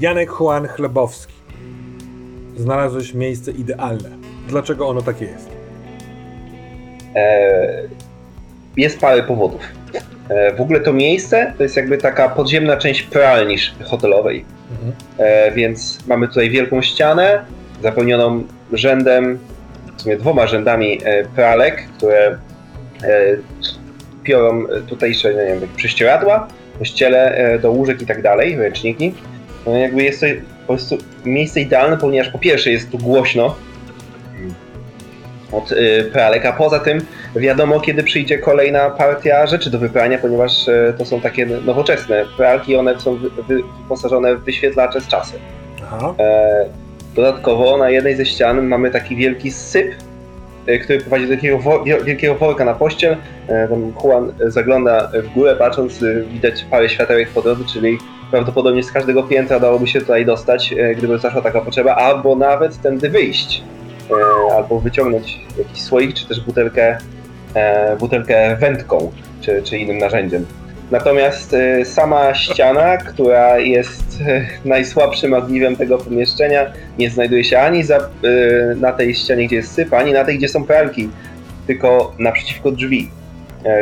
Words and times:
Janek 0.00 0.30
Juan 0.40 0.68
Chlebowski. 0.68 1.32
Znalazłeś 2.56 3.14
miejsce 3.14 3.50
idealne. 3.50 4.08
Dlaczego 4.48 4.88
ono 4.88 5.02
takie 5.02 5.24
jest? 5.24 5.50
E, 7.14 7.82
jest 8.76 9.00
parę 9.00 9.22
powodów. 9.22 9.60
E, 10.28 10.54
w 10.54 10.60
ogóle 10.60 10.80
to 10.80 10.92
miejsce 10.92 11.52
to 11.56 11.62
jest 11.62 11.76
jakby 11.76 11.98
taka 11.98 12.28
podziemna 12.28 12.76
część 12.76 13.02
pralni 13.02 13.56
hotelowej. 13.84 14.44
Mhm. 14.70 14.92
E, 15.18 15.52
więc 15.52 15.98
mamy 16.06 16.28
tutaj 16.28 16.50
wielką 16.50 16.82
ścianę 16.82 17.44
zapełnioną 17.82 18.44
rzędem, 18.72 19.38
w 19.96 20.02
sumie 20.02 20.16
dwoma 20.16 20.46
rzędami 20.46 21.00
e, 21.04 21.24
pralek, 21.24 21.88
które 21.96 22.38
e, 23.04 23.36
piorą 24.22 24.66
tutejsze, 24.88 25.34
nie 25.34 25.60
wiem, 25.60 25.68
prześcieradła, 25.76 26.48
ściele 26.82 27.34
e, 27.34 27.58
do 27.58 27.70
łóżek 27.70 28.02
i 28.02 28.06
tak 28.06 28.22
dalej, 28.22 28.56
ręczniki. 28.56 29.14
No, 29.66 29.72
jakby 29.72 30.02
jest 30.02 30.20
to 30.20 30.26
po 30.66 30.72
prostu 30.72 30.98
miejsce 31.24 31.60
idealne, 31.60 31.96
ponieważ 31.96 32.32
po 32.32 32.38
pierwsze 32.38 32.70
jest 32.70 32.90
tu 32.90 32.98
głośno 32.98 33.54
od 35.52 35.72
y, 35.72 36.10
pralek, 36.12 36.46
a 36.46 36.52
poza 36.52 36.78
tym 36.78 37.00
wiadomo 37.36 37.80
kiedy 37.80 38.02
przyjdzie 38.02 38.38
kolejna 38.38 38.90
partia 38.90 39.46
rzeczy 39.46 39.70
do 39.70 39.78
wyprania, 39.78 40.18
ponieważ 40.18 40.68
y, 40.68 40.94
to 40.98 41.04
są 41.04 41.20
takie 41.20 41.46
nowoczesne 41.46 42.24
pralki, 42.36 42.76
one 42.76 43.00
są 43.00 43.16
wy, 43.16 43.30
wy, 43.30 43.62
wyposażone 43.82 44.36
w 44.36 44.44
wyświetlacze 44.44 45.00
z 45.00 45.08
czasem. 45.08 45.40
E, 46.18 46.64
dodatkowo 47.14 47.78
na 47.78 47.90
jednej 47.90 48.16
ze 48.16 48.26
ścian 48.26 48.66
mamy 48.66 48.90
taki 48.90 49.16
wielki 49.16 49.50
syp, 49.50 49.94
y, 50.68 50.78
który 50.78 51.00
prowadzi 51.00 51.28
do 51.28 51.34
takiego 51.34 51.58
wo, 51.58 51.84
wielkiego 51.84 52.34
worka 52.34 52.64
na 52.64 52.74
pościel. 52.74 53.16
E, 53.48 53.68
tam 53.68 53.92
Juan 54.04 54.32
zagląda 54.40 55.10
w 55.14 55.34
górę, 55.34 55.56
patrząc, 55.56 56.02
y, 56.02 56.24
widać 56.32 56.64
parę 56.70 56.88
światełek 56.88 57.28
po 57.28 57.42
drodze, 57.42 57.64
czyli 57.72 57.98
prawdopodobnie 58.30 58.82
z 58.82 58.92
każdego 58.92 59.22
piętra 59.22 59.60
dałoby 59.60 59.86
się 59.86 60.00
tutaj 60.00 60.26
dostać, 60.26 60.72
e, 60.72 60.94
gdyby 60.94 61.18
zaszła 61.18 61.42
taka 61.42 61.60
potrzeba, 61.60 61.94
albo 61.94 62.36
nawet 62.36 62.82
tędy 62.82 63.10
wyjść. 63.10 63.62
E, 64.10 64.54
albo 64.54 64.80
wyciągnąć 64.80 65.40
jakiś 65.58 65.82
słoik, 65.82 66.14
czy 66.14 66.28
też 66.28 66.40
butelkę, 66.40 66.98
e, 67.54 67.96
butelkę 67.96 68.56
wędką, 68.56 69.12
czy, 69.40 69.62
czy 69.62 69.78
innym 69.78 69.98
narzędziem. 69.98 70.46
Natomiast 70.90 71.56
sama 71.84 72.34
ściana, 72.34 72.96
która 72.96 73.58
jest 73.58 74.18
najsłabszym 74.64 75.34
ogniwem 75.34 75.76
tego 75.76 75.98
pomieszczenia, 75.98 76.66
nie 76.98 77.10
znajduje 77.10 77.44
się 77.44 77.58
ani 77.58 77.82
za, 77.82 78.08
na 78.76 78.92
tej 78.92 79.14
ścianie, 79.14 79.46
gdzie 79.46 79.56
jest 79.56 79.72
syp, 79.72 79.94
ani 79.94 80.12
na 80.12 80.24
tej, 80.24 80.38
gdzie 80.38 80.48
są 80.48 80.64
pralki, 80.64 81.10
tylko 81.66 82.12
naprzeciwko 82.18 82.70
drzwi. 82.70 83.10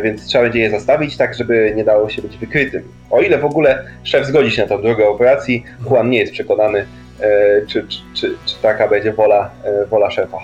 Więc 0.03 0.27
trzeba 0.27 0.45
będzie 0.45 0.61
je 0.61 0.71
zastawić 0.71 1.17
tak, 1.17 1.35
żeby 1.35 1.73
nie 1.77 1.85
dało 1.85 2.09
się 2.09 2.23
być 2.23 2.37
wykrytym. 2.37 2.83
O 3.11 3.21
ile 3.21 3.39
w 3.39 3.45
ogóle 3.45 3.85
szef 4.03 4.27
zgodzi 4.27 4.51
się 4.51 4.63
na 4.63 4.69
tą 4.69 4.83
drogę 4.83 5.09
operacji, 5.09 5.65
Juan 5.91 6.11
nie 6.11 6.19
jest 6.19 6.33
przekonany, 6.33 6.87
E, 7.21 7.67
czy, 7.67 7.87
czy, 7.89 7.99
czy, 8.15 8.37
czy 8.47 8.55
taka 8.63 8.89
będzie 8.89 9.13
wola, 9.13 9.51
e, 9.65 9.87
wola 9.87 10.11
szefa. 10.11 10.39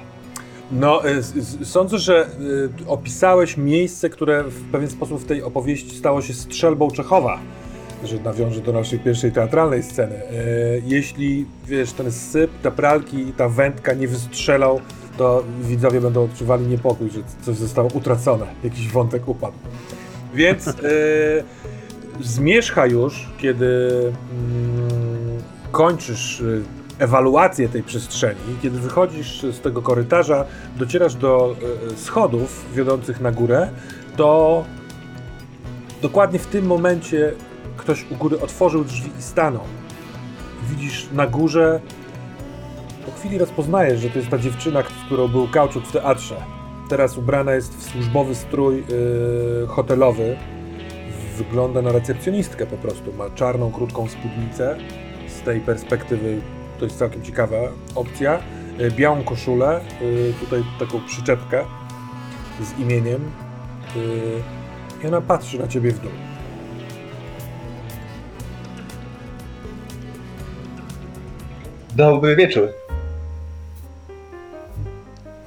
No, 0.72 1.08
e, 1.08 1.22
sądzę, 1.64 1.98
że 1.98 2.26
opisałeś 2.86 3.56
miejsce, 3.56 4.10
które 4.10 4.44
w 4.44 4.70
pewien 4.70 4.90
sposób 4.90 5.20
w 5.20 5.26
tej 5.26 5.42
opowieści 5.42 5.98
stało 5.98 6.22
się 6.22 6.32
strzelbą 6.32 6.90
Czechowa, 6.90 7.38
że 8.04 8.16
nawiąże 8.16 8.60
do 8.60 8.72
naszej 8.72 8.98
pierwszej 8.98 9.32
teatralnej 9.32 9.82
sceny. 9.82 10.20
Jeśli, 10.84 11.46
wiesz, 11.66 11.92
ten 11.92 12.12
syp, 12.12 12.50
te 12.62 12.70
pralki 12.70 13.32
ta 13.36 13.48
wędka 13.48 13.94
nie 13.94 14.08
wystrzelał, 14.08 14.80
to 15.22 15.44
widzowie 15.60 16.00
będą 16.00 16.24
odczuwali 16.24 16.66
niepokój, 16.66 17.10
że 17.10 17.20
coś 17.42 17.56
zostało 17.56 17.88
utracone, 17.94 18.46
jakiś 18.64 18.88
wątek 18.88 19.28
upadł. 19.28 19.56
Więc 20.34 20.66
yy, 20.66 20.72
zmierzcha 22.20 22.86
już, 22.86 23.28
kiedy... 23.38 23.64
Yy, 23.64 25.42
kończysz 25.72 26.40
y, 26.40 26.62
ewaluację 26.98 27.68
tej 27.68 27.82
przestrzeni, 27.82 28.40
kiedy 28.62 28.78
wychodzisz 28.78 29.42
z 29.42 29.60
tego 29.60 29.82
korytarza, 29.82 30.44
docierasz 30.76 31.14
do 31.14 31.56
y, 31.92 31.96
schodów 31.96 32.64
wiodących 32.74 33.20
na 33.20 33.32
górę, 33.32 33.68
to 34.16 34.64
dokładnie 36.02 36.38
w 36.38 36.46
tym 36.46 36.66
momencie 36.66 37.32
ktoś 37.76 38.06
u 38.10 38.16
góry 38.16 38.40
otworzył 38.40 38.84
drzwi 38.84 39.10
i 39.18 39.22
stanął. 39.22 39.64
Widzisz 40.70 41.08
na 41.12 41.26
górze, 41.26 41.80
po 43.06 43.12
chwili 43.12 43.38
rozpoznajesz, 43.38 44.00
że 44.00 44.10
to 44.10 44.18
jest 44.18 44.30
ta 44.30 44.38
dziewczyna, 44.38 44.82
z 44.82 45.06
którą 45.06 45.28
był 45.28 45.48
kauczuk 45.48 45.86
w 45.86 45.92
teatrze. 45.92 46.36
Teraz 46.88 47.18
ubrana 47.18 47.54
jest 47.54 47.76
w 47.76 47.90
służbowy 47.90 48.34
strój 48.34 48.76
yy, 48.76 49.66
hotelowy. 49.66 50.36
Wygląda 51.36 51.82
na 51.82 51.92
recepcjonistkę 51.92 52.66
po 52.66 52.76
prostu. 52.76 53.12
Ma 53.12 53.30
czarną, 53.30 53.72
krótką 53.72 54.08
spódnicę 54.08 54.76
tej 55.44 55.60
perspektywy 55.60 56.40
to 56.78 56.84
jest 56.84 56.98
całkiem 56.98 57.22
ciekawa 57.22 57.56
opcja. 57.94 58.38
E, 58.78 58.90
białą 58.90 59.24
koszulę, 59.24 59.80
e, 59.80 59.80
tutaj 60.40 60.62
taką 60.78 61.00
przyczepkę 61.06 61.64
z 62.60 62.78
imieniem 62.78 63.30
e, 65.02 65.04
i 65.04 65.08
ona 65.08 65.20
patrzy 65.20 65.58
na 65.58 65.68
ciebie 65.68 65.90
w 65.90 66.00
dół. 66.00 66.10
Dobry 71.96 72.36
wieczór. 72.36 72.81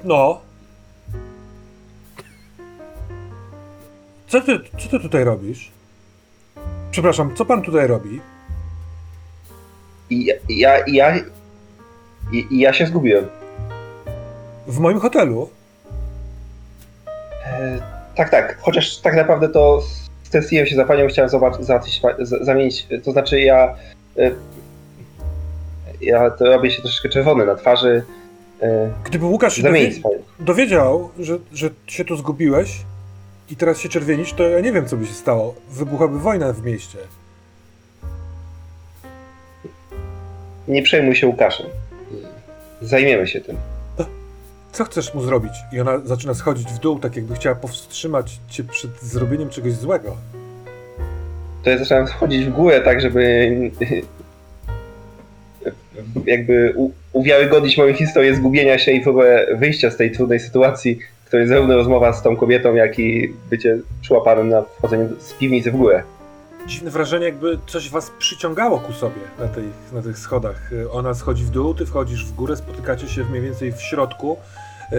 No. 0.06 0.40
Co 4.28 4.40
ty, 4.40 4.58
co 4.78 4.88
ty 4.88 5.00
tutaj 5.00 5.24
robisz? 5.24 5.70
Przepraszam, 6.90 7.34
co 7.34 7.44
pan 7.44 7.62
tutaj 7.62 7.86
robi? 7.86 8.20
I 10.10 10.32
ja, 10.48 10.86
ja, 10.86 11.16
i 12.32 12.58
ja 12.58 12.72
się 12.72 12.86
zgubiłem. 12.86 13.26
W 14.66 14.78
moim 14.78 15.00
hotelu? 15.00 15.50
E, 17.46 17.78
tak, 18.14 18.30
tak. 18.30 18.58
Chociaż 18.60 18.98
tak 18.98 19.14
naprawdę 19.14 19.48
to 19.48 19.82
stęskiłem 20.22 20.66
się 20.66 20.76
za 20.76 20.84
panią, 20.84 21.08
chciałem 21.08 21.28
zobaczyć, 21.28 21.66
załatwić, 21.66 22.02
zamienić. 22.40 22.86
To 23.04 23.12
znaczy 23.12 23.40
ja. 23.40 23.74
E, 24.18 24.30
ja 26.00 26.30
to 26.30 26.44
robię 26.44 26.70
się 26.70 26.82
troszeczkę 26.82 27.08
czerwony 27.08 27.46
na 27.46 27.54
twarzy. 27.54 28.04
E, 28.62 28.92
Gdyby 29.04 29.24
Łukasz 29.24 29.54
się 29.56 29.62
dowie 29.62 29.90
dowiedział, 30.40 31.10
że, 31.18 31.38
że 31.52 31.70
się 31.86 32.04
tu 32.04 32.16
zgubiłeś 32.16 32.84
i 33.50 33.56
teraz 33.56 33.78
się 33.78 33.88
czerwienisz, 33.88 34.32
to 34.32 34.42
ja 34.48 34.60
nie 34.60 34.72
wiem, 34.72 34.86
co 34.86 34.96
by 34.96 35.06
się 35.06 35.14
stało. 35.14 35.54
Wybuchłaby 35.70 36.18
wojna 36.18 36.52
w 36.52 36.64
mieście. 36.64 36.98
Nie 40.68 40.82
przejmuj 40.82 41.14
się 41.14 41.26
Łukaszem. 41.26 41.66
Zajmiemy 42.82 43.26
się 43.26 43.40
tym. 43.40 43.56
Co 44.72 44.84
chcesz 44.84 45.14
mu 45.14 45.22
zrobić? 45.22 45.52
I 45.72 45.80
ona 45.80 45.98
zaczyna 45.98 46.34
schodzić 46.34 46.68
w 46.68 46.78
dół, 46.78 46.98
tak 46.98 47.16
jakby 47.16 47.34
chciała 47.34 47.54
powstrzymać 47.56 48.40
cię 48.48 48.64
przed 48.64 49.02
zrobieniem 49.02 49.50
czegoś 49.50 49.72
złego. 49.72 50.16
To 51.62 51.70
ja 51.70 51.78
zacząłem 51.78 52.08
schodzić 52.08 52.46
w 52.46 52.52
górę, 52.52 52.80
tak 52.80 53.00
żeby 53.00 53.50
jakby 56.26 56.74
uwiarygodnić 57.12 57.78
moją 57.78 57.94
historię 57.94 58.34
zgubienia 58.34 58.78
się 58.78 58.92
i 58.92 59.00
próbę 59.00 59.46
wyjścia 59.58 59.90
z 59.90 59.96
tej 59.96 60.10
trudnej 60.10 60.40
sytuacji, 60.40 60.98
której 61.24 61.46
zarówno 61.46 61.76
rozmowa 61.76 62.12
z 62.12 62.22
tą 62.22 62.36
kobietą, 62.36 62.74
jak 62.74 62.98
i 62.98 63.32
bycie 63.50 63.78
przyłapanym 64.00 64.48
na 64.48 64.62
wchodzeniu 64.62 65.08
z 65.18 65.32
piwnicy 65.32 65.70
w 65.70 65.76
górę 65.76 66.02
dziwne 66.66 66.90
wrażenie, 66.90 67.24
jakby 67.24 67.58
coś 67.66 67.90
was 67.90 68.12
przyciągało 68.18 68.78
ku 68.78 68.92
sobie 68.92 69.20
na, 69.38 69.48
tej, 69.48 69.64
na 69.92 70.02
tych 70.02 70.18
schodach. 70.18 70.70
Ona 70.92 71.14
schodzi 71.14 71.44
w 71.44 71.50
dół, 71.50 71.74
ty 71.74 71.86
wchodzisz 71.86 72.26
w 72.26 72.34
górę, 72.34 72.56
spotykacie 72.56 73.08
się 73.08 73.24
mniej 73.24 73.42
więcej 73.42 73.72
w 73.72 73.80
środku. 73.80 74.36
Yy, 74.92 74.98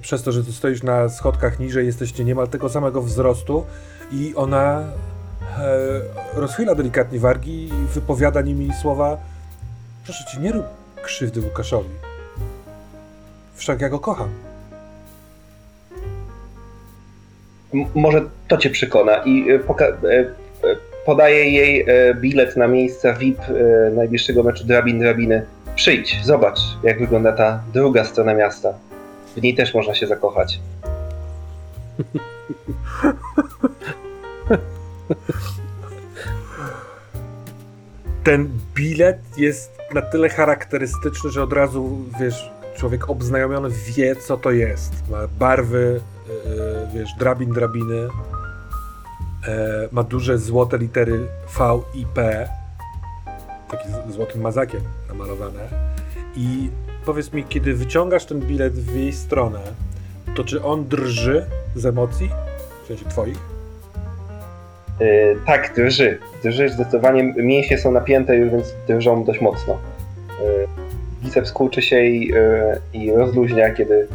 przez 0.00 0.22
to, 0.22 0.32
że 0.32 0.44
ty 0.44 0.52
stoisz 0.52 0.82
na 0.82 1.08
schodkach 1.08 1.58
niżej, 1.58 1.86
jesteście 1.86 2.24
niemal 2.24 2.48
tego 2.48 2.68
samego 2.68 3.02
wzrostu 3.02 3.66
i 4.12 4.32
ona 4.36 4.84
yy, 6.34 6.40
rozchyla 6.40 6.74
delikatnie 6.74 7.18
wargi 7.18 7.66
i 7.66 7.72
wypowiada 7.94 8.42
nimi 8.42 8.70
słowa 8.82 9.16
proszę 10.06 10.24
cię, 10.24 10.40
nie 10.40 10.52
rób 10.52 10.66
krzywdy 11.02 11.40
Łukaszowi. 11.40 11.88
Wszak 13.54 13.80
ja 13.80 13.88
go 13.88 13.98
kocham. 13.98 14.28
M 17.74 17.86
może 17.94 18.22
to 18.48 18.56
cię 18.56 18.70
przekona 18.70 19.16
i 19.24 19.50
e, 19.50 19.58
podaje 21.06 21.50
jej 21.50 21.80
e, 21.80 22.14
bilet 22.14 22.56
na 22.56 22.68
miejsce 22.68 23.14
VIP 23.14 23.40
e, 23.40 23.52
najbliższego 23.90 24.42
meczu 24.42 24.64
Drabin 24.64 24.98
Drabiny. 24.98 25.46
Przyjdź, 25.74 26.24
zobacz, 26.24 26.58
jak 26.82 26.98
wygląda 26.98 27.32
ta 27.32 27.62
druga 27.72 28.04
strona 28.04 28.34
miasta. 28.34 28.74
W 29.36 29.42
niej 29.42 29.54
też 29.54 29.74
można 29.74 29.94
się 29.94 30.06
zakochać. 30.06 30.60
Ten 38.24 38.50
bilet 38.74 39.18
jest 39.38 39.75
na 39.94 40.02
tyle 40.02 40.28
charakterystyczny, 40.28 41.30
że 41.30 41.42
od 41.42 41.52
razu, 41.52 41.98
wiesz, 42.20 42.50
człowiek 42.76 43.10
obznajomiony 43.10 43.68
wie, 43.70 44.16
co 44.16 44.36
to 44.36 44.50
jest. 44.50 44.92
Ma 45.10 45.18
barwy, 45.38 46.00
yy, 46.28 46.34
wiesz, 46.94 47.10
drabin, 47.18 47.52
drabiny, 47.52 48.08
E, 49.48 49.88
ma 49.92 50.02
duże 50.02 50.38
złote 50.38 50.78
litery 50.78 51.26
V 51.58 51.80
i 51.94 52.06
P. 52.14 52.48
taki 53.70 53.88
z- 53.88 54.14
złotym 54.14 54.40
mazakiem 54.40 54.80
namalowane. 55.08 55.68
I 56.36 56.70
powiedz 57.04 57.32
mi, 57.32 57.44
kiedy 57.44 57.74
wyciągasz 57.74 58.24
ten 58.26 58.40
bilet 58.40 58.72
w 58.74 58.94
jej 58.96 59.12
stronę, 59.12 59.60
to 60.36 60.44
czy 60.44 60.64
on 60.64 60.88
drży 60.88 61.46
z 61.76 61.86
emocji? 61.86 62.30
W 62.84 62.86
sensie 62.86 63.04
twoich? 63.04 63.38
Yy, 65.00 65.36
tak, 65.46 65.74
drży. 65.74 66.18
Drży 66.42 66.68
zdecydowanie. 66.68 67.34
Mięśnie 67.36 67.78
są 67.78 67.92
napięte 67.92 68.36
już, 68.36 68.50
więc 68.50 68.74
drżą 68.88 69.24
dość 69.24 69.40
mocno. 69.40 69.78
Yy, 70.40 70.66
biceps 71.22 71.52
kurczy 71.52 71.82
się 71.82 72.00
i, 72.00 72.28
yy, 72.28 72.80
i 72.92 73.12
rozluźnia, 73.12 73.70
kiedy 73.70 74.06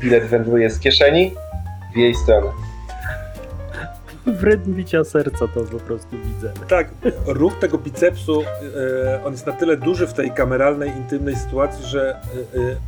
bilet 0.00 0.24
wędruje 0.24 0.70
z 0.70 0.78
kieszeni 0.78 1.34
w 1.94 1.96
jej 1.96 2.14
stronę. 2.14 2.48
W 4.26 4.44
rytm 4.44 4.74
bicia 4.74 5.04
serca 5.04 5.48
to 5.54 5.60
po 5.60 5.78
prostu 5.78 6.16
widzę. 6.24 6.52
Tak, 6.68 6.88
ruch 7.26 7.58
tego 7.58 7.78
bicepsu, 7.78 8.42
on 9.24 9.32
jest 9.32 9.46
na 9.46 9.52
tyle 9.52 9.76
duży 9.76 10.06
w 10.06 10.12
tej 10.12 10.30
kameralnej, 10.30 10.90
intymnej 10.90 11.36
sytuacji, 11.36 11.84
że 11.84 12.16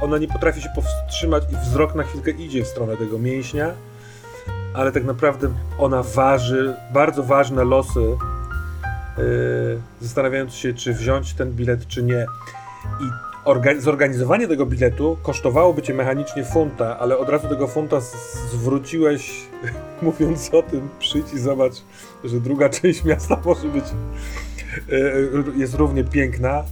ona 0.00 0.18
nie 0.18 0.28
potrafi 0.28 0.62
się 0.62 0.68
powstrzymać 0.74 1.42
i 1.52 1.56
wzrok 1.56 1.94
na 1.94 2.02
chwilkę 2.02 2.30
idzie 2.30 2.64
w 2.64 2.66
stronę 2.66 2.96
tego 2.96 3.18
mięśnia, 3.18 3.72
ale 4.78 4.92
tak 4.92 5.04
naprawdę 5.04 5.48
ona 5.78 6.02
waży 6.02 6.76
bardzo 6.92 7.22
ważne 7.22 7.64
losy, 7.64 8.00
e, 8.00 9.22
zastanawiając 10.00 10.54
się, 10.54 10.74
czy 10.74 10.94
wziąć 10.94 11.34
ten 11.34 11.52
bilet, 11.52 11.86
czy 11.86 12.02
nie. 12.02 12.26
I 13.00 13.04
orga- 13.48 13.80
zorganizowanie 13.80 14.48
tego 14.48 14.66
biletu 14.66 15.18
kosztowałoby 15.22 15.82
cię 15.82 15.94
mechanicznie 15.94 16.44
funta, 16.44 16.98
ale 16.98 17.18
od 17.18 17.28
razu 17.28 17.48
tego 17.48 17.66
funta 17.66 18.00
zwróciłeś, 18.52 19.46
mówiąc 20.02 20.50
o 20.54 20.62
tym, 20.62 20.88
przyjdź 20.98 21.32
i 21.32 21.38
zobacz, 21.38 21.74
że 22.24 22.40
druga 22.40 22.68
część 22.80 23.04
miasta 23.04 23.40
może 23.44 23.68
być 23.68 23.84
e, 23.84 25.56
jest 25.56 25.74
równie 25.74 26.04
piękna 26.04 26.64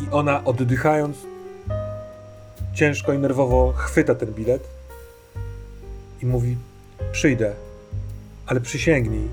i 0.00 0.06
ona 0.10 0.44
oddychając 0.44 1.16
ciężko 2.74 3.12
i 3.12 3.18
nerwowo 3.18 3.72
chwyta 3.76 4.14
ten 4.14 4.32
bilet 4.32 4.68
i 6.22 6.26
mówi 6.26 6.56
przyjdę, 7.12 7.52
ale 8.46 8.60
przysięgnij, 8.60 9.28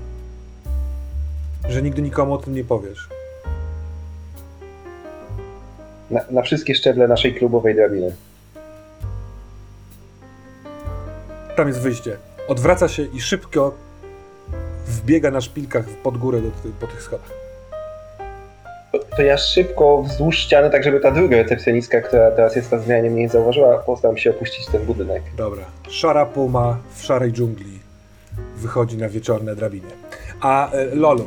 że 1.68 1.82
nigdy 1.82 2.02
nikomu 2.02 2.34
o 2.34 2.38
tym 2.38 2.54
nie 2.54 2.64
powiesz. 2.64 3.08
Na, 6.10 6.20
na 6.30 6.42
wszystkie 6.42 6.74
szczeble 6.74 7.08
naszej 7.08 7.34
klubowej 7.34 7.74
drabiny. 7.74 8.16
Tam 11.56 11.68
jest 11.68 11.80
wyjście. 11.80 12.16
Odwraca 12.48 12.88
się 12.88 13.02
i 13.02 13.20
szybko 13.20 13.74
wbiega 14.86 15.30
na 15.30 15.40
szpilkach 15.40 15.84
pod 15.88 16.18
górę 16.18 16.40
do, 16.40 16.50
po 16.80 16.86
tych 16.86 17.02
schodach. 17.02 17.39
To, 18.92 18.98
to 19.16 19.22
ja 19.22 19.38
szybko 19.38 20.02
wzdłuż 20.02 20.38
ściany, 20.38 20.70
tak 20.70 20.84
żeby 20.84 21.00
ta 21.00 21.10
druga 21.10 21.36
recepcjonistka, 21.36 22.00
która 22.00 22.30
teraz 22.30 22.56
jest 22.56 22.72
na 22.72 22.78
zmianie, 22.78 23.10
mnie 23.10 23.22
nie 23.22 23.28
zauważyła, 23.28 23.78
postaram 23.78 24.16
się 24.16 24.30
opuścić 24.30 24.66
ten 24.66 24.84
budynek. 24.84 25.22
Dobra. 25.36 25.64
Szara 25.88 26.26
puma 26.26 26.78
w 26.94 27.02
szarej 27.02 27.32
dżungli 27.32 27.78
wychodzi 28.56 28.96
na 28.96 29.08
wieczorne 29.08 29.56
drabiny. 29.56 29.88
A 30.40 30.72
e, 30.72 30.94
Lolo, 30.94 31.24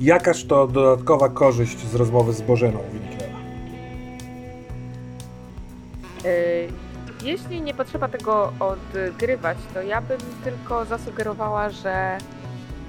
jakaż 0.00 0.44
to 0.44 0.66
dodatkowa 0.66 1.28
korzyść 1.28 1.78
z 1.78 1.94
rozmowy 1.94 2.32
z 2.32 2.42
Bożeną 2.42 2.78
wyniknęła? 2.92 3.40
Y, 6.24 6.68
Jeśli 7.22 7.62
nie 7.62 7.74
potrzeba 7.74 8.08
tego 8.08 8.52
odgrywać, 8.60 9.58
to 9.74 9.82
ja 9.82 10.00
bym 10.00 10.18
tylko 10.44 10.84
zasugerowała, 10.84 11.70
że 11.70 12.18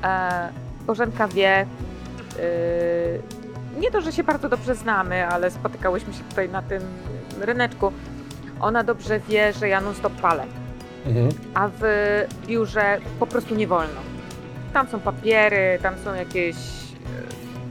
e, 0.03 0.49
Bożenka 0.87 1.27
wie, 1.27 1.65
y, 2.39 3.42
nie 3.79 3.91
to, 3.91 4.01
że 4.01 4.11
się 4.11 4.23
bardzo 4.23 4.49
dobrze 4.49 4.75
znamy, 4.75 5.27
ale 5.27 5.51
spotykałyśmy 5.51 6.13
się 6.13 6.23
tutaj 6.29 6.49
na 6.49 6.61
tym 6.61 6.81
ryneczku. 7.41 7.91
Ona 8.59 8.83
dobrze 8.83 9.19
wie, 9.19 9.53
że 9.53 9.67
ja 9.69 9.81
non 9.81 9.95
stop 9.95 10.13
palę, 10.21 10.45
Mhm. 11.05 11.29
a 11.53 11.69
w 11.81 11.81
biurze 12.47 12.97
po 13.19 13.27
prostu 13.27 13.55
nie 13.55 13.67
wolno. 13.67 14.01
Tam 14.73 14.87
są 14.87 14.99
papiery, 14.99 15.79
tam 15.81 15.93
są 16.03 16.13
jakieś. 16.13 16.55
y, 16.55 16.59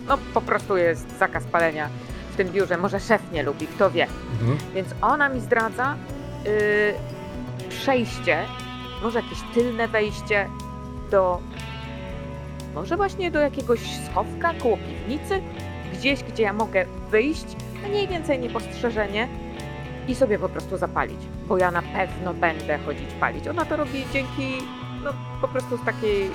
No 0.09 0.19
po 0.35 0.41
prostu 0.41 0.77
jest 0.77 1.19
zakaz 1.19 1.45
palenia 1.45 1.89
w 2.33 2.37
tym 2.37 2.49
biurze. 2.49 2.77
Może 2.79 3.01
szef 3.01 3.23
nie 3.33 3.43
lubi, 3.43 3.67
kto 3.67 3.91
wie. 3.91 4.07
Mhm. 4.41 4.59
Więc 4.75 4.89
ona 5.03 5.29
mi 5.29 5.41
zdradza 5.41 5.95
yy, 6.45 6.51
przejście, 7.69 8.39
może 9.03 9.21
jakieś 9.21 9.39
tylne 9.55 9.89
wejście 9.89 10.49
do. 11.11 11.41
Może 12.75 12.97
właśnie 12.97 13.31
do 13.31 13.39
jakiegoś 13.41 13.81
schowka 14.11 14.53
koło 14.63 14.77
piwnicy, 14.77 15.41
gdzieś, 16.03 16.23
gdzie 16.23 16.43
ja 16.43 16.53
mogę 16.53 16.85
wyjść, 17.11 17.45
mniej 17.89 18.09
więcej 18.09 18.39
niepostrzeżenie 18.39 19.29
i 20.09 20.15
sobie 20.15 20.39
po 20.39 20.49
prostu 20.49 20.77
zapalić. 20.79 21.19
Bo 21.49 21.59
ja 21.59 21.71
na 21.71 21.83
pewno 21.83 22.35
będę 22.35 22.79
chodzić 22.79 23.09
palić. 23.21 23.49
Ona 23.49 23.65
to 23.65 23.77
robi 23.77 24.05
dzięki, 24.13 24.53
no 25.05 25.11
po 25.41 25.49
prostu 25.49 25.77
z 25.79 25.85
takiej. 25.85 26.21
Yy, 26.21 26.31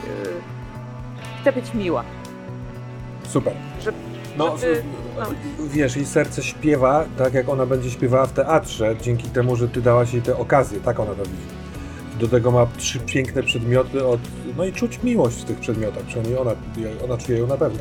chce 1.41 1.51
być 1.53 1.73
miła. 1.73 2.03
Super. 3.27 3.53
Że- 3.83 3.91
No, 4.37 4.57
żeby- 4.57 4.83
w- 5.59 5.71
wiesz, 5.71 5.95
jej 5.95 6.05
serce 6.05 6.43
śpiewa 6.43 7.05
tak, 7.17 7.33
jak 7.33 7.49
ona 7.49 7.65
będzie 7.65 7.91
śpiewała 7.91 8.25
w 8.25 8.31
teatrze, 8.33 8.95
dzięki 9.01 9.29
temu, 9.29 9.55
że 9.55 9.69
ty 9.69 9.81
dałaś 9.81 10.13
jej 10.13 10.21
tę 10.21 10.37
okazję, 10.37 10.79
tak 10.79 10.99
ona 10.99 11.11
to 11.11 11.23
widzi. 11.23 11.47
Do 12.19 12.27
tego 12.27 12.51
ma 12.51 12.65
trzy 12.77 12.99
piękne 12.99 13.43
przedmioty 13.43 14.07
od... 14.07 14.19
No 14.57 14.65
i 14.65 14.73
czuć 14.73 14.99
miłość 15.03 15.37
w 15.37 15.43
tych 15.43 15.59
przedmiotach, 15.59 16.03
przynajmniej 16.03 16.37
ona, 16.39 16.51
ona 17.05 17.17
czuje 17.17 17.37
ją 17.39 17.47
na 17.47 17.57
pewno. 17.57 17.79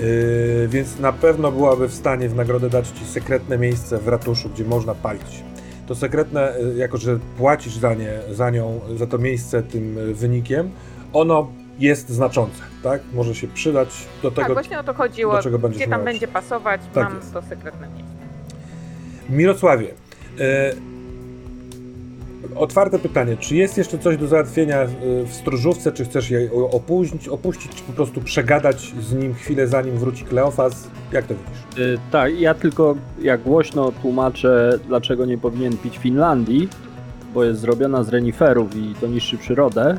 Yy, 0.00 0.68
więc 0.68 0.98
na 0.98 1.12
pewno 1.12 1.52
byłaby 1.52 1.88
w 1.88 1.94
stanie 1.94 2.28
w 2.28 2.34
nagrodę 2.34 2.70
dać 2.70 2.88
ci 2.88 3.04
sekretne 3.04 3.58
miejsce 3.58 3.98
w 3.98 4.08
ratuszu, 4.08 4.48
gdzie 4.48 4.64
można 4.64 4.94
palić. 4.94 5.42
To 5.86 5.94
sekretne, 5.94 6.54
yy, 6.60 6.74
jako 6.76 6.96
że 6.98 7.18
płacisz 7.38 7.76
za, 7.76 7.94
nie, 7.94 8.12
za 8.30 8.50
nią, 8.50 8.80
za 8.96 9.06
to 9.06 9.18
miejsce 9.18 9.62
tym 9.62 9.96
yy, 9.96 10.14
wynikiem, 10.14 10.70
ono 11.12 11.48
jest 11.78 12.08
znaczące, 12.08 12.62
tak? 12.82 13.02
Może 13.12 13.34
się 13.34 13.48
przydać 13.48 13.88
do 14.22 14.30
tak, 14.30 14.44
tego, 14.44 14.54
właśnie 14.54 14.78
o 14.78 14.84
to 14.84 14.94
chodziło. 14.94 15.36
do 15.36 15.42
czego 15.42 15.58
będziesz 15.58 15.82
Gdzie 15.82 15.90
tam 15.90 16.04
będzie 16.04 16.28
pasować, 16.28 16.80
Tak 16.94 17.04
mam 17.04 17.16
jest. 17.16 17.32
to 17.32 17.42
sekretne 17.42 17.88
miejsce. 17.88 18.14
Mirosławie, 19.30 19.88
e, 20.40 20.72
otwarte 22.56 22.98
pytanie. 22.98 23.36
Czy 23.36 23.56
jest 23.56 23.78
jeszcze 23.78 23.98
coś 23.98 24.16
do 24.16 24.26
załatwienia 24.26 24.76
e, 24.80 24.88
w 25.26 25.32
stróżówce? 25.34 25.92
Czy 25.92 26.04
chcesz 26.04 26.30
je 26.30 26.50
o- 26.52 26.70
opuścić, 26.70 27.28
opuścić, 27.28 27.74
czy 27.74 27.82
po 27.82 27.92
prostu 27.92 28.20
przegadać 28.20 28.92
z 29.00 29.12
nim 29.14 29.34
chwilę, 29.34 29.66
zanim 29.68 29.96
wróci 29.98 30.24
Kleofas? 30.24 30.88
Jak 31.12 31.26
to 31.26 31.34
widzisz? 31.34 31.78
Y, 31.78 31.98
tak, 32.10 32.40
ja 32.40 32.54
tylko 32.54 32.94
jak 33.22 33.42
głośno 33.42 33.92
tłumaczę, 34.02 34.78
dlaczego 34.88 35.26
nie 35.26 35.38
powinien 35.38 35.76
pić 35.76 35.98
Finlandii, 35.98 36.68
bo 37.34 37.44
jest 37.44 37.60
zrobiona 37.60 38.04
z 38.04 38.08
reniferów 38.08 38.76
i 38.76 38.94
to 39.00 39.06
niszczy 39.06 39.38
przyrodę, 39.38 39.98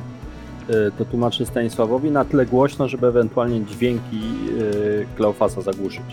y, 0.69 0.91
to 0.97 1.05
tłumaczę 1.05 1.45
Stanisławowi 1.45 2.11
na 2.11 2.25
tyle 2.25 2.45
głośno, 2.45 2.87
żeby 2.87 3.07
ewentualnie 3.07 3.65
dźwięki 3.65 4.21
y, 4.59 5.05
Kleofasa 5.15 5.61
zagłuszyć. 5.61 6.05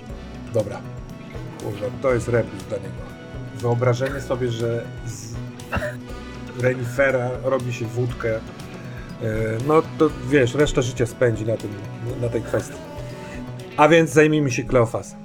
Dobra. 0.55 0.79
Kurwa, 1.65 1.87
to 2.03 2.15
jest 2.15 2.29
rebus 2.29 2.65
dla 2.69 2.77
niego. 2.79 2.91
Wyobrażenie 3.57 4.21
sobie, 4.21 4.49
że 4.51 4.85
z 5.07 5.33
renifera 6.61 7.31
robi 7.45 7.73
się 7.73 7.85
wódkę. 7.87 8.35
e, 8.37 8.41
No 9.69 9.83
to 9.99 10.09
wiesz, 10.31 10.55
resztę 10.55 10.83
życia 10.83 11.07
spędzi 11.07 11.47
na, 11.47 11.57
tym, 11.57 11.71
na 12.21 12.29
tej 12.29 12.43
kwestii. 12.43 12.77
A 13.77 13.89
więc 13.89 14.11
zajmijmy 14.11 14.51
się 14.51 14.63
Kleofasem. 14.63 15.19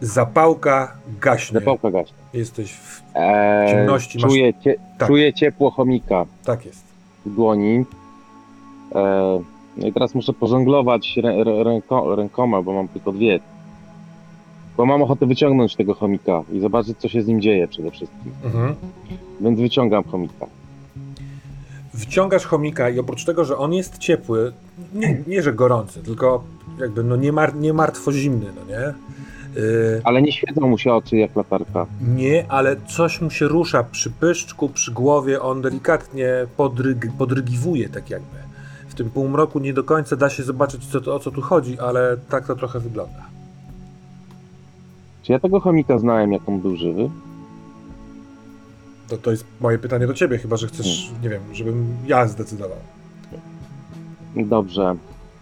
Zapałka 0.00 0.96
gaśnie. 1.20 1.60
Zapałka 1.60 1.90
gaśnie. 1.90 2.14
Jesteś 2.34 2.72
w... 2.72 3.02
Eee, 3.14 3.68
ciemności 3.70 4.18
masz- 4.18 4.30
czuję, 4.30 4.52
cie, 4.54 4.74
Tak. 4.98 5.08
czuję 5.08 5.32
ciepło 5.32 5.70
chomika 5.70 6.24
Tak 6.44 6.66
jest. 6.66 6.82
w 7.26 7.34
dłoni. 7.34 7.84
Eee, 8.94 9.40
no 9.76 9.86
i 9.86 9.92
teraz 9.92 10.14
muszę 10.14 10.32
pożonglować 10.32 11.16
rę, 11.16 11.44
rę, 11.44 11.64
ręko, 11.64 12.16
rękoma, 12.16 12.62
bo 12.62 12.72
mam 12.72 12.88
tylko 12.88 13.12
dwie. 13.12 13.40
Bo 14.76 14.86
mam 14.86 15.02
ochotę 15.02 15.26
wyciągnąć 15.26 15.76
tego 15.76 15.94
chomika 15.94 16.42
i 16.52 16.60
zobaczyć, 16.60 16.98
co 16.98 17.08
się 17.08 17.22
z 17.22 17.26
nim 17.26 17.40
dzieje 17.40 17.68
przede 17.68 17.90
wszystkim. 17.90 18.32
Mhm. 18.44 18.74
Więc 19.40 19.60
wyciągam 19.60 20.04
chomika. 20.04 20.46
Wciągasz 21.94 22.44
chomika 22.44 22.90
i 22.90 22.98
oprócz 22.98 23.24
tego, 23.24 23.44
że 23.44 23.58
on 23.58 23.72
jest 23.72 23.98
ciepły, 23.98 24.52
nie, 24.94 25.18
nie 25.26 25.42
że 25.42 25.52
gorący, 25.52 26.02
tylko 26.02 26.44
jakby 26.80 27.04
no 27.04 27.16
nie, 27.16 27.32
mar, 27.32 27.56
nie 27.56 27.72
martwo 27.72 28.12
zimny, 28.12 28.46
no 28.56 28.76
nie? 28.76 28.94
Yy, 29.62 30.00
Ale 30.04 30.22
nie 30.22 30.32
świecą 30.32 30.68
mu 30.68 30.78
się 30.78 30.94
oczy 30.94 31.16
jak 31.16 31.36
latarka. 31.36 31.86
nie, 32.16 32.44
ale 32.48 32.76
coś 32.88 33.20
mu 33.20 33.30
się 33.30 33.48
rusza 33.48 33.84
przy 33.84 34.10
pyszczku, 34.10 34.68
przy 34.68 34.92
głowie, 34.92 35.42
on 35.42 35.62
delikatnie 35.62 36.28
podryg, 36.56 37.12
podrygiwuje 37.18 37.88
tak 37.88 38.10
jakby. 38.10 38.36
W 38.88 38.94
tym 38.94 39.10
półmroku 39.10 39.58
nie 39.58 39.72
do 39.72 39.84
końca 39.84 40.16
da 40.16 40.30
się 40.30 40.42
zobaczyć 40.42 40.86
co 40.86 41.00
to, 41.00 41.14
o 41.14 41.18
co 41.18 41.30
tu 41.30 41.40
chodzi, 41.42 41.78
ale 41.78 42.16
tak 42.30 42.46
to 42.46 42.56
trochę 42.56 42.80
wygląda. 42.80 43.24
Czy 45.22 45.32
ja 45.32 45.38
tego 45.38 45.60
chomika 45.60 45.98
znałem, 45.98 46.32
jak 46.32 46.48
on 46.48 46.60
był 46.60 46.76
żywy? 46.76 47.10
To, 49.08 49.18
to 49.18 49.30
jest 49.30 49.44
moje 49.60 49.78
pytanie 49.78 50.06
do 50.06 50.14
ciebie, 50.14 50.38
chyba 50.38 50.56
że 50.56 50.66
chcesz, 50.66 51.10
nie 51.22 51.28
wiem, 51.28 51.42
żebym 51.52 51.96
ja 52.06 52.28
zdecydował. 52.28 52.78
Dobrze. 54.36 54.96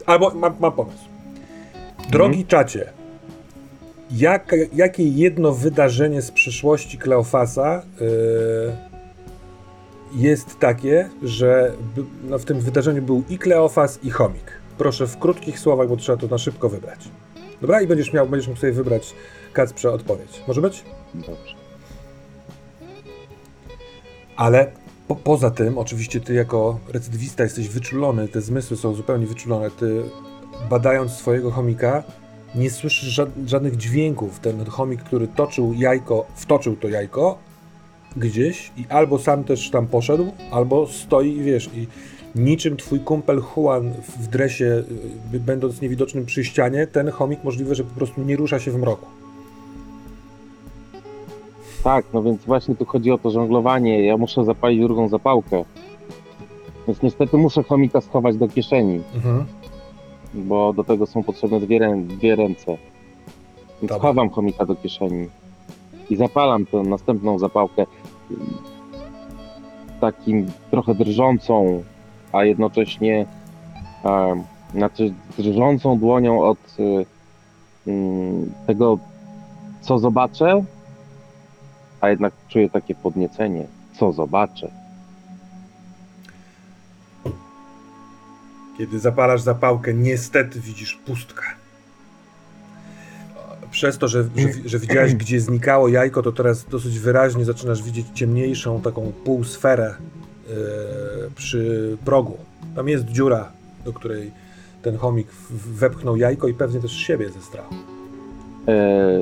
Albo 0.07 0.31
mam, 0.35 0.55
mam 0.61 0.73
pomysł. 0.73 1.05
Drogi 2.11 2.47
czacie, 2.47 2.93
Jak, 4.11 4.55
jakie 4.75 5.09
jedno 5.09 5.53
wydarzenie 5.53 6.23
z 6.23 6.31
przeszłości 6.31 6.99
Kleofasa 6.99 7.83
yy, 8.01 8.73
jest 10.15 10.59
takie, 10.59 11.11
że 11.23 11.73
by, 11.97 12.05
no, 12.29 12.39
w 12.39 12.45
tym 12.45 12.61
wydarzeniu 12.61 13.03
był 13.03 13.25
i 13.29 13.39
Kleofas, 13.39 13.99
i 14.05 14.11
chomik? 14.11 14.53
Proszę 14.79 15.07
w 15.07 15.19
krótkich 15.19 15.59
słowach, 15.59 15.89
bo 15.89 15.97
trzeba 15.97 16.19
to 16.19 16.27
na 16.27 16.39
szybko 16.39 16.69
wybrać. 16.69 17.09
Dobra? 17.61 17.81
I 17.81 17.87
będziesz 17.87 18.13
miał, 18.13 18.29
będziesz 18.29 18.49
mógł 18.49 18.61
sobie 18.61 18.73
wybrać 18.73 19.15
Kacprze 19.53 19.93
odpowiedź. 19.93 20.43
Może 20.49 20.61
być? 20.61 20.85
Dobrze. 21.15 21.62
Ale 24.43 24.71
po, 25.09 25.17
poza 25.17 25.51
tym, 25.51 25.79
oczywiście 25.79 26.21
ty 26.21 26.35
jako 26.35 26.79
recydywista 26.89 27.45
jesteś 27.45 27.69
wyczulony, 27.69 28.29
te 28.29 28.41
zmysły 28.41 28.77
są 28.77 28.95
zupełnie 28.95 29.27
wyczulone. 29.27 29.71
Ty 29.71 30.03
badając 30.71 31.13
swojego 31.13 31.51
chomika 31.51 32.03
nie 32.55 32.71
słyszysz 32.71 33.09
żad, 33.09 33.29
żadnych 33.47 33.77
dźwięków. 33.77 34.41
Ten 34.41 34.65
chomik, 34.65 35.03
który 35.03 35.29
toczył 35.29 35.75
jajko, 35.75 36.27
wtoczył 36.35 36.77
to 36.77 36.89
jajko 36.89 37.39
gdzieś 38.17 38.73
i 38.77 38.87
albo 38.89 39.19
sam 39.19 39.45
też 39.45 39.71
tam 39.71 39.87
poszedł, 39.87 40.33
albo 40.51 40.87
stoi 40.87 41.37
i 41.37 41.43
wiesz, 41.43 41.71
i 41.75 41.87
niczym 42.35 42.77
twój 42.77 43.01
kumpel 43.01 43.43
Juan 43.57 43.93
w 44.19 44.29
dresie, 44.29 44.85
y, 45.35 45.41
będąc 45.41 45.81
niewidocznym 45.81 46.27
przy 46.27 46.45
ścianie, 46.45 46.87
ten 46.87 47.11
chomik 47.11 47.45
możliwe, 47.45 47.75
że 47.75 47.85
po 47.85 47.95
prostu 47.95 48.23
nie 48.23 48.37
rusza 48.37 48.61
się 48.61 48.71
w 48.71 48.79
mroku. 48.79 49.22
Tak, 51.85 52.05
no 52.15 52.23
więc 52.23 52.45
właśnie 52.45 52.75
tu 52.75 52.85
chodzi 52.85 53.13
o 53.13 53.19
to 53.19 53.31
żonglowanie. 53.31 54.05
Ja 54.07 54.17
muszę 54.17 54.45
zapalić 54.45 54.81
drugą 54.81 55.09
zapałkę. 55.09 55.65
Więc 56.87 57.03
niestety 57.03 57.37
muszę 57.37 57.63
chomika 57.63 58.01
schować 58.01 58.37
do 58.37 58.49
kieszeni, 58.49 59.01
Mhm. 59.15 59.45
bo 60.35 60.73
do 60.73 60.85
tego 60.85 61.07
są 61.07 61.23
potrzebne 61.23 61.61
dwie, 61.61 61.81
rę- 61.81 62.07
dwie 62.07 62.37
ręce. 62.37 62.67
Więc 63.83 63.89
Dobra. 63.93 63.99
chowam 64.09 64.31
chomika 64.31 64.67
do 64.67 64.75
kieszeni 64.75 65.29
i 66.11 66.17
zapalam 66.17 66.67
tę 66.67 66.77
następną 66.83 67.39
zapałkę 67.39 67.87
takim 70.01 70.47
trochę 70.71 70.95
drżącą, 70.95 71.83
a 72.33 72.45
jednocześnie 72.45 73.27
e, 74.05 74.43
znaczy 74.75 75.15
drżącą 75.39 75.99
dłonią 75.99 76.43
od 76.43 76.59
e, 76.79 77.91
mm, 77.91 78.53
tego, 78.67 78.99
co 79.81 79.99
zobaczę, 79.99 80.65
a 82.03 82.09
jednak 82.09 82.33
czuję 82.49 82.71
takie 82.71 82.95
podniecenie, 82.95 83.67
co 83.99 84.13
zobaczę. 84.13 84.71
Kiedy 88.79 88.99
zapalasz 88.99 89.41
zapałkę, 89.41 89.95
niestety 89.95 90.61
widzisz 90.61 90.95
pustkę. 90.95 91.43
Przez 93.71 93.99
to, 93.99 94.09
że, 94.09 94.23
że, 94.23 94.69
że 94.69 94.79
widziałeś, 94.79 95.15
gdzie 95.15 95.41
znikało 95.41 95.89
jajko, 95.89 96.23
to 96.23 96.33
teraz 96.33 96.65
dosyć 96.65 96.99
wyraźnie 96.99 97.45
zaczynasz 97.45 97.83
widzieć 97.83 98.07
ciemniejszą 98.15 98.81
taką 98.81 99.13
półsferę 99.25 99.95
yy, 100.49 100.55
przy 101.35 101.97
progu. 102.05 102.37
Tam 102.77 102.89
jest 102.89 103.05
dziura, 103.05 103.53
do 103.85 103.93
której 103.93 104.31
ten 104.83 104.97
chomik 104.97 105.29
wepchnął 105.51 106.17
jajko 106.17 106.49
i 106.49 106.55
pewnie 106.55 106.81
też 106.81 106.93
siebie 106.93 107.31
ze 107.31 107.41
strachu. 107.41 107.75
E, 108.69 109.21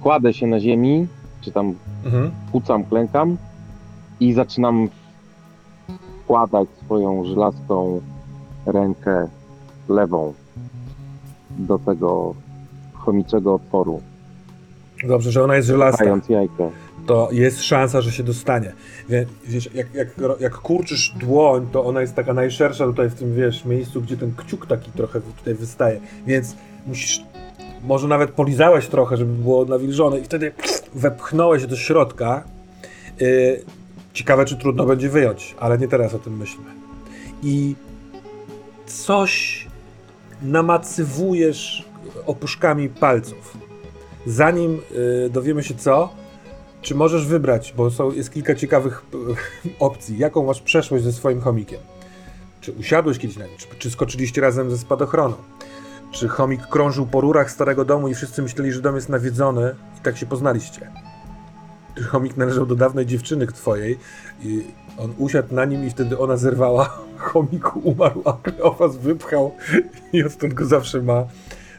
kładę 0.00 0.34
się 0.34 0.46
na 0.46 0.60
ziemi, 0.60 1.06
czy 1.46 1.52
tam 1.52 1.74
Mhm. 2.04 2.30
kucam, 2.52 2.84
klękam 2.84 3.36
i 4.20 4.32
zaczynam 4.32 4.88
wkładać 6.24 6.68
swoją 6.84 7.24
żelazką 7.24 8.00
rękę 8.66 9.28
lewą 9.88 10.32
do 11.58 11.78
tego 11.78 12.34
chomiczego 12.94 13.54
otworu, 13.54 14.00
Dobrze, 15.08 15.30
że 15.32 15.44
ona 15.44 15.56
jest 15.56 15.68
żelazna. 15.68 16.18
jajko. 16.28 16.70
to 17.06 17.28
jest 17.32 17.62
szansa, 17.62 18.00
że 18.00 18.12
się 18.12 18.22
dostanie. 18.22 18.72
Wie, 19.08 19.26
wiesz, 19.48 19.70
jak, 19.74 19.94
jak, 19.94 20.08
jak 20.40 20.54
kurczysz 20.58 21.14
dłoń, 21.20 21.66
to 21.72 21.84
ona 21.84 22.00
jest 22.00 22.14
taka 22.14 22.32
najszersza 22.34 22.86
tutaj 22.86 23.10
w 23.10 23.14
tym, 23.14 23.34
wiesz, 23.34 23.64
miejscu, 23.64 24.02
gdzie 24.02 24.16
ten 24.16 24.32
kciuk 24.36 24.66
taki 24.66 24.90
trochę 24.92 25.20
tutaj 25.20 25.54
wystaje, 25.54 26.00
więc 26.26 26.56
musisz, 26.86 27.22
może 27.84 28.08
nawet 28.08 28.30
polizałeś 28.30 28.86
trochę, 28.88 29.16
żeby 29.16 29.32
było 29.32 29.64
nawilżone 29.64 30.18
i 30.18 30.24
wtedy 30.24 30.52
wepchnąłeś 30.96 31.66
do 31.66 31.76
środka. 31.76 32.44
Yy, 33.20 33.64
ciekawe, 34.12 34.44
czy 34.44 34.56
trudno 34.56 34.86
będzie 34.86 35.08
wyjąć, 35.08 35.54
ale 35.60 35.78
nie 35.78 35.88
teraz 35.88 36.14
o 36.14 36.18
tym 36.18 36.36
myślmy. 36.36 36.70
I 37.42 37.74
coś 38.86 39.66
namacywujesz 40.42 41.84
opuszkami 42.26 42.88
palców. 42.88 43.56
Zanim 44.26 44.80
yy, 45.22 45.30
dowiemy 45.30 45.62
się 45.62 45.74
co, 45.74 46.12
czy 46.82 46.94
możesz 46.94 47.26
wybrać, 47.26 47.74
bo 47.76 47.90
są, 47.90 48.12
jest 48.12 48.32
kilka 48.32 48.54
ciekawych 48.54 49.04
e, 49.14 49.68
opcji, 49.86 50.18
jaką 50.18 50.46
masz 50.46 50.60
przeszłość 50.60 51.04
ze 51.04 51.12
swoim 51.12 51.40
chomikiem? 51.40 51.80
Czy 52.60 52.72
usiadłeś 52.72 53.18
kiedyś 53.18 53.36
na 53.36 53.46
nim? 53.46 53.56
Czy, 53.56 53.66
czy 53.78 53.90
skoczyliście 53.90 54.40
razem 54.40 54.70
ze 54.70 54.78
spadochroną? 54.78 55.34
Czy 56.10 56.28
chomik 56.28 56.66
krążył 56.66 57.06
po 57.06 57.20
rurach 57.20 57.50
starego 57.50 57.84
domu 57.84 58.08
i 58.08 58.14
wszyscy 58.14 58.42
myśleli, 58.42 58.72
że 58.72 58.80
dom 58.80 58.94
jest 58.94 59.08
nawiedzony 59.08 59.74
i 59.98 60.00
tak 60.00 60.16
się 60.16 60.26
poznaliście? 60.26 60.90
Czy 61.94 62.04
chomik 62.04 62.36
należał 62.36 62.66
do 62.66 62.74
dawnej 62.74 63.06
dziewczyny 63.06 63.46
twojej 63.46 63.98
i 64.42 64.64
on 64.98 65.14
usiadł 65.18 65.54
na 65.54 65.64
nim 65.64 65.86
i 65.86 65.90
wtedy 65.90 66.18
ona 66.18 66.36
zerwała, 66.36 66.84
chomik 67.16 67.76
umarł, 67.76 68.22
a 68.24 68.32
Kleofas 68.42 68.96
wypchał 68.96 69.54
i 70.12 70.24
odtąd 70.24 70.54
go 70.54 70.64
zawsze 70.64 71.02
ma 71.02 71.24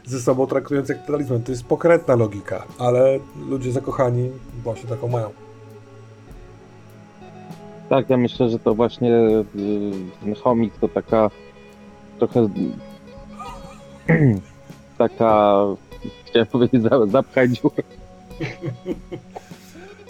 ze 0.04 0.20
sobą 0.20 0.46
traktując 0.46 0.88
jak 0.88 1.06
talizman. 1.06 1.42
To 1.42 1.52
jest 1.52 1.64
pokrętna 1.64 2.16
logika, 2.16 2.64
ale 2.78 3.18
ludzie 3.48 3.72
zakochani 3.72 4.30
właśnie 4.64 4.88
taką 4.88 5.08
mają. 5.08 5.30
Tak, 7.88 8.10
ja 8.10 8.16
myślę, 8.16 8.48
że 8.48 8.58
to 8.58 8.74
właśnie 8.74 9.14
y, 10.26 10.34
chomik 10.42 10.74
to 10.80 10.88
taka 10.88 11.30
trochę 12.18 12.48
taka 14.98 15.54
chciałem 16.24 16.46
powiedzieć 16.46 16.82
za- 16.82 17.06
zapchaj 17.06 17.48
dziurę 17.48 17.82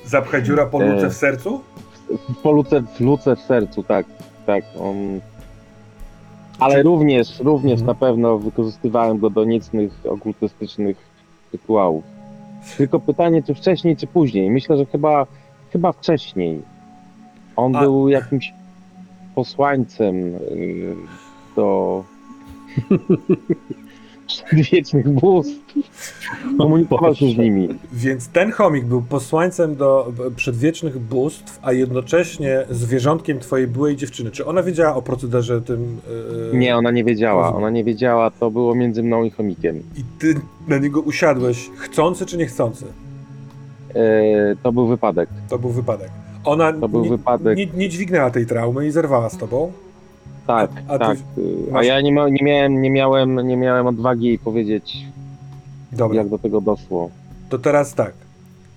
Zapchać 0.05 0.47
dziura 0.47 0.67
po 0.67 0.79
luce 0.81 1.07
E. 1.07 1.11
w 1.11 1.15
sercu? 1.15 1.61
po 2.43 2.53
luce, 2.53 2.83
w 2.83 3.01
luce 3.01 3.37
w 3.37 3.41
sercu, 3.41 3.83
tak, 3.83 4.07
tak. 4.47 4.65
On... 4.81 5.21
Ale 6.59 6.75
Czy- 6.75 6.83
również, 6.83 7.41
również 7.41 7.81
Mhm. 7.81 7.87
na 7.87 7.95
pewno 7.95 8.39
wykorzystywałem 8.39 9.19
go 9.19 9.31
do 9.31 9.45
niecnych 9.45 9.93
okultystycznych 10.09 10.97
rytuałów. 11.53 12.05
Tylko 12.77 13.01
pytanie, 13.01 13.43
czy 13.43 13.55
wcześniej, 13.55 13.97
czy 13.97 14.07
później? 14.07 14.51
Myślę, 14.51 14.77
że 14.77 14.87
chyba, 14.87 15.27
chyba 15.73 15.93
wcześniej. 15.93 16.63
On 17.57 17.77
A- 17.77 17.81
był 17.81 18.09
jakimś 18.09 18.53
posłańcem 19.35 20.33
yy, 20.33 20.97
do 21.57 22.05
przedwiecznych 24.29 25.09
bóstw. 25.09 25.55
Komunikował 26.59 27.15
się 27.15 27.27
z 27.31 27.37
nimi. 27.37 27.69
Więc 27.93 28.29
ten 28.29 28.53
chomik 28.53 28.85
był 28.85 29.03
posłańcem 29.03 29.77
do 29.77 30.13
przedwiecznych 30.37 30.99
bóstw, 30.99 31.59
a 31.63 31.73
jednocześnie 31.73 32.65
zwierzątkiem 32.71 33.39
twojej 33.39 33.67
byłej 33.67 33.97
dziewczyny. 33.97 34.31
Czy 34.31 34.47
ona 34.47 34.63
wiedziała 34.63 34.95
o 34.95 35.03
procederze 35.03 35.63
tym? 35.63 36.01
Yy, 36.53 36.59
Nie, 36.59 36.77
ona 36.77 36.91
nie 36.91 37.05
wiedziała. 37.05 37.55
Ona 37.55 37.71
nie 37.71 37.85
wiedziała, 37.85 38.31
to 38.31 38.51
było 38.51 38.75
między 38.75 39.03
mną 39.03 39.25
i 39.25 39.31
chomikiem. 39.31 39.77
I 39.97 40.05
ty 40.19 40.35
na 40.69 40.79
niego 40.79 41.01
usiadłeś, 41.01 41.71
chcący 41.77 42.27
czy 42.27 42.37
niechcący? 42.37 42.85
Yy, 43.95 44.01
to 44.63 44.73
był 44.73 44.87
wypadek. 44.87 45.29
To 45.49 45.59
był 45.59 45.71
wypadek. 45.71 46.11
Ona 46.45 46.73
To 46.73 46.89
był 46.89 47.03
nie, 47.05 47.11
wypadek. 47.11 47.59
Nie, 47.59 47.67
nie 47.67 47.89
dźwignęła 47.89 48.31
tej 48.31 48.47
traumy 48.47 48.87
i 48.87 48.91
zerwała 48.91 49.31
z 49.31 49.39
tobą. 49.39 49.73
Tak, 50.49 50.71
A- 50.89 50.93
ty 50.93 50.99
tak. 50.99 51.19
y, 51.39 51.67
A 51.71 51.73
masz- 51.73 51.87
ja 51.87 52.01
nie, 52.01 52.13
ma, 52.13 52.29
nie, 52.29 52.39
miałem, 52.45 52.83
nie, 52.83 52.91
miałem, 52.91 53.49
nie 53.49 53.57
miałem 53.57 53.87
odwagi 53.87 54.39
powiedzieć, 54.39 54.97
Dobra, 55.93 56.17
jak 56.19 56.29
do 56.29 56.39
tego 56.39 56.61
doszło. 56.61 57.11
to 57.49 57.59
teraz 57.59 57.95
tak. 57.95 58.13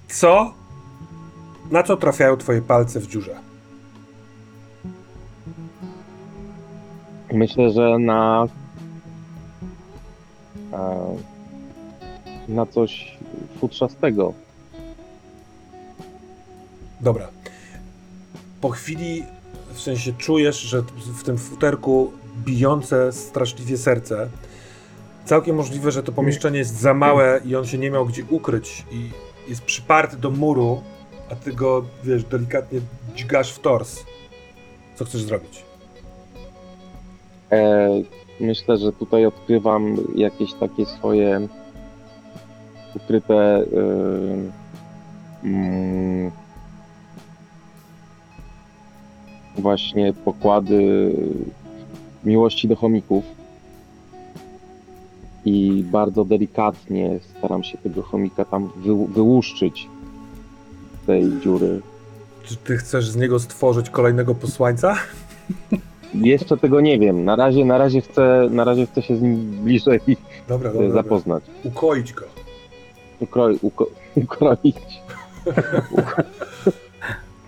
Co? 0.07 0.53
Na 1.71 1.83
co 1.83 1.97
trafiają 1.97 2.37
twoje 2.37 2.61
palce 2.61 2.99
w 2.99 3.07
dziurze? 3.07 3.35
Myślę, 7.33 7.69
że 7.69 7.97
na 7.99 8.47
e, 10.73 10.77
na 12.47 12.65
coś 12.65 13.17
futrzastego. 13.59 14.33
Dobra. 17.01 17.27
Po 18.61 18.69
chwili, 18.69 19.23
w 19.73 19.81
sensie 19.81 20.13
czujesz, 20.13 20.59
że 20.59 20.81
w 21.19 21.23
tym 21.23 21.37
futerku 21.37 22.11
bijące 22.45 23.11
straszliwie 23.11 23.77
serce. 23.77 24.29
Całkiem 25.25 25.55
możliwe, 25.55 25.91
że 25.91 26.03
to 26.03 26.11
pomieszczenie 26.11 26.59
jest 26.59 26.79
za 26.79 26.93
małe 26.93 27.41
i 27.45 27.55
on 27.55 27.65
się 27.65 27.77
nie 27.77 27.91
miał 27.91 28.05
gdzie 28.05 28.23
ukryć 28.29 28.85
i 28.91 29.09
jest 29.49 29.61
przyparty 29.61 30.17
do 30.17 30.31
muru, 30.31 30.81
a 31.31 31.35
ty 31.35 31.53
go, 31.53 31.85
wiesz, 32.03 32.23
delikatnie 32.23 32.79
dźgasz 33.15 33.51
w 33.53 33.59
tors. 33.59 34.03
Co 34.95 35.05
chcesz 35.05 35.21
zrobić? 35.21 35.63
E, 37.51 37.89
myślę, 38.39 38.77
że 38.77 38.93
tutaj 38.93 39.25
odkrywam 39.25 39.97
jakieś 40.15 40.53
takie 40.53 40.85
swoje 40.85 41.47
ukryte 42.95 43.65
yy, 45.43 46.31
właśnie 49.57 50.13
pokłady 50.13 51.11
miłości 52.23 52.67
do 52.67 52.75
chomików 52.75 53.23
i 55.45 55.83
bardzo 55.91 56.25
delikatnie 56.25 57.19
staram 57.37 57.63
się 57.63 57.77
tego 57.77 58.01
chomika 58.01 58.45
tam 58.45 58.69
wy, 58.75 59.07
wyłuszczyć 59.13 59.87
z 61.03 61.05
tej 61.05 61.39
dziury. 61.43 61.81
Czy 62.43 62.55
ty 62.55 62.77
chcesz 62.77 63.09
z 63.09 63.15
niego 63.15 63.39
stworzyć 63.39 63.89
kolejnego 63.89 64.35
posłańca? 64.35 64.95
Jeszcze 66.13 66.57
tego 66.57 66.81
nie 66.81 66.99
wiem. 66.99 67.25
Na 67.25 67.35
razie, 67.35 67.65
na 67.65 67.77
razie 67.77 68.01
chcę, 68.01 68.47
na 68.51 68.63
razie 68.63 68.85
chcę 68.85 69.01
się 69.01 69.17
z 69.17 69.21
nim 69.21 69.35
bliżej 69.35 69.99
Dobra, 70.47 70.71
dobra. 70.71 70.87
dobra. 70.87 71.03
zapoznać. 71.03 71.43
Ukoić 71.63 72.13
go. 72.13 72.25
Ukroi, 73.19 73.59
uko, 73.61 73.87
ukroić. 74.23 74.75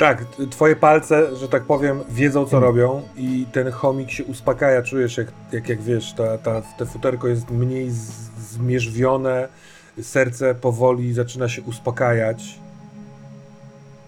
Tak, 0.04 0.26
twoje 0.50 0.76
palce, 0.76 1.36
że 1.36 1.48
tak 1.48 1.64
powiem, 1.64 2.00
wiedzą 2.10 2.46
co 2.46 2.60
robią 2.60 3.02
i 3.18 3.46
ten 3.52 3.72
chomik 3.72 4.12
się 4.12 4.24
uspokaja, 4.26 4.82
czujesz 4.82 5.18
jak, 5.18 5.28
jak, 5.52 5.70
jak 5.70 5.82
wiesz, 5.82 6.14
ta, 6.14 6.38
ta, 6.38 6.62
te 6.62 6.86
futerko 6.86 7.28
jest 7.28 7.52
mniej 7.52 7.92
zmierzwione, 8.40 9.48
serce 10.02 10.56
powoli 10.56 11.14
zaczyna 11.14 11.50
się 11.50 11.62
uspokajać 11.62 12.60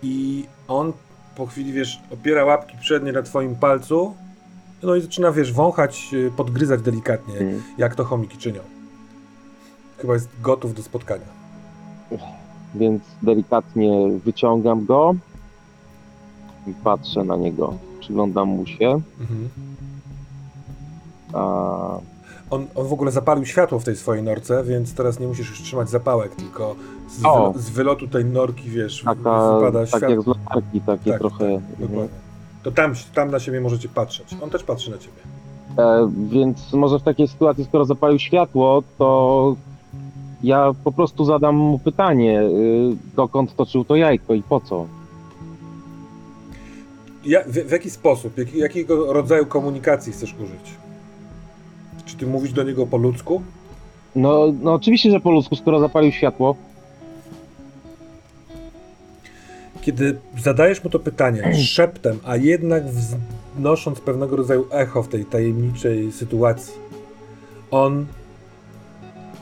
i 0.03 0.45
on 0.67 0.93
po 1.35 1.45
chwili, 1.45 1.73
wiesz, 1.73 1.99
opiera 2.11 2.45
łapki 2.45 2.77
przednie 2.77 3.11
na 3.11 3.21
twoim 3.21 3.55
palcu 3.55 4.15
no 4.83 4.95
i 4.95 5.01
zaczyna, 5.01 5.31
wiesz, 5.31 5.53
wąchać, 5.53 6.09
y, 6.13 6.31
podgryzać 6.37 6.81
delikatnie, 6.81 7.37
Mm. 7.39 7.63
jak 7.77 7.95
to 7.95 8.03
chomiki 8.03 8.37
czynią. 8.37 8.61
Chyba 9.97 10.13
jest 10.13 10.29
gotów 10.41 10.73
do 10.73 10.83
spotkania. 10.83 11.25
Więc 12.75 13.03
delikatnie 13.23 14.09
wyciągam 14.25 14.85
go 14.85 15.15
patrzę 16.73 17.23
na 17.23 17.35
niego. 17.35 17.73
Przyglądam 17.99 18.47
mu 18.47 18.65
się. 18.65 19.01
Mhm. 19.19 19.49
A, 21.33 21.97
On, 22.49 22.65
on 22.75 22.87
w 22.87 22.93
ogóle 22.93 23.11
zapalił 23.11 23.45
światło 23.45 23.79
w 23.79 23.83
tej 23.83 23.95
swojej 23.95 24.23
norce, 24.23 24.63
więc 24.63 24.93
teraz 24.93 25.19
nie 25.19 25.27
musisz 25.27 25.49
już 25.49 25.61
trzymać 25.61 25.89
zapałek, 25.89 26.35
tylko 26.35 26.75
z, 27.09 27.21
wylo- 27.21 27.57
z 27.57 27.69
wylotu 27.69 28.07
tej 28.07 28.25
norki, 28.25 28.69
wiesz, 28.69 29.03
taka, 29.05 29.53
wypada 29.55 29.79
tak 29.79 29.87
światło. 29.87 30.09
jak 30.09 30.21
z 30.21 30.27
latarki, 30.27 30.81
takie 30.81 31.11
Tak, 31.11 31.19
trochę. 31.19 31.55
tak, 31.55 31.79
dokładnie. 31.79 32.07
To 32.63 32.71
tam, 32.71 32.93
tam 33.13 33.31
na 33.31 33.39
siebie 33.39 33.61
możecie 33.61 33.89
patrzeć. 33.89 34.35
On 34.41 34.49
też 34.49 34.63
patrzy 34.63 34.91
na 34.91 34.97
ciebie. 34.97 35.17
E, 35.77 36.09
więc 36.29 36.73
może 36.73 36.99
w 36.99 37.03
takiej 37.03 37.27
sytuacji, 37.27 37.65
skoro 37.65 37.85
zapalił 37.85 38.19
światło, 38.19 38.83
to 38.97 39.55
ja 40.43 40.71
po 40.83 40.91
prostu 40.91 41.25
zadam 41.25 41.55
mu 41.55 41.79
pytanie, 41.79 42.41
y, 42.41 42.95
dokąd 43.15 43.55
toczył 43.55 43.85
to 43.85 43.95
jajko 43.95 44.33
i 44.33 44.43
po 44.43 44.59
co? 44.61 44.85
Ja, 47.25 47.43
w, 47.47 47.51
w 47.51 47.71
jaki 47.71 47.89
sposób, 47.89 48.37
jak, 48.37 48.53
jakiego 48.53 49.13
rodzaju 49.13 49.45
komunikacji 49.45 50.13
chcesz 50.13 50.33
użyć? 50.33 50.73
Czy 52.05 52.17
ty 52.17 52.27
mówisz 52.27 52.53
do 52.53 52.63
niego 52.63 52.87
po 52.87 52.97
ludzku? 52.97 53.41
No, 54.15 54.53
no 54.61 54.73
oczywiście, 54.73 55.11
że 55.11 55.19
po 55.19 55.31
ludzku, 55.31 55.55
skoro 55.55 55.79
zapalił 55.79 56.11
światło. 56.11 56.55
Kiedy 59.81 60.17
zadajesz 60.37 60.83
mu 60.83 60.89
to 60.89 60.99
pytanie 60.99 61.55
szeptem, 61.55 62.19
a 62.23 62.37
jednak 62.37 62.83
wznosząc 62.85 63.99
pewnego 63.99 64.35
rodzaju 64.35 64.67
echo 64.71 65.03
w 65.03 65.07
tej 65.07 65.25
tajemniczej 65.25 66.11
sytuacji, 66.11 66.73
on 67.71 68.05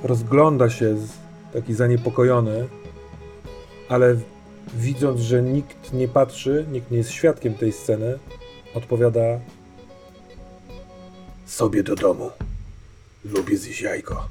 rozgląda 0.03 0.69
się 0.69 0.97
z, 0.97 1.11
taki 1.53 1.73
zaniepokojony, 1.73 2.67
ale 3.89 4.15
widząc, 4.73 5.19
że 5.19 5.41
nikt 5.41 5.93
nie 5.93 6.07
patrzy, 6.07 6.65
nikt 6.71 6.91
nie 6.91 6.97
jest 6.97 7.11
świadkiem 7.11 7.53
tej 7.53 7.71
sceny, 7.71 8.19
odpowiada 8.75 9.39
sobie 11.45 11.83
do 11.83 11.95
domu. 11.95 12.29
Lubię 13.25 13.57
zjeść 13.57 13.81
jajko. 13.81 14.27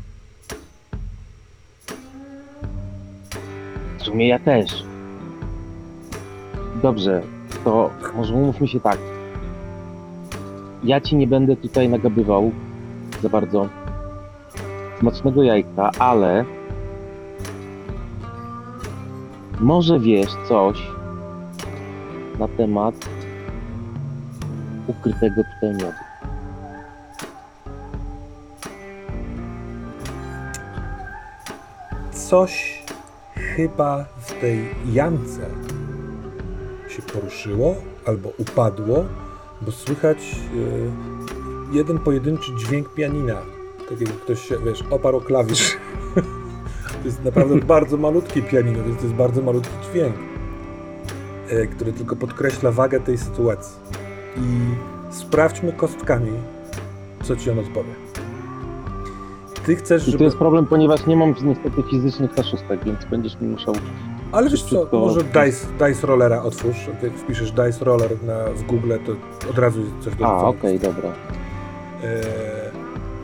W 3.98 4.02
sumie 4.02 4.28
ja 4.28 4.38
też. 4.38 4.84
Dobrze, 6.82 7.22
to 7.64 7.90
może 8.14 8.34
umówmy 8.34 8.68
się 8.68 8.80
tak. 8.80 8.98
Ja 10.84 11.00
ci 11.00 11.16
nie 11.16 11.26
będę 11.26 11.56
tutaj 11.56 11.88
nagabywał 11.88 12.52
za 13.22 13.28
bardzo 13.28 13.68
smacznego 15.00 15.42
jajka, 15.42 15.90
ale 15.98 16.44
może 19.62 20.00
wiesz 20.00 20.30
coś 20.48 20.82
na 22.38 22.48
temat 22.48 22.94
ukrytego 24.86 25.42
tutaj 25.54 25.70
miodu. 25.70 25.98
Coś 32.12 32.82
chyba 33.36 34.04
w 34.20 34.40
tej 34.40 34.64
jamce 34.92 35.40
się 36.88 37.02
poruszyło 37.02 37.74
albo 38.06 38.32
upadło, 38.38 39.04
bo 39.60 39.72
słychać 39.72 40.18
e, 40.18 41.76
jeden 41.76 41.98
pojedynczy 41.98 42.52
dźwięk 42.56 42.94
pianina. 42.94 43.36
Tak 43.88 44.00
jakby 44.00 44.20
ktoś 44.20 44.48
się, 44.48 44.58
wiesz, 44.64 44.84
oparł 44.90 45.20
klawisz. 45.20 45.76
To 47.02 47.08
jest 47.08 47.24
naprawdę 47.24 47.56
bardzo 47.76 47.96
malutkie 47.96 48.42
pianino, 48.42 48.84
więc 48.84 48.96
to 48.96 49.02
jest 49.02 49.14
bardzo 49.14 49.42
malutki 49.42 49.74
dźwięk, 49.90 50.14
e, 51.48 51.66
który 51.66 51.92
tylko 51.92 52.16
podkreśla 52.16 52.70
wagę 52.70 53.00
tej 53.00 53.18
sytuacji. 53.18 53.76
I 54.36 54.74
sprawdźmy 55.14 55.72
kostkami, 55.72 56.32
co 57.22 57.36
ci 57.36 57.50
on 57.50 57.58
odpowie. 57.58 57.94
Ty 59.66 59.76
chcesz, 59.76 60.02
I 60.02 60.06
żeby... 60.06 60.18
to 60.18 60.24
jest 60.24 60.36
problem, 60.36 60.66
ponieważ 60.66 61.06
nie 61.06 61.16
mam 61.16 61.34
niestety 61.42 61.82
fizycznych 61.90 62.34
kaszustek, 62.34 62.84
więc 62.84 63.04
będziesz 63.04 63.40
mi 63.40 63.48
musiał 63.48 63.74
Ale 64.32 64.50
wiesz 64.50 64.62
co, 64.62 64.88
może 64.92 65.20
dice, 65.22 65.66
dice 65.78 66.06
Rollera 66.06 66.42
otwórz. 66.42 66.76
Jak 67.02 67.12
wpiszesz 67.12 67.52
Dice 67.52 67.84
Roller 67.84 68.22
na, 68.22 68.44
w 68.44 68.62
Google, 68.62 68.92
to 69.06 69.12
od 69.50 69.58
razu 69.58 69.82
coś 70.00 70.14
do 70.14 70.26
A, 70.26 70.44
okej, 70.44 70.78
dobra. 70.78 71.08
Eee, 72.04 72.22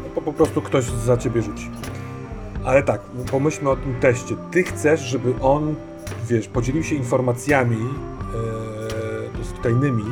no 0.04 0.10
po, 0.14 0.20
po 0.20 0.32
prostu 0.32 0.62
ktoś 0.62 0.84
za 0.84 1.16
ciebie 1.16 1.42
rzuci. 1.42 1.70
Ale 2.68 2.82
tak, 2.82 3.00
pomyślmy 3.30 3.70
o 3.70 3.76
tym 3.76 3.94
teście. 4.00 4.36
Ty 4.50 4.62
chcesz, 4.62 5.00
żeby 5.00 5.34
on, 5.40 5.74
wiesz, 6.28 6.48
podzielił 6.48 6.82
się 6.84 6.94
informacjami 6.94 7.76
dosyć 9.38 9.56
tajnymi 9.62 10.04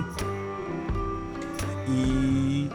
i 1.89 2.69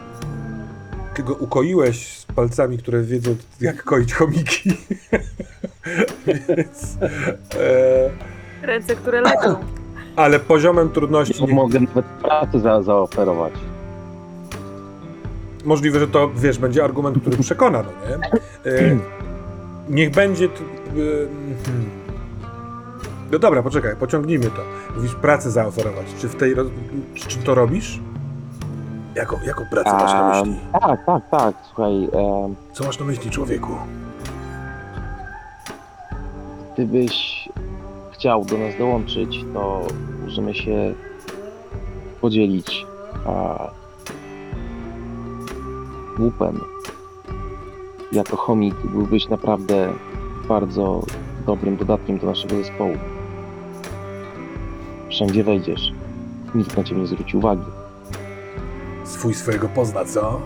ty 1.14 1.22
go 1.22 1.34
ukoiłeś 1.34 2.18
z 2.18 2.24
palcami, 2.24 2.78
które 2.78 3.02
wiedzą, 3.02 3.36
jak 3.60 3.82
koić 3.84 4.14
chomiki. 4.14 4.70
Więc... 6.26 6.96
Eee, 7.02 8.10
Ręce, 8.62 8.96
które 8.96 9.20
lecą. 9.20 9.56
ale 10.16 10.40
poziomem 10.40 10.90
trudności 10.90 11.40
Nie 11.42 11.48
nie, 11.48 11.54
mogę 11.54 11.80
nawet 11.80 12.04
pracy 12.04 12.60
za, 12.60 12.82
zaoferować. 12.82 13.52
możliwe, 15.64 15.98
że 16.00 16.08
to, 16.08 16.30
wiesz, 16.36 16.58
będzie 16.58 16.84
argument, 16.84 17.20
który 17.20 17.36
przekona, 17.36 17.82
no 17.82 18.08
nie? 18.08 18.18
E, 19.88 19.92
niech 19.92 20.10
będzie... 20.10 20.48
t- 20.48 20.54
e, 20.60 20.64
hmm. 21.64 21.90
No 23.32 23.38
dobra, 23.38 23.62
poczekaj, 23.62 23.96
pociągnijmy 23.96 24.44
to. 24.46 24.62
Mówisz 24.96 25.14
pracę 25.14 25.50
zaoferować. 25.50 26.06
Czy 26.20 26.28
w 26.28 26.34
tej... 26.34 26.54
roz- 26.54 26.70
Czy, 27.14 27.38
to 27.38 27.54
robisz? 27.54 28.00
Jaką, 29.14 29.36
jaką 29.46 29.64
pracę 29.70 29.92
masz 29.92 30.12
na 30.12 30.42
myśli? 30.42 30.60
Tak, 30.80 31.06
tak, 31.06 31.22
tak. 31.30 31.54
Słuchaj, 31.66 32.04
em, 32.04 32.54
Co 32.72 32.84
masz 32.84 32.98
na 33.00 33.06
myśli, 33.06 33.30
człowieku? 33.30 33.72
gdybyś 36.74 37.48
chciał 38.12 38.44
do 38.44 38.58
nas 38.58 38.78
dołączyć, 38.78 39.44
to 39.54 39.86
możemy 40.24 40.54
się 40.54 40.94
podzielić 42.20 42.86
a, 43.26 43.58
łupem. 46.18 46.60
Jako 48.12 48.36
chomik 48.36 48.74
byłbyś 48.74 49.28
naprawdę 49.28 49.92
bardzo 50.48 51.02
dobrym 51.46 51.76
dodatkiem 51.76 52.18
do 52.18 52.26
naszego 52.26 52.56
zespołu. 52.56 52.96
Wszędzie 55.10 55.44
wejdziesz. 55.44 55.92
Nikt 56.54 56.76
na 56.76 56.84
ciebie 56.84 57.00
nie 57.00 57.06
zwróci 57.06 57.36
uwagi. 57.36 57.62
Swój 59.04 59.34
swojego 59.34 59.68
pozna, 59.68 60.04
co? 60.04 60.40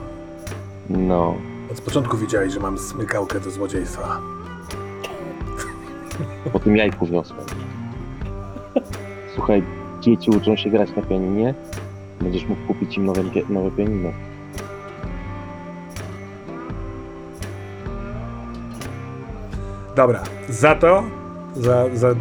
No, 0.90 1.34
Od 1.72 1.80
początku 1.80 2.16
wiedziałeś, 2.16 2.52
że 2.52 2.60
mam 2.60 2.78
smykałkę 2.78 3.40
do 3.40 3.50
złodziejstwa. 3.50 4.20
po 6.52 6.58
tym 6.58 6.76
jajku 6.76 7.06
wiosłem. 7.06 7.46
Słuchaj, 9.34 9.62
dzieci 10.00 10.30
uczą 10.30 10.56
się 10.56 10.70
grać 10.70 10.96
na 10.96 11.02
pianinie. 11.02 11.54
Będziesz 12.20 12.46
mógł 12.46 12.66
kupić 12.66 12.96
im 12.96 13.06
nowe, 13.06 13.22
nowe 13.48 13.70
pianino. 13.70 14.08
Dobra, 19.96 20.22
za 20.48 20.74
to, 20.74 21.02
za, 21.56 21.84
za 21.94 22.10
y, 22.10 22.16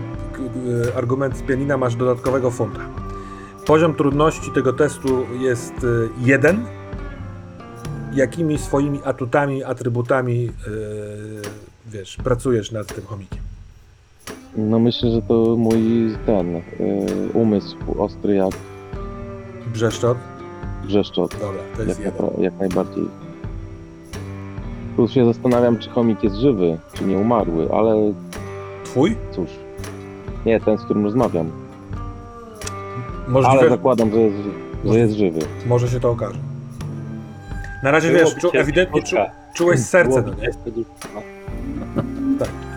argument 0.97 1.37
z 1.37 1.41
pianina 1.41 1.77
masz 1.77 1.95
dodatkowego 1.95 2.51
funta. 2.51 2.79
Poziom 3.65 3.93
trudności 3.93 4.51
tego 4.51 4.73
testu 4.73 5.25
jest 5.39 5.83
y, 5.83 6.09
jeden. 6.21 6.65
Jakimi 8.13 8.57
swoimi 8.57 8.99
atutami, 9.05 9.63
atrybutami, 9.63 10.45
y, 10.45 10.51
wiesz, 11.87 12.17
pracujesz 12.23 12.71
nad 12.71 12.95
tym 12.95 13.05
chomikiem? 13.05 13.39
No 14.57 14.79
myślę, 14.79 15.11
że 15.11 15.21
to 15.21 15.55
mój 15.57 15.81
ten 16.25 16.55
y, 16.55 16.61
umysł 17.33 17.77
ostry 17.97 18.35
jak 18.35 18.51
Brzeszczot? 19.73 20.17
brzeszczot. 20.85 21.31
Dobra, 21.39 21.61
to 21.77 21.83
jest 21.83 21.99
Jak, 21.99 22.13
jeden. 22.13 22.41
jak 22.43 22.59
najbardziej. 22.59 23.03
Tu 24.95 25.07
się 25.07 25.25
zastanawiam, 25.25 25.77
czy 25.79 25.89
chomik 25.89 26.23
jest 26.23 26.35
żywy, 26.35 26.77
czy 26.93 27.05
nie 27.05 27.17
umarły, 27.17 27.67
ale 27.73 28.13
Twój? 28.83 29.15
cóż. 29.31 29.49
Nie, 30.45 30.59
ten, 30.59 30.77
z 30.77 30.81
którym 30.83 31.03
rozmawiam. 31.03 31.51
Możliwe, 33.27 33.59
Ale 33.59 33.69
zakładam, 33.69 34.11
że 34.11 34.19
jest, 34.19 34.37
że 34.85 34.99
jest 34.99 35.13
żywy. 35.13 35.39
może 35.67 35.87
się 35.87 35.99
to 35.99 36.11
okaże. 36.11 36.39
Na 37.83 37.91
razie 37.91 38.11
wiesz, 38.13 38.35
czu, 38.35 38.49
ewidentnie 38.53 39.01
czu, 39.03 39.07
spotkać. 39.15 39.31
czułeś 39.55 39.79
serce, 39.79 40.21
no 40.21 40.33
nie? 40.33 40.41
ciężko 40.41 40.71
dużo. 40.71 40.89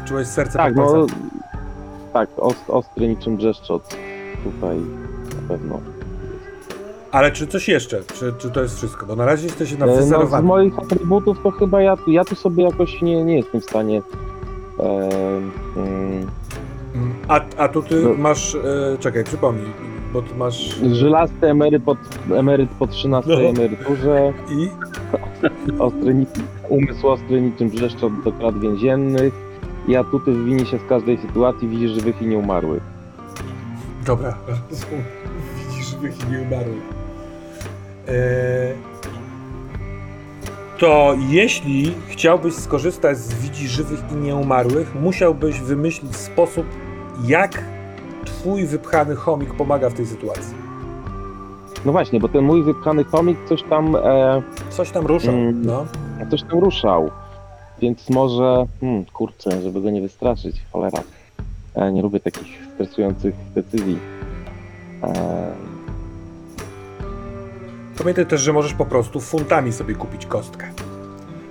Czułeś 0.06 0.26
serce 0.28 0.58
Tak, 0.58 0.74
pod 0.74 0.84
no. 0.94 1.06
Tak, 2.12 2.28
ost, 2.36 2.64
ostry 2.68 3.08
niczym 3.08 3.36
brzeszczot. 3.36 3.96
Tutaj 4.44 4.76
na 5.42 5.48
pewno. 5.48 5.80
Ale 7.12 7.32
czy 7.32 7.46
coś 7.46 7.68
jeszcze? 7.68 8.02
Czy, 8.14 8.32
czy 8.38 8.50
to 8.50 8.62
jest 8.62 8.76
wszystko? 8.76 9.06
Bo 9.06 9.16
na 9.16 9.24
razie 9.26 9.44
jesteś 9.46 9.78
na 9.78 9.86
E, 9.86 10.06
No, 10.06 10.26
z 10.26 10.42
moich 10.42 10.78
atrybutów 10.78 11.38
to 11.42 11.50
chyba 11.50 11.82
ja, 11.82 11.96
ja 12.06 12.24
tu 12.24 12.34
sobie 12.34 12.64
jakoś 12.64 13.02
nie, 13.02 13.24
nie 13.24 13.36
jestem 13.36 13.60
w 13.60 13.64
stanie. 13.64 14.02
E, 14.80 15.08
mm, 15.76 16.26
A, 17.28 17.40
a 17.56 17.68
tu 17.68 17.82
ty 17.82 18.02
No. 18.04 18.14
masz, 18.14 18.54
e, 18.54 18.58
czekaj, 19.00 19.24
przypomnij, 19.24 19.66
bo 20.12 20.22
ty 20.22 20.34
masz 20.34 20.76
żelasty 20.92 21.46
emeryt, 21.46 21.82
pod, 21.82 21.98
emeryt 22.36 22.70
po 22.78 22.86
13 22.86 23.30
No. 23.30 23.40
emeryturze, 23.40 24.32
i 24.50 24.68
ostry, 25.78 26.26
umysł 26.68 27.08
ostry 27.08 27.40
niczym 27.40 27.70
brzeszczot 27.70 28.12
do 28.24 28.32
krat 28.32 28.58
więziennych 28.60 29.34
i 29.88 29.96
atuty 29.96 30.32
wywinie 30.32 30.66
się 30.66 30.78
z 30.78 30.88
każdej 30.88 31.18
sytuacji, 31.18 31.68
widzi 31.68 31.88
żywych 31.88 32.22
i 32.22 32.26
nieumarłych. 32.26 32.82
dobra, 34.06 34.34
widzisz 35.70 35.86
żywych 35.90 36.14
i 36.28 36.32
nieumarłych. 36.32 36.97
E, 38.08 38.72
to 40.78 41.14
jeśli 41.28 41.94
chciałbyś 42.08 42.54
skorzystać 42.54 43.18
z 43.18 43.34
widzi 43.34 43.68
żywych 43.68 44.00
i 44.12 44.14
nieumarłych, 44.14 44.94
musiałbyś 44.94 45.60
wymyślić 45.60 46.16
sposób, 46.16 46.66
jak 47.24 47.64
twój 48.24 48.66
wypchany 48.66 49.14
chomik 49.14 49.54
pomaga 49.54 49.90
w 49.90 49.94
tej 49.94 50.06
sytuacji. 50.06 50.54
No 51.84 51.92
właśnie, 51.92 52.20
bo 52.20 52.28
ten 52.28 52.44
mój 52.44 52.62
wypchany 52.62 53.04
komik 53.04 53.38
coś 53.48 53.62
tam, 53.62 53.96
e, 53.96 54.42
Coś 54.70 54.90
tam 54.90 55.06
ruszał, 55.06 55.34
Mm. 55.34 55.66
no. 55.66 55.86
coś 56.30 56.42
tam 56.42 56.58
ruszał. 56.58 57.10
Więc 57.80 58.10
może, 58.10 58.66
hmm, 58.80 59.04
kurczę, 59.04 59.62
żeby 59.62 59.80
go 59.80 59.90
nie 59.90 60.00
wystraszyć, 60.00 60.56
cholera. 60.72 61.02
E, 61.74 61.92
nie 61.92 62.02
lubię 62.02 62.20
takich 62.20 62.48
stresujących 62.74 63.34
decyzji. 63.54 63.98
E, 65.02 65.67
Pamiętaj 67.98 68.26
też, 68.26 68.40
że 68.40 68.52
możesz 68.52 68.74
po 68.74 68.84
prostu 68.86 69.20
funtami 69.20 69.72
sobie 69.72 69.94
kupić 69.94 70.26
kostkę. 70.26 70.66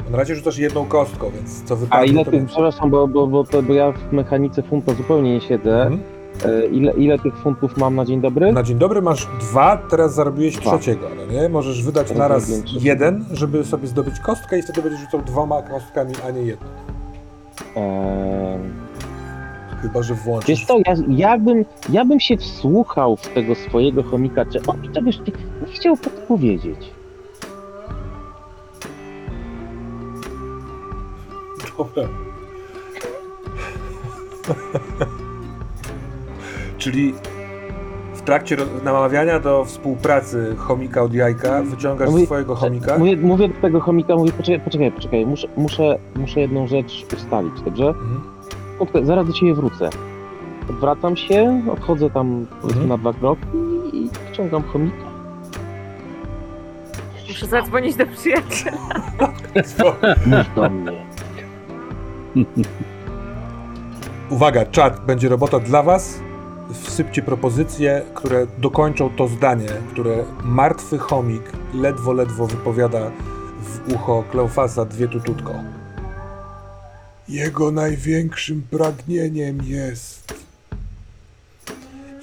Bo 0.05 0.11
na 0.11 0.17
razie 0.17 0.35
rzucasz 0.35 0.57
jedną 0.57 0.85
kostką, 0.85 1.31
więc 1.35 1.63
co 1.63 1.73
a 1.73 1.77
wypadnie, 1.77 2.07
ile 2.11 2.25
to 2.25 2.31
tych, 2.31 2.39
będzie. 2.39 2.53
przepraszam, 2.53 2.89
bo, 2.89 3.07
bo, 3.07 3.27
bo, 3.27 3.43
to, 3.43 3.63
bo 3.63 3.73
ja 3.73 3.91
w 3.91 4.13
mechanice 4.13 4.63
funta 4.63 4.93
zupełnie 4.93 5.33
nie 5.33 5.41
siedzę. 5.41 5.81
Mhm. 5.81 6.01
E, 6.45 6.65
ile, 6.65 6.91
ile 6.91 7.19
tych 7.19 7.37
funtów 7.37 7.77
mam 7.77 7.95
na 7.95 8.05
dzień 8.05 8.21
dobry? 8.21 8.51
Na 8.53 8.63
dzień 8.63 8.77
dobry 8.77 9.01
masz 9.01 9.27
dwa, 9.39 9.77
teraz 9.89 10.13
zarobiłeś 10.13 10.57
Dwa. 10.57 10.71
trzeciego, 10.77 11.07
no 11.17 11.33
nie? 11.33 11.49
Możesz 11.49 11.83
wydać 11.83 12.07
Teraz 12.07 12.19
naraz 12.19 12.43
trzeciego. 12.45 12.79
jeden, 12.81 13.25
żeby 13.31 13.63
sobie 13.65 13.87
zdobyć 13.87 14.19
kostkę 14.19 14.59
i 14.59 14.61
wtedy 14.61 14.81
będziesz 14.81 15.01
rzucał 15.01 15.21
dwoma 15.21 15.61
kostkami, 15.61 16.13
a 16.27 16.31
nie 16.31 16.41
jedną. 16.41 16.67
E, 17.75 18.59
Chyba, 19.81 20.03
że 20.03 20.13
włączysz... 20.13 20.47
wiesz 20.49 20.65
co, 20.65 20.77
ja, 20.85 20.95
ja, 21.09 21.37
bym, 21.37 21.65
ja 21.89 22.05
bym 22.05 22.19
się 22.19 22.37
wsłuchał 22.37 23.15
w 23.17 23.27
tego 23.27 23.55
swojego 23.55 24.03
chomika, 24.03 24.45
czy 24.45 24.59
on 24.67 24.81
mi 24.81 24.89
czegoś 24.89 25.19
nie, 25.19 25.33
nie 25.67 25.73
chciał 25.73 25.97
podpowiedzieć. 25.97 26.91
Dobra. 31.77 32.03
Czyli 36.77 37.13
w 38.13 38.21
trakcie 38.21 38.57
namawiania 38.83 39.39
do 39.39 39.65
współpracy 39.65 40.55
chomika 40.57 41.01
od 41.03 41.13
jajka 41.13 41.63
wyciągasz 41.63 42.09
mówię- 42.09 42.25
swojego 42.25 42.55
chomika. 42.55 42.97
Mówię, 42.97 43.17
mówię 43.17 43.49
do 43.49 43.61
tego 43.61 43.79
chomika, 43.79 44.15
mówię, 44.15 44.31
poczekaj, 44.31 44.59
poczekaj, 44.65 44.91
poczekaj, 44.91 45.25
muszę, 45.25 45.47
muszę, 45.57 45.97
muszę 46.15 46.39
jedną 46.39 46.67
rzecz 46.67 47.05
ustalić, 47.17 47.61
dobrze? 47.65 47.87
Mhm. 47.87 48.21
Zaraz 49.03 49.27
do 49.27 49.33
ciebie 49.33 49.53
wrócę. 49.53 49.89
Odwracam 50.69 51.17
się, 51.17 51.61
odchodzę 51.71 52.09
tam 52.09 52.45
Mhm. 52.63 52.87
na 52.87 52.97
dwa 52.97 53.13
kroki 53.13 53.41
i 53.93 54.09
wciągam 54.31 54.63
chomika. 54.63 55.07
Muszę 57.27 57.45
zadzwonić 57.47 57.95
do 57.95 58.05
przyjaciela. 58.07 58.77
Mów 60.25 60.55
do 60.55 60.69
mnie. 60.69 61.05
Uwaga, 64.29 64.65
czat, 64.65 65.05
będzie 65.05 65.29
robota 65.29 65.59
dla 65.59 65.83
was. 65.83 66.19
Wsypcie 66.71 67.21
propozycje, 67.21 68.01
które 68.13 68.47
dokończą 68.57 69.09
to 69.09 69.27
zdanie, 69.27 69.67
które 69.91 70.23
martwy 70.43 70.97
chomik 70.97 71.41
ledwo, 71.73 72.13
ledwo 72.13 72.47
wypowiada 72.47 72.99
w 73.61 73.93
ucho 73.93 74.23
Kleofasa 74.31 74.85
dwie 74.85 75.07
tututko. 75.07 75.51
Jego 77.29 77.71
największym 77.71 78.61
pragnieniem 78.71 79.63
jest. 79.63 80.33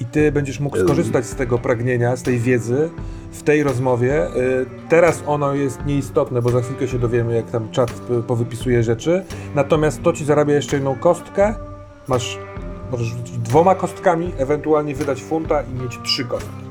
I 0.00 0.04
ty 0.04 0.32
będziesz 0.32 0.60
mógł 0.60 0.76
skorzystać 0.78 1.26
z 1.26 1.34
tego 1.34 1.58
pragnienia, 1.58 2.16
z 2.16 2.22
tej 2.22 2.38
wiedzy 2.38 2.90
w 3.32 3.42
tej 3.42 3.62
rozmowie. 3.62 4.26
Y, 4.26 4.66
Teraz 4.88 5.22
ono 5.26 5.54
jest 5.54 5.86
nieistotne, 5.86 6.42
bo 6.42 6.50
za 6.50 6.60
chwilkę 6.60 6.88
się 6.88 6.98
dowiemy, 6.98 7.34
jak 7.34 7.50
tam 7.50 7.70
czat 7.70 7.90
powypisuje 8.26 8.82
rzeczy. 8.82 9.24
Natomiast 9.54 10.02
to 10.02 10.12
ci 10.12 10.24
zarabia 10.24 10.54
jeszcze 10.54 10.76
jedną 10.76 10.94
kostkę. 10.94 11.54
Masz, 12.08 12.38
możesz 12.90 13.06
rzucić 13.06 13.38
dwoma 13.38 13.74
kostkami, 13.74 14.32
ewentualnie 14.38 14.94
wydać 14.94 15.22
funta 15.22 15.62
i 15.62 15.82
mieć 15.82 15.98
trzy 16.04 16.24
kostki. 16.24 16.64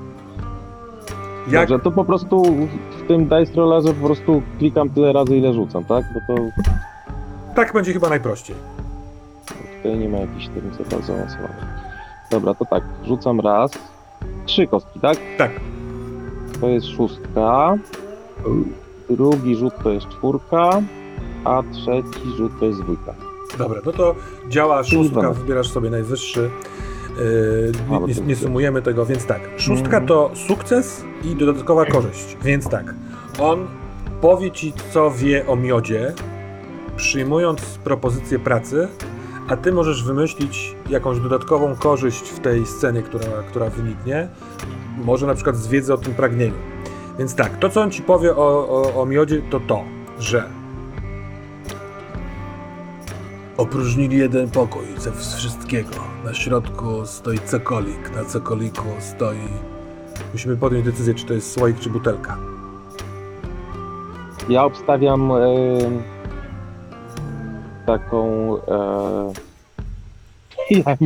Jak, 1.52 1.70
Dobrze, 1.70 1.84
to 1.84 1.92
po 1.92 2.06
prostu 2.06 2.44
w 3.04 3.08
tym 3.08 3.26
dice 3.26 3.54
rollerze 3.56 3.94
po 3.94 4.06
prostu 4.06 4.42
klikam 4.60 4.90
tyle 4.90 5.14
razy, 5.14 5.38
ile 5.38 5.54
rzucam, 5.54 5.86
tak? 5.86 6.06
Bo 6.14 6.36
to 6.36 6.42
tak 7.56 7.74
będzie 7.74 7.94
chyba 7.94 8.10
najprościej. 8.10 8.56
tutaj 9.78 9.98
nie 9.98 10.10
ma 10.10 10.18
jakichś 10.18 10.48
tym 10.48 10.72
co 10.78 10.84
zaawansowanych. 11.02 11.66
Dobra, 12.32 12.54
to 12.54 12.66
tak, 12.66 12.84
rzucam 13.06 13.40
raz. 13.40 13.72
Trzy 14.46 14.68
kostki, 14.68 15.00
tak? 15.00 15.18
Tak. 15.38 15.52
To 16.62 16.68
jest 16.68 16.88
szóstka. 16.88 17.76
Drugi 19.10 19.56
rzut 19.56 19.74
to 19.84 19.90
jest 19.90 20.10
czwórka. 20.10 20.82
A 21.44 21.64
trzeci 21.72 22.30
rzut 22.38 22.52
to 22.60 22.66
jest 22.66 22.82
dwójka. 22.82 23.14
Dobra, 23.58 23.82
no 23.86 23.92
to 23.92 24.16
działa 24.50 24.84
szóstka, 24.84 25.32
wybierasz 25.32 25.70
sobie 25.70 25.90
najwyższy. 25.90 26.50
Yy, 27.18 27.72
nie, 28.08 28.28
nie 28.28 28.36
sumujemy 28.36 28.82
tego, 28.82 29.06
więc 29.06 29.26
tak. 29.26 29.42
Szóstka 29.58 29.88
Mhm. 29.88 30.06
to 30.08 30.32
sukces 30.48 31.04
i 31.24 31.36
dodatkowa 31.36 31.86
korzyść. 31.86 32.38
Więc 32.44 32.70
tak, 32.70 32.96
on 33.40 33.68
powie 34.22 34.52
ci, 34.52 34.74
co 34.92 35.12
wie 35.12 35.48
o 35.48 35.56
miodzie, 35.56 36.14
przyjmując 36.96 37.62
propozycję 37.62 38.40
pracy, 38.40 38.88
a 39.50 39.58
ty 39.58 39.72
możesz 39.72 40.04
wymyślić 40.04 40.76
jakąś 40.90 41.20
dodatkową 41.20 41.76
korzyść 41.76 42.30
w 42.30 42.40
tej 42.40 42.66
scenie, 42.66 43.02
która, 43.02 43.44
która 43.50 43.70
wyniknie. 43.70 44.28
Może 44.98 45.28
na 45.28 45.36
przykład 45.36 45.56
z 45.56 45.68
wiedzy 45.68 45.94
o 45.94 45.98
tym 45.98 46.14
pragnieniu. 46.14 46.54
Więc 47.20 47.36
tak, 47.36 47.60
to 47.60 47.70
co 47.70 47.82
on 47.82 47.92
ci 47.92 48.02
powie 48.02 48.36
o, 48.36 48.68
o, 48.70 49.02
o 49.02 49.06
miodzie, 49.06 49.42
to 49.50 49.60
to, 49.60 49.84
że 50.20 50.50
Opróżnili 53.58 54.18
jeden 54.18 54.50
pokój 54.50 54.84
ze 54.98 55.12
wszystkiego. 55.12 55.90
Na 56.26 56.34
środku 56.34 57.06
stoi 57.06 57.40
cekolik, 57.40 58.16
na 58.16 58.26
cekoliku 58.26 58.86
stoi... 59.00 59.48
Musimy 60.34 60.58
podjąć 60.58 60.86
decyzję, 60.86 61.14
czy 61.14 61.26
to 61.26 61.34
jest 61.34 61.52
słoik, 61.52 61.80
czy 61.80 61.90
butelka. 61.90 62.38
Ja 64.50 64.64
obstawiam 64.64 65.32
taką. 67.86 68.56
E, 68.68 69.34
ja, 70.86 70.98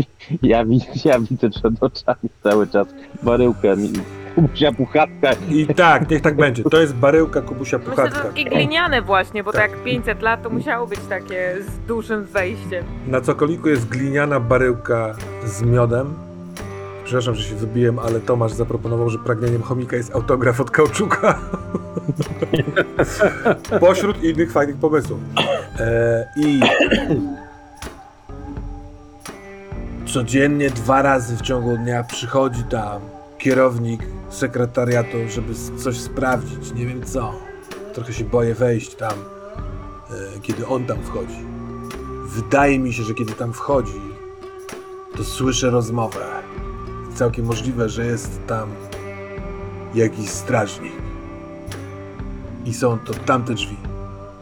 ja, 0.42 0.64
ja 1.06 1.20
widzę 1.20 1.50
przed 1.50 1.84
oczami 1.84 2.30
cały 2.44 2.68
czas 2.68 2.88
baryłkę 3.24 3.78
mi- 3.78 3.90
Kubusia 4.36 4.72
puchatka. 4.72 5.32
I 5.50 5.68
tak, 5.68 6.10
niech 6.12 6.22
tak 6.22 6.36
będzie. 6.38 6.64
To 6.64 6.82
jest 6.82 6.96
baryłka 6.96 7.42
Kubusia 7.42 7.78
Myślę, 7.78 7.96
że 7.96 7.96
Puchatka. 7.96 8.24
takie 8.30 8.46
gliniane 8.46 9.02
właśnie, 9.02 9.44
bo 9.44 9.52
Tak. 9.52 9.62
jak 9.72 9.84
500 9.84 10.22
lat 10.22 10.44
to 10.44 10.50
musiało 10.50 10.88
być 10.88 11.00
takie 11.10 11.56
z 11.62 11.88
dużym 11.88 12.24
wejściem. 12.26 12.86
Na 13.08 13.22
cokoliku 13.22 13.70
jest 13.70 13.88
gliniana 13.88 14.40
baryłka 14.40 15.16
z 15.46 15.62
miodem. 15.62 16.14
Przepraszam, 17.08 17.36
że 17.36 17.44
się 17.44 17.56
wybiłem, 17.56 18.00
ale 18.00 18.20
Tomasz 18.20 18.52
zaproponował, 18.52 19.10
że 19.10 19.20
pragnieniem 19.20 19.62
chomika 19.62 19.96
jest 19.96 20.16
autograf 20.16 20.62
od 20.62 20.72
Kauczuka. 20.72 21.40
Pośród 23.80 24.24
innych 24.24 24.52
fajnych 24.52 24.78
pomysłów. 24.78 25.20
E, 25.80 26.28
I 26.38 26.60
codziennie 30.06 30.70
dwa 30.70 31.02
razy 31.02 31.38
w 31.38 31.42
ciągu 31.42 31.78
dnia 31.78 32.04
przychodzi 32.04 32.64
tam 32.64 33.02
kierownik 33.38 34.02
sekretariatu, 34.30 35.18
żeby 35.30 35.54
coś 35.78 36.00
sprawdzić. 36.00 36.74
Nie 36.74 36.86
wiem 36.86 37.06
co. 37.06 37.34
Trochę 37.94 38.14
się 38.14 38.24
boję 38.24 38.54
wejść 38.54 38.96
tam, 38.96 39.14
e, 39.14 40.40
kiedy 40.42 40.68
on 40.68 40.86
tam 40.86 41.04
wchodzi. 41.04 41.46
Wydaje 42.26 42.80
mi 42.80 42.94
się, 42.94 43.04
że 43.04 43.14
kiedy 43.14 43.34
tam 43.34 43.54
wchodzi, 43.54 44.02
to 45.18 45.24
słyszę 45.24 45.70
rozmowę. 45.70 46.47
Całkiem 47.18 47.46
możliwe, 47.46 47.90
że 47.90 48.06
jest 48.06 48.48
tam 48.48 48.70
jakiś 49.96 50.30
strażnik. 50.30 50.92
I 52.66 52.74
są 52.74 52.98
to 53.00 53.14
tamte 53.14 53.54
drzwi. 53.54 53.76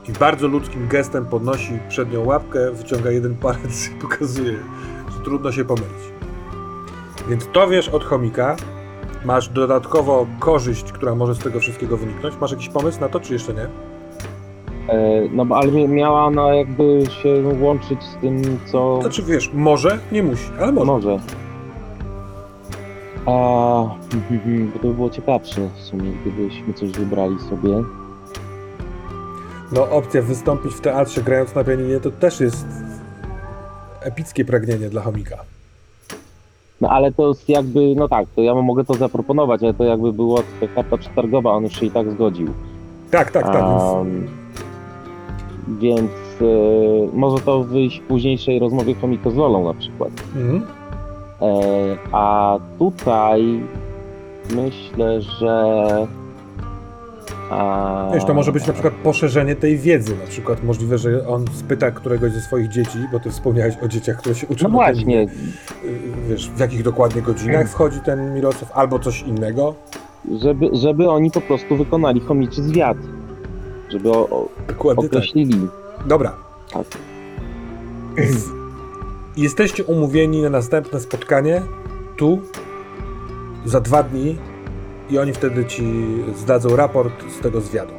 I 0.10 0.12
bardzo 0.12 0.48
ludzkim 0.48 0.88
gestem 0.88 1.26
podnosi 1.26 1.80
przednią 1.90 2.26
łapkę, 2.26 2.72
wyciąga 2.72 3.12
jeden 3.12 3.36
palec 3.36 3.90
i 3.92 4.02
pokazuje, 4.02 4.54
że 5.18 5.20
trudno 5.24 5.52
się 5.52 5.66
pomylić. 5.66 6.06
Więc 7.30 7.48
to 7.54 7.68
wiesz 7.68 7.90
od 7.90 8.04
chomika. 8.04 8.56
Masz 9.26 9.50
dodatkowo 9.50 10.28
korzyść, 10.40 10.92
która 10.92 11.16
może 11.16 11.36
z 11.36 11.40
tego 11.40 11.60
wszystkiego 11.60 11.98
wyniknąć. 11.98 12.36
Masz 12.42 12.52
jakiś 12.52 12.70
pomysł 12.70 13.00
na 13.02 13.10
to, 13.10 13.20
czy 13.20 13.34
jeszcze 13.34 13.54
nie? 13.54 13.64
E, 14.94 15.30
no 15.32 15.46
ale 15.56 15.72
mi- 15.72 15.88
miała 15.88 16.26
ona 16.26 16.56
jakby 16.56 17.04
się 17.24 17.44
łączyć 17.62 18.04
z 18.04 18.16
tym, 18.22 18.42
co 18.72 19.00
Znaczy 19.02 19.24
wiesz, 19.24 19.52
może, 19.54 20.00
nie 20.12 20.24
musi, 20.24 20.46
ale 20.60 20.72
może. 20.72 20.86
może. 20.92 21.20
A, 23.26 23.32
bo 24.74 24.80
to 24.80 24.88
by 24.88 24.94
było 24.94 25.10
ciekawsze 25.10 25.70
w 25.76 25.82
sumie, 25.82 26.12
gdybyśmy 26.12 26.74
coś 26.74 26.92
wybrali 26.92 27.40
sobie. 27.40 27.84
No 29.72 29.90
opcja 29.90 30.22
wystąpić 30.22 30.74
w 30.74 30.82
teatrze 30.82 31.24
grając 31.24 31.56
na 31.56 31.64
pianinie 31.64 32.00
to 32.00 32.12
też 32.12 32.40
jest 32.40 32.66
epickie 34.02 34.46
pragnienie 34.46 34.90
dla 34.90 35.02
chomika. 35.02 35.38
No 36.82 36.90
ale 36.90 37.12
to 37.12 37.28
jest 37.28 37.50
jakby, 37.50 37.96
no 37.96 38.08
tak, 38.08 38.28
to 38.36 38.42
ja 38.42 38.56
mogę 38.56 38.84
to 38.84 38.94
zaproponować, 38.94 39.64
ale 39.64 39.74
to 39.74 39.84
jakby 39.84 40.14
było 40.14 40.44
karta 40.76 40.98
przetargowa, 40.98 41.52
on 41.52 41.64
już 41.64 41.80
się 41.80 41.86
i 41.86 41.92
tak 41.92 42.12
zgodził. 42.12 42.48
Tak, 43.12 43.32
tak, 43.32 43.46
tak. 43.46 43.54
Więc 43.54 43.84
Am, 43.84 44.28
więc 45.80 46.12
e, 46.42 46.46
może 47.14 47.44
to 47.44 47.64
wyjść 47.64 48.00
w 48.00 48.04
późniejszej 48.04 48.60
rozmowie 48.60 48.96
chomiko 48.96 49.32
z 49.32 49.36
Lolą 49.36 49.64
na 49.64 49.74
przykład. 49.74 50.12
mhm. 50.36 50.85
E, 51.42 51.48
a 52.12 52.58
tutaj 52.80 53.62
myślę, 54.56 55.22
że. 55.22 56.08
A, 57.52 58.10
Wiesz, 58.14 58.26
to 58.26 58.34
może 58.34 58.52
być 58.52 58.68
na 58.68 58.74
przykład 58.74 58.94
poszerzenie 58.94 59.56
tej 59.56 59.78
wiedzy. 59.78 60.16
Na 60.16 60.28
przykład 60.28 60.64
możliwe, 60.64 60.98
że 60.98 61.28
on 61.28 61.46
spyta 61.54 61.92
któregoś 61.92 62.32
ze 62.32 62.42
swoich 62.42 62.68
dzieci, 62.70 62.98
bo 63.12 63.20
ty 63.20 63.32
wspomniałeś 63.32 63.76
o 63.84 63.88
dzieciach, 63.88 64.18
które 64.18 64.36
się 64.36 64.48
uczą 64.48 64.68
No 64.68 64.74
właśnie, 64.74 65.24
Y, 65.24 65.28
Wiesz, 66.30 66.50
w 66.50 66.60
jakich 66.60 66.84
dokładnie 66.84 67.22
godzinach 67.22 67.70
wchodzi 67.70 68.00
ten 68.00 68.34
Mirosław, 68.34 68.72
albo 68.78 69.00
coś 69.00 69.22
innego. 69.22 69.76
żeby, 70.42 70.70
żeby 70.74 71.10
oni 71.10 71.32
po 71.32 71.42
prostu 71.42 71.76
wykonali 71.76 72.20
chomiczy 72.20 72.64
zwiat. 72.64 72.98
Żeby 73.90 74.12
o, 74.12 74.50
tak. 74.68 74.86
określili. 74.86 75.68
Dobra. 76.08 76.36
Tak. 76.74 76.86
Jesteście 79.38 79.84
umówieni 79.84 80.42
na 80.42 80.50
następne 80.50 81.00
spotkanie 81.00 81.62
tu 82.18 82.42
za 83.66 83.82
dwa 83.82 84.04
dni 84.04 84.38
i 85.10 85.20
oni 85.20 85.34
wtedy 85.34 85.66
ci 85.66 85.84
zdadzą 86.36 86.76
raport 86.76 87.24
z 87.32 87.40
tego 87.40 87.62
zwiadu. 87.62 87.94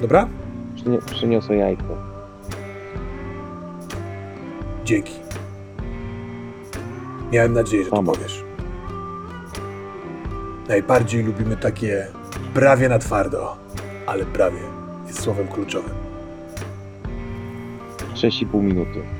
Dobra? 0.00 0.28
Przynie, 0.76 0.98
przyniosę 0.98 1.56
jajko. 1.56 1.96
Dzięki. 4.84 5.12
Miałem 7.32 7.52
nadzieję, 7.52 7.84
że 7.84 7.90
to 7.90 8.02
powiesz. 8.02 8.44
Najbardziej 10.68 11.22
lubimy 11.22 11.56
takie 11.56 12.06
prawie 12.54 12.88
na 12.88 12.98
twardo, 12.98 13.56
ale 14.06 14.24
prawie 14.24 14.60
jest 15.06 15.20
słowem 15.20 15.48
kluczowym. 15.48 15.94
6,5 18.14 18.62
minuty. 18.62 19.17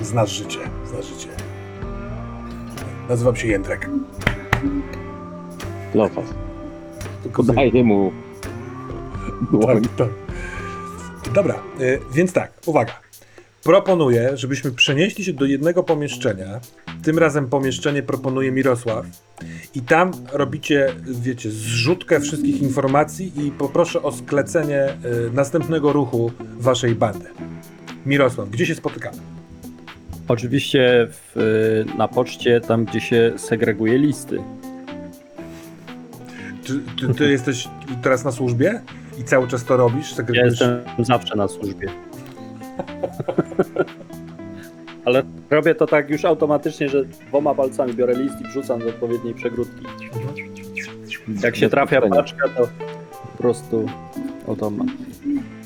Znasz 0.00 0.30
życie, 0.30 0.58
znasz 0.86 1.06
życie. 1.06 1.28
Nazywam 3.08 3.36
się 3.36 3.48
Jędrek. 3.48 3.90
Lofas. 5.94 6.24
Tylko 7.22 7.44
Podaję 7.44 7.84
mu 7.84 8.12
dłoń. 9.52 9.82
Tak, 9.82 9.96
tak. 9.96 10.08
Dobra, 11.34 11.62
y, 11.80 12.00
więc 12.14 12.32
tak, 12.32 12.52
uwaga. 12.66 12.92
Proponuję, 13.62 14.30
żebyśmy 14.34 14.70
przenieśli 14.72 15.24
się 15.24 15.32
do 15.32 15.44
jednego 15.44 15.82
pomieszczenia. 15.82 16.60
Tym 17.02 17.18
razem 17.18 17.48
pomieszczenie 17.48 18.02
proponuje 18.02 18.52
Mirosław. 18.52 19.06
I 19.74 19.80
tam 19.80 20.12
robicie, 20.32 20.94
wiecie, 21.06 21.50
zrzutkę 21.50 22.20
wszystkich 22.20 22.62
informacji 22.62 23.32
i 23.46 23.50
poproszę 23.50 24.02
o 24.02 24.12
sklecenie 24.12 24.88
y, 24.88 25.30
następnego 25.32 25.92
ruchu 25.92 26.32
waszej 26.58 26.94
bandy. 26.94 27.26
Mirosław, 28.06 28.50
gdzie 28.50 28.66
się 28.66 28.74
spotykamy? 28.74 29.39
Oczywiście 30.30 31.06
w, 31.10 31.36
y, 31.36 31.98
na 31.98 32.08
poczcie, 32.08 32.60
tam 32.60 32.84
gdzie 32.84 33.00
się 33.00 33.32
segreguje 33.36 33.98
listy. 33.98 34.42
Czy 36.64 36.80
ty, 37.00 37.14
ty 37.14 37.30
jesteś 37.30 37.68
teraz 38.02 38.24
na 38.24 38.32
służbie 38.32 38.80
i 39.20 39.24
cały 39.24 39.48
czas 39.48 39.64
to 39.64 39.76
robisz? 39.76 40.10
Ja 40.10 40.16
Segregujesz- 40.16 40.44
jestem 40.44 40.80
zawsze 40.98 41.36
na 41.36 41.48
służbie. 41.48 41.88
Ale 45.04 45.22
robię 45.50 45.74
to 45.74 45.86
tak 45.86 46.10
już 46.10 46.24
automatycznie, 46.24 46.88
że 46.88 47.04
dwoma 47.04 47.54
palcami 47.54 47.94
biorę 47.94 48.14
list 48.14 48.40
i 48.40 48.44
wrzucam 48.44 48.80
do 48.80 48.86
odpowiedniej 48.86 49.34
przegródki. 49.34 49.84
Jak 51.42 51.56
się 51.56 51.68
trafia 51.68 52.00
paczka, 52.00 52.48
to 52.48 52.68
po 53.36 53.42
prostu 53.42 53.86
automat. 54.48 54.86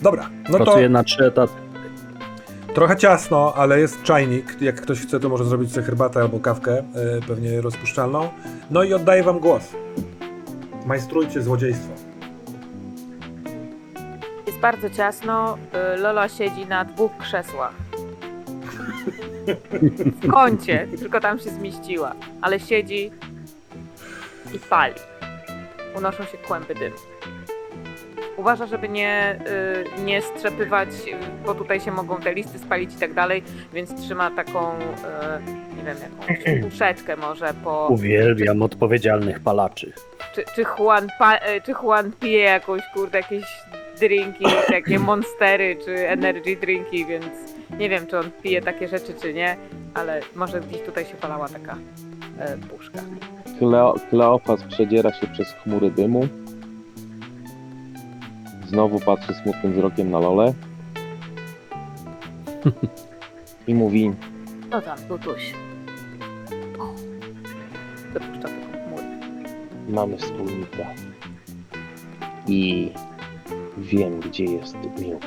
Dobra, 0.03 0.31
no 0.48 0.59
to 0.59 0.64
Pracuję 0.64 0.88
na 0.88 1.05
trzy 1.05 1.24
etaty. 1.24 1.63
Trochę 2.75 2.97
ciasno, 2.97 3.55
ale 3.57 3.81
jest 3.81 4.03
czajnik. 4.03 4.57
Jak 4.61 4.81
ktoś 4.81 5.01
chce, 5.01 5.21
to 5.21 5.29
może 5.29 5.45
zrobić 5.45 5.73
sobie 5.73 5.87
herbatę 5.87 6.21
albo 6.21 6.41
kawkę, 6.41 6.79
y, 6.79 7.27
pewnie 7.29 7.61
rozpuszczalną. 7.61 8.29
No 8.71 8.83
i 8.83 8.95
oddaję 8.95 9.23
wam 9.23 9.39
głos. 9.39 9.63
Majstrujcie 10.87 11.43
złodziejstwo. 11.43 11.93
Jest 14.47 14.59
bardzo 14.59 14.91
ciasno. 14.91 15.59
y, 15.95 15.97
Lola 16.01 16.29
siedzi 16.29 16.67
na 16.67 16.85
dwóch 16.85 17.13
krzesłach. 17.19 17.73
W 20.23 20.31
kącie, 20.31 20.89
tylko 20.99 21.21
tam 21.21 21.39
się 21.39 21.51
zmieściła. 21.51 22.15
Ale 22.41 22.61
siedzi 22.61 23.11
i 24.55 24.59
pali. 24.59 24.95
Unoszą 25.97 26.25
się 26.25 26.39
kłęby 26.39 26.75
dymu. 26.75 26.97
Uważa, 28.37 28.66
żeby 28.66 28.88
nie, 28.88 29.38
y, 29.99 30.05
nie 30.05 30.23
strzepywać, 30.23 30.88
y, 30.88 31.47
bo 31.47 31.55
tutaj 31.55 31.81
się 31.81 31.90
mogą 31.90 32.16
te 32.16 32.35
listy 32.35 32.59
spalić 32.59 32.94
i 32.94 32.97
tak 32.97 33.14
dalej, 33.14 33.42
więc 33.73 34.03
trzyma 34.05 34.31
taką, 34.31 34.73
y, 34.73 35.77
nie 35.77 35.83
wiem, 35.85 35.97
jakąś 36.29 36.62
puszeczkę 36.70 37.16
może 37.16 37.55
po... 37.64 37.88
Uwielbiam 37.90 38.62
odpowiedzialnych 38.62 39.40
palaczy. 39.40 39.92
Czy, 40.35 40.44
czy, 40.55 40.64
Juan 40.64 41.09
pa, 41.18 41.37
e, 41.37 41.61
czy 41.61 41.73
Juan 41.83 42.12
pije 42.20 42.40
jakąś, 42.40 42.83
kurde, 42.94 43.18
jakieś 43.18 43.44
drinki, 44.01 44.44
takie 44.68 44.99
monstery, 44.99 45.77
czy 45.85 46.09
energy 46.09 46.57
drinki, 46.57 47.07
więc 47.07 47.27
nie 47.79 47.88
wiem, 47.88 48.07
czy 48.07 48.18
on 48.18 48.31
pije 48.42 48.62
takie 48.62 48.88
rzeczy, 48.88 49.14
czy 49.23 49.35
nie, 49.35 49.57
ale 49.94 50.20
może 50.35 50.61
gdzieś 50.61 50.83
tutaj 50.83 51.05
się 51.05 51.14
palała 51.14 51.49
taka 51.49 51.77
e, 52.38 52.57
puszka. 52.59 52.99
Kleo, 53.59 53.94
Kleofas 54.11 54.62
przedziera 54.62 55.12
się 55.12 55.27
przez 55.27 55.53
chmury 55.53 55.90
dymu. 55.90 56.29
Znowu 58.75 59.01
patrzy 59.01 59.35
smutnym 59.35 59.73
wzrokiem 59.73 60.11
na 60.11 60.19
Lolę. 60.19 60.55
I 63.67 63.75
mówi, 63.75 64.13
No 64.71 64.81
tam, 64.83 64.99
tutuś. 65.09 65.55
O. 66.79 66.95
Dopuszcza 68.15 68.49
mamy 69.89 70.17
wspólnika. 70.17 70.85
I 72.49 72.91
wiem, 73.79 74.21
gdzie 74.21 74.45
jest 74.45 74.77
miód. 75.01 75.27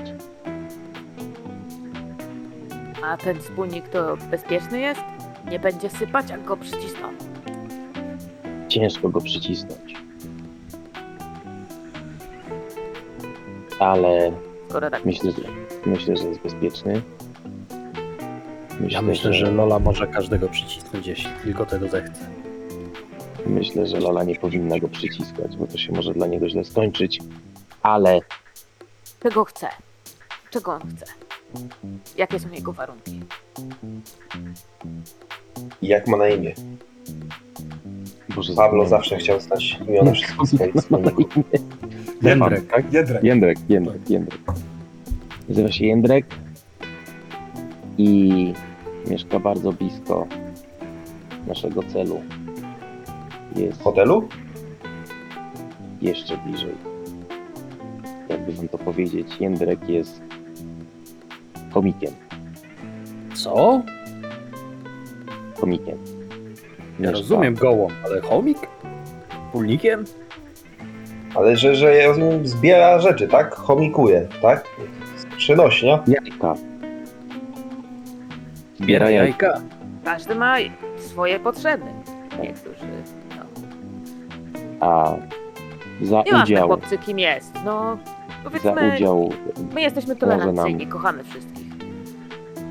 A 3.03 3.17
ten 3.17 3.39
wspólnik 3.39 3.89
to 3.89 4.17
bezpieczny 4.31 4.79
jest? 4.79 5.01
Nie 5.51 5.59
będzie 5.59 5.89
sypać, 5.89 6.29
jak 6.29 6.43
go 6.45 6.57
przycisną. 6.57 7.07
ciężko 8.67 9.09
go 9.09 9.21
przycisnąć. 9.21 10.06
Ale 13.79 14.31
Skoro 14.69 14.89
tak 14.89 15.05
myślę, 15.05 15.31
że, 15.31 15.41
myślę, 15.85 16.17
że 16.17 16.23
jest 16.27 16.39
bezpieczny. 16.39 17.01
Ja 18.87 19.01
myślę, 19.01 19.33
że 19.33 19.51
Lola 19.51 19.79
może 19.79 20.07
każdego 20.07 20.49
przycisnąć, 20.49 21.07
jeśli 21.07 21.29
tylko 21.43 21.65
tego 21.65 21.87
zechce. 21.87 22.25
Myślę, 23.45 23.87
że 23.87 23.99
Lola 23.99 24.23
nie 24.23 24.35
powinna 24.35 24.79
go 24.79 24.87
przyciskać, 24.87 25.57
bo 25.57 25.67
to 25.67 25.77
się 25.77 25.91
może 25.93 26.13
dla 26.13 26.27
niego 26.27 26.49
źle 26.49 26.63
skończyć. 26.63 27.19
Ale 27.83 28.19
Czego 29.23 29.45
chce? 29.45 29.67
Czego 30.51 30.71
on 30.73 30.81
chce? 30.95 31.05
Jakie 32.17 32.39
są 32.39 32.51
jego 32.51 32.73
warunki? 32.73 33.19
Jak 35.81 36.07
ma 36.07 36.17
na 36.17 36.27
imię? 36.29 36.53
Boże, 38.35 38.53
Pablo 38.53 38.55
zapomniałem. 38.55 38.89
zawsze 38.89 39.17
chciał 39.17 39.39
znać 39.39 39.79
imiona 39.89 40.11
wszystkich 40.11 40.49
swoich 40.49 40.75
wspólników. 40.75 41.35
Jędrek, 42.21 42.67
tak? 42.67 42.93
Jędrek. 42.93 43.23
Jędrek, 43.23 43.57
Jędrek, 43.69 44.09
Jędrek. 44.09 44.39
Nazywa 45.49 45.71
się 45.71 45.85
Jędrek 45.85 46.25
i 47.97 48.53
mieszka 49.09 49.39
bardzo 49.39 49.73
blisko 49.73 50.27
naszego 51.47 51.83
celu. 51.83 52.21
W 53.55 53.59
Jest 53.59 53.81
hotelu? 53.81 54.27
jeszcze 56.01 56.37
bliżej. 56.37 56.75
Jakby 58.29 58.51
wam 58.51 58.67
to 58.67 58.77
powiedzieć, 58.77 59.27
Jędrek 59.39 59.89
jest 59.89 60.21
komikiem. 61.73 62.11
Co? 63.33 63.81
Komikiem. 65.59 65.97
Ja 66.99 67.11
rozumiem 67.11 67.55
gołą, 67.55 67.87
ale 68.05 68.21
chomik? 68.21 68.57
Wspólnikiem? 69.47 70.05
Ale 71.35 71.57
że, 71.57 71.75
że 71.75 71.93
zbiera 72.43 72.99
rzeczy, 72.99 73.27
tak? 73.27 73.55
Chomikuje, 73.55 74.27
tak? 74.41 74.63
Przynośnia. 75.37 76.03
Jajka. 76.07 76.55
Zbiera 78.79 79.09
jajka. 79.09 79.47
jajka. 79.47 79.61
Każdy 80.03 80.35
ma 80.35 80.55
swoje 80.97 81.39
potrzeby. 81.39 81.85
Niektórzy. 82.41 82.85
No. 83.29 83.43
A 84.79 85.15
za 86.01 86.23
Nieważne, 86.23 86.43
udział, 86.43 86.67
chłopcy, 86.67 86.97
kim 86.97 87.19
jest. 87.19 87.53
No, 87.65 87.97
za 88.43 88.49
powiedzmy, 88.49 88.93
udział 88.95 89.29
my 89.73 89.81
jesteśmy 89.81 90.15
tolerancyjni, 90.15 90.87
kochamy 90.87 91.23
wszystkich. 91.23 91.67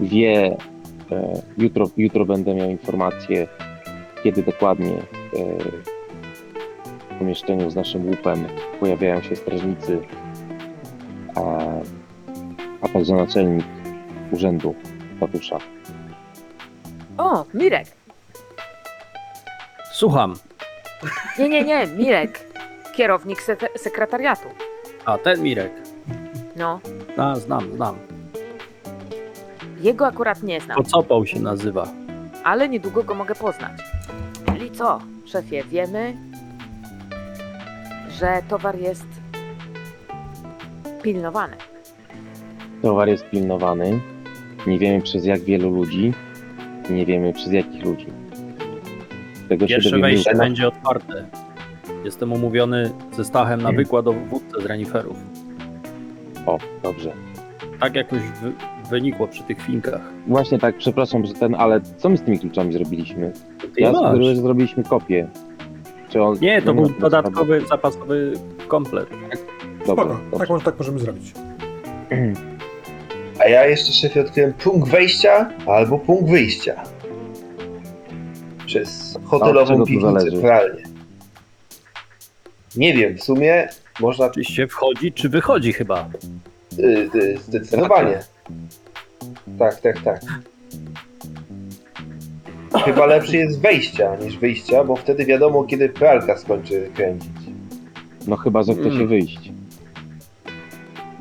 wie, 0.01 0.57
e, 1.12 1.43
jutro, 1.59 1.87
jutro 1.97 2.25
będę 2.25 2.55
miał 2.55 2.71
informację, 2.71 3.49
kiedy 4.27 4.43
dokładnie 4.43 4.93
e, 4.93 5.03
w 7.15 7.19
pomieszczeniu 7.19 7.71
z 7.71 7.75
naszym 7.77 8.07
łupem 8.09 8.45
pojawiają 8.81 9.23
się 9.23 9.37
strażnicy, 9.37 9.99
a, 11.35 11.41
a 12.83 12.89
także 12.89 13.15
naczelnik 13.15 13.65
urzędu 14.33 14.75
ratusza. 15.21 15.59
O, 17.19 17.45
Mirek. 17.55 17.87
Słucham. 19.93 20.35
Nie, 21.39 21.49
nie, 21.49 21.62
nie, 21.65 21.87
Mirek. 21.87 22.41
Kierownik 22.97 23.43
sek- 23.43 23.79
sekretariatu. 23.79 24.49
A 25.05 25.19
ten 25.19 25.43
Mirek. 25.43 25.73
No, 26.57 26.81
A, 27.17 27.35
znam, 27.37 27.73
znam. 27.77 27.97
jego 29.81 30.07
akurat 30.07 30.43
nie 30.43 30.61
znam, 30.61 30.77
Kocopał 30.77 31.27
się 31.27 31.41
nazywa. 31.41 31.89
ale 32.45 32.69
niedługo 32.69 33.03
go 33.05 33.15
mogę 33.15 33.35
poznać. 33.35 33.73
Co, 34.79 34.99
szefie, 35.25 35.62
wiemy, 35.71 36.15
że 38.19 38.43
towar 38.49 38.79
jest 38.79 39.07
pilnowany. 41.03 41.57
Towar 42.83 43.09
jest 43.09 43.31
pilnowany. 43.31 44.01
Nie 44.67 44.79
wiemy 44.79 45.03
przez 45.03 45.25
jak 45.25 45.41
wielu 45.41 45.71
ludzi. 45.71 46.12
Nie 46.91 47.07
wiemy 47.07 47.33
przez 47.33 47.53
jakich 47.53 47.85
ludzi. 47.85 48.07
Tego 49.49 49.65
się 49.69 49.75
Pierwsze 49.75 49.91
dowiemy 49.91 50.09
wejście 50.09 50.31
jutro. 50.31 50.45
będzie 50.45 50.69
otwarte. 50.69 51.27
Jestem 52.05 52.33
umówiony 52.33 52.91
ze 53.12 53.25
Stachem 53.25 53.62
na 53.62 53.73
wykład 53.73 54.07
o 54.07 54.12
wódce 54.12 54.62
z 54.62 54.67
reniferów. 54.67 55.17
O, 56.47 56.59
dobrze. 56.83 57.12
Tak 57.81 57.95
jakoś 57.95 58.21
wy, 58.21 58.53
wynikło 58.91 59.29
przy 59.29 59.43
tych 59.43 59.62
finkach. 59.62 60.01
Właśnie 60.27 60.59
tak, 60.59 60.77
przepraszam, 60.77 61.27
że 61.27 61.35
ten, 61.35 61.55
ale 61.55 61.81
co 61.97 62.09
my 62.09 62.17
z 62.17 62.23
tymi 62.23 62.39
kluczami 62.39 62.73
zrobiliśmy? 62.73 63.33
Ty 63.77 63.83
Ja 63.83 63.93
masz. 63.93 64.01
sugeruję, 64.12 64.35
że 64.35 64.43
zrobiliśmy 64.43 64.85
kopię. 64.85 65.29
Czy 66.11 66.23
on... 66.23 66.39
Nie, 66.41 66.62
to 66.62 66.75
był 66.75 66.89
dodatkowy, 67.01 67.61
zapasowy 67.69 68.33
komplet. 68.69 69.09
Dobra, 69.87 70.05
Spoko, 70.05 70.39
tak, 70.39 70.49
może- 70.49 70.65
tak 70.65 70.79
możemy 70.79 70.99
zrobić. 70.99 71.33
A 73.41 73.49
ja 73.49 73.67
jeszcze 73.67 73.93
szefie 73.93 74.21
odkryłem 74.21 74.53
punkt 74.53 74.89
wejścia 74.91 75.51
albo 75.67 75.99
punkt 75.99 76.31
wyjścia. 76.31 76.83
Przez 78.67 79.19
hotelową 79.25 79.79
to 79.79 79.85
piwnicę, 79.87 80.12
zależy? 80.21 80.41
pralnię. 80.41 80.83
Nie 82.77 82.95
wiem, 82.95 83.19
w 83.19 83.23
sumie 83.25 83.69
można 84.01 84.31
Czy 84.31 84.45
się 84.45 84.67
wchodzi, 84.69 85.12
czy 85.12 85.29
wychodzi 85.29 85.73
chyba? 85.73 86.09
y, 86.79 87.11
y, 87.15 87.39
zdecydowanie. 87.39 88.19
Tak, 89.59 89.81
tak, 89.81 90.03
tak. 90.03 90.21
Chyba 92.85 93.07
lepszy 93.07 93.37
jest 93.37 93.61
wejścia 93.61 94.16
niż 94.16 94.38
wyjścia, 94.38 94.85
bo 94.85 94.96
wtedy 94.96 95.24
wiadomo, 95.24 95.64
kiedy 95.64 95.88
pralka 95.88 96.37
skończy 96.37 96.90
kręcić. 96.94 97.31
No 98.26 98.37
chyba, 98.37 98.62
że 98.62 98.72
chce 98.74 98.83
się 98.83 98.90
Mm. 98.90 99.09
wyjść. 99.09 99.52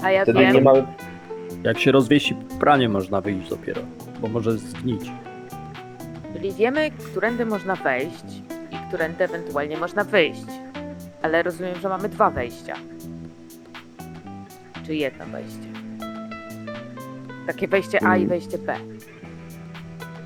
A 0.03 0.11
ja 0.11 0.23
Wtedy 0.23 0.39
nie 0.39 0.53
wiem, 0.53 0.63
mamy 0.63 0.83
Jak 1.63 1.79
się 1.79 1.91
rozwiesi 1.91 2.35
pranie, 2.59 2.89
można 2.89 3.21
wyjść 3.21 3.49
dopiero, 3.49 3.81
bo 4.21 4.27
może 4.27 4.51
zgnić. 4.57 5.11
czyli 6.33 6.51
wiemy, 6.53 6.91
którędy 6.91 7.45
można 7.45 7.75
wejść 7.75 8.25
i 8.71 8.75
którędy 8.87 9.23
ewentualnie 9.23 9.77
można 9.77 10.03
wyjść. 10.03 10.45
Ale 11.21 11.43
rozumiem, 11.43 11.75
że 11.81 11.89
mamy 11.89 12.09
dwa 12.09 12.29
wejścia. 12.29 12.75
Czy 14.85 14.95
jedno 14.95 15.25
wejście. 15.25 15.67
Takie 17.47 17.67
wejście 17.67 18.03
A 18.03 18.15
i 18.17 18.19
Mm. 18.19 18.29
wejście 18.29 18.57
B. 18.57 18.75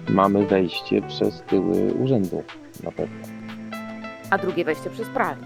Mamy 0.09 0.45
wejście 0.45 1.01
przez 1.01 1.41
tyły 1.41 1.93
urzędu. 1.93 2.43
Na 2.83 2.91
pewno. 2.91 3.15
A 4.29 4.37
drugie 4.37 4.65
wejście 4.65 4.89
przez 4.89 5.07
pralnię. 5.07 5.45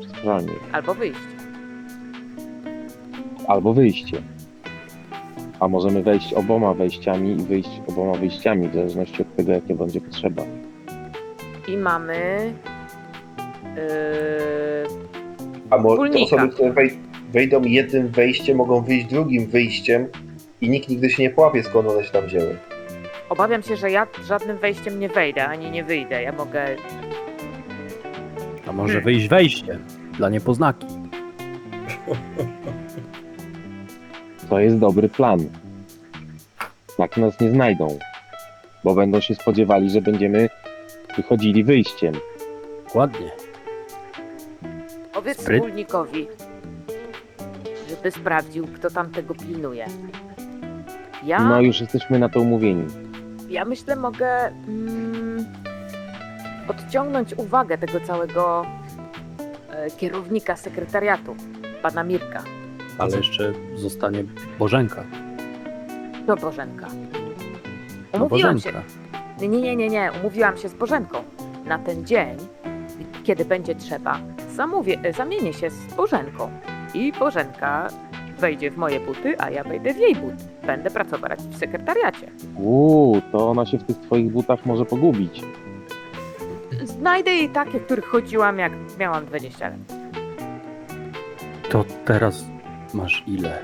Przez 0.00 0.12
pralnię. 0.12 0.52
Albo 0.72 0.94
wyjście. 0.94 1.20
Albo 3.48 3.74
wyjście. 3.74 4.22
A 5.60 5.68
możemy 5.68 6.02
wejść 6.02 6.32
oboma 6.32 6.74
wejściami 6.74 7.30
i 7.30 7.36
wyjść 7.36 7.70
oboma 7.86 8.14
wyjściami, 8.14 8.68
w 8.68 8.74
zależności 8.74 9.22
od 9.22 9.36
tego, 9.36 9.52
jakie 9.52 9.74
będzie 9.74 10.00
potrzeba. 10.00 10.42
I 11.68 11.76
mamy... 11.76 12.52
Yy, 13.76 13.80
A 15.70 15.78
mo- 15.78 16.08
te 16.08 16.18
osoby, 16.18 16.48
które 16.48 16.72
wej- 16.72 16.98
wejdą 17.32 17.62
jednym 17.62 18.08
wejściem, 18.08 18.56
mogą 18.56 18.80
wyjść 18.82 19.06
drugim 19.06 19.46
wyjściem 19.46 20.06
i 20.60 20.68
nikt 20.68 20.88
nigdy 20.88 21.10
się 21.10 21.22
nie 21.22 21.30
połapie, 21.30 21.62
skąd 21.62 21.88
one 21.88 22.04
się 22.04 22.10
tam 22.10 22.26
wzięły. 22.26 22.56
Obawiam 23.28 23.62
się, 23.62 23.76
że 23.76 23.90
ja 23.90 24.06
żadnym 24.24 24.58
wejściem 24.58 25.00
nie 25.00 25.08
wejdę, 25.08 25.46
ani 25.46 25.70
nie 25.70 25.84
wyjdę. 25.84 26.22
Ja 26.22 26.32
mogę... 26.32 26.64
A 28.68 28.72
może 28.72 28.92
Hmm. 28.92 29.04
wyjść 29.04 29.28
wejście 29.28 29.78
dla 30.16 30.28
niepoznaki. 30.28 30.86
To 34.50 34.58
jest 34.60 34.78
dobry 34.78 35.08
plan. 35.08 35.38
Tak 36.96 37.16
nas 37.16 37.40
nie 37.40 37.50
znajdą. 37.50 37.98
Bo 38.84 38.94
będą 38.94 39.20
się 39.20 39.34
spodziewali, 39.34 39.90
że 39.90 40.00
będziemy 40.00 40.48
wychodzili 41.16 41.64
wyjściem. 41.64 42.14
Dokładnie. 42.84 43.30
Powiedz 45.12 45.40
Spryt. 45.40 45.62
wspólnikowi, 45.62 46.26
żeby 47.88 48.10
sprawdził, 48.10 48.66
kto 48.66 48.90
tam 48.90 49.10
tego 49.10 49.34
pilnuje. 49.34 49.86
Ja, 51.24 51.38
No 51.40 51.60
już 51.60 51.80
jesteśmy 51.80 52.18
na 52.18 52.28
to 52.28 52.40
umówieni. 52.40 52.84
Ja 53.48 53.64
myślę, 53.64 53.96
mogę 53.96 54.46
mm, 54.68 55.44
odciągnąć 56.68 57.34
uwagę 57.34 57.78
tego 57.78 58.00
całego 58.00 58.66
e, 59.70 59.90
kierownika 59.90 60.56
sekretariatu, 60.56 61.36
pana 61.82 62.04
Mirka, 62.04 62.42
Ale 62.98 63.16
jeszcze 63.16 63.52
zostanie 63.76 64.24
Bożenka. 64.58 65.04
do 66.26 66.36
Bożenka. 66.36 66.86
No 68.12 68.24
Umówiłam 68.24 68.60
się, 68.60 68.72
Bożenka. 68.72 68.88
nie, 69.40 69.48
nie, 69.48 69.60
nie, 69.60 69.76
nie, 69.76 69.88
nie, 69.88 70.10
umówiłam 70.20 70.56
się 70.56 70.68
z 70.68 70.74
Bożenką. 70.74 71.18
Na 71.64 71.78
ten 71.78 72.06
dzień, 72.06 72.36
kiedy 73.24 73.44
będzie 73.44 73.74
trzeba, 73.74 74.18
zamówię, 74.54 74.98
e, 75.02 75.12
zamienię 75.12 75.52
się 75.52 75.70
z 75.70 75.94
Bożenką. 75.94 76.50
I 76.94 77.12
Bożenka 77.12 77.88
wejdzie 78.38 78.70
w 78.70 78.76
moje 78.76 79.00
buty, 79.00 79.34
a 79.40 79.50
ja 79.50 79.64
wejdę 79.64 79.94
w 79.94 79.98
jej 79.98 80.14
buty. 80.16 80.44
Będę 80.66 80.90
pracować 80.90 81.40
w 81.40 81.58
sekretariacie. 81.58 82.30
Uuu, 82.56 83.20
to 83.32 83.50
ona 83.50 83.66
się 83.66 83.78
w 83.78 83.84
tych 83.84 83.96
twoich 84.00 84.30
butach 84.32 84.66
może 84.66 84.84
pogubić. 84.84 85.42
Znajdę 86.84 87.30
jej 87.30 87.48
takie, 87.50 87.80
których 87.80 88.04
chodziłam 88.04 88.58
jak 88.58 88.72
miałam 88.98 89.26
20 89.26 89.68
lat. 89.68 89.78
To 91.70 91.84
teraz 92.04 92.44
masz 92.94 93.24
ile? 93.26 93.62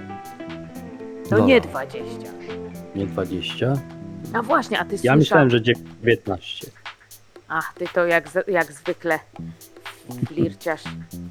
No 1.31 1.39
nie 1.39 1.61
20. 1.61 2.09
Nie 2.95 3.07
20? 3.07 3.73
A 4.35 4.43
właśnie, 4.43 4.79
a 4.79 4.85
ty 4.85 4.91
Ja 4.95 4.99
słyszałeś... 4.99 5.19
myślałem, 5.21 5.51
że 5.51 5.63
19. 5.63 6.67
Ach, 7.49 7.73
ty 7.75 7.85
to 7.95 8.07
jak, 8.07 8.29
z- 8.29 8.49
jak 8.49 8.73
zwykle 8.73 9.19
flirciarz. 10.29 10.83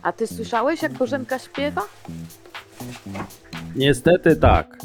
A 0.04 0.12
ty 0.12 0.28
słyszałeś, 0.28 0.82
jak 0.82 0.92
Bożenka 0.94 1.40
śpiewa? 1.40 1.82
Niestety 3.76 4.36
tak. 4.36 4.78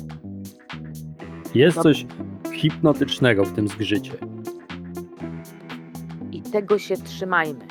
Jest 1.55 1.77
No. 1.77 1.83
coś 1.83 2.07
hipnotycznego 2.53 3.45
w 3.45 3.53
tym 3.53 3.69
zgrzycie. 3.69 4.13
I 6.33 6.43
tego 6.43 6.79
się 6.79 6.97
trzymajmy. 6.97 7.65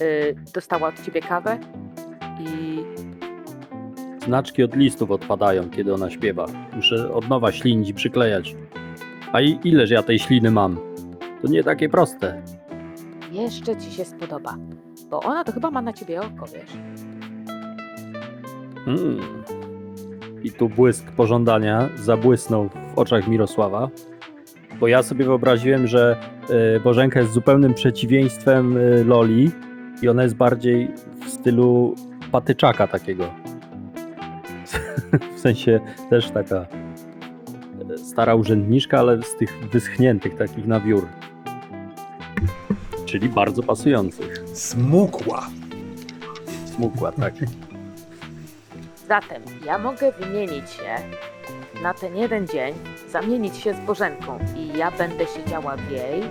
Y, 0.00 0.36
dostała 0.54 0.88
od 0.88 1.02
ciebie 1.02 1.20
kawę 1.20 1.58
i 2.40 2.76
Znaczki 4.24 4.62
od 4.62 4.76
listów 4.76 5.10
odpadają, 5.10 5.70
kiedy 5.70 5.94
ona 5.94 6.10
śpiewa. 6.10 6.46
Muszę 6.76 7.12
od 7.12 7.28
nowa 7.28 7.52
ślinić 7.52 7.88
i 7.88 7.94
przyklejać. 7.94 8.56
A 9.32 9.40
i 9.40 9.58
ileż 9.64 9.90
ja 9.90 10.02
tej 10.02 10.18
śliny 10.18 10.50
mam? 10.50 10.78
To 11.42 11.48
nie 11.48 11.64
takie 11.64 11.88
proste. 11.88 12.42
jeszcze 13.32 13.76
ci 13.76 13.90
się 13.92 14.04
spodoba. 14.04 14.56
Bo 15.10 15.20
ona 15.20 15.44
to 15.44 15.52
chyba 15.52 15.70
ma 15.70 15.82
na 15.82 15.92
ciebie 15.92 16.20
oko, 16.20 16.46
wiesz. 16.46 16.70
Mm. 18.86 19.18
I 20.42 20.50
tu 20.50 20.68
błysk 20.68 21.12
pożądania 21.12 21.88
zabłysnął 21.96 22.68
w 22.68 22.98
oczach 22.98 23.28
Mirosława. 23.28 23.88
Bo 24.80 24.88
ja 24.88 25.02
sobie 25.02 25.24
wyobraziłem, 25.24 25.86
że 25.86 26.16
y, 26.76 26.80
Bożenka 26.80 27.20
jest 27.20 27.32
zupełnym 27.32 27.74
przeciwieństwem 27.74 28.76
y, 28.76 29.04
Loli 29.04 29.50
i 30.02 30.08
ona 30.08 30.22
jest 30.22 30.36
bardziej 30.36 30.90
w 31.26 31.30
stylu 31.30 31.94
patyczaka 32.32 32.86
takiego. 32.86 33.24
w 35.36 35.40
sensie 35.40 35.80
też 36.10 36.30
taka 36.30 36.66
y, 37.90 37.98
stara 37.98 38.34
urzędniczka, 38.34 38.98
ale 38.98 39.22
z 39.22 39.36
tych 39.36 39.68
wyschniętych 39.72 40.36
takich 40.36 40.66
na 40.66 40.80
wiór. 40.80 41.06
Czyli 43.06 43.28
bardzo 43.28 43.62
pasujących. 43.62 44.42
Smukła. 44.52 45.48
Smukła, 46.64 47.12
tak. 47.12 47.34
Zatem 49.08 49.42
ja 49.64 49.78
mogę 49.78 50.12
wymienić 50.12 50.70
się 50.70 50.94
na 51.82 51.94
ten 51.94 52.16
jeden 52.16 52.46
dzień, 52.46 52.74
zamienić 53.08 53.56
się 53.56 53.74
z 53.74 53.80
Bożenką 53.80 54.38
i 54.56 54.78
ja 54.78 54.90
będę 54.90 55.26
siedziała 55.26 55.76
w 55.76 55.90
jej, 55.90 56.20
yy, 56.20 56.26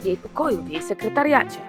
w 0.00 0.04
jej 0.04 0.16
pokoju, 0.16 0.62
w 0.62 0.70
jej 0.70 0.82
sekretariacie. 0.82 1.60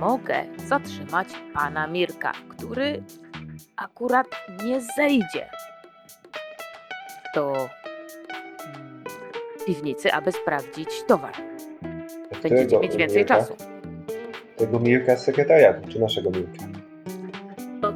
Mogę 0.00 0.44
zatrzymać 0.66 1.28
pana 1.54 1.86
Mirka, 1.86 2.32
który 2.48 3.02
akurat 3.76 4.26
nie 4.64 4.80
zejdzie 4.96 5.50
do 7.34 7.52
mm, 7.52 7.68
piwnicy, 9.66 10.12
aby 10.12 10.32
sprawdzić 10.32 10.88
towar. 11.06 11.34
Będziecie 12.42 12.78
mieć 12.78 12.96
więcej 12.96 13.18
Mirka? 13.18 13.34
czasu. 13.34 13.56
Tego 14.56 14.80
Mirka 14.80 15.16
z 15.16 15.24
sekretariatu, 15.24 15.88
czy 15.88 16.00
naszego 16.00 16.30
Mirka? 16.30 16.77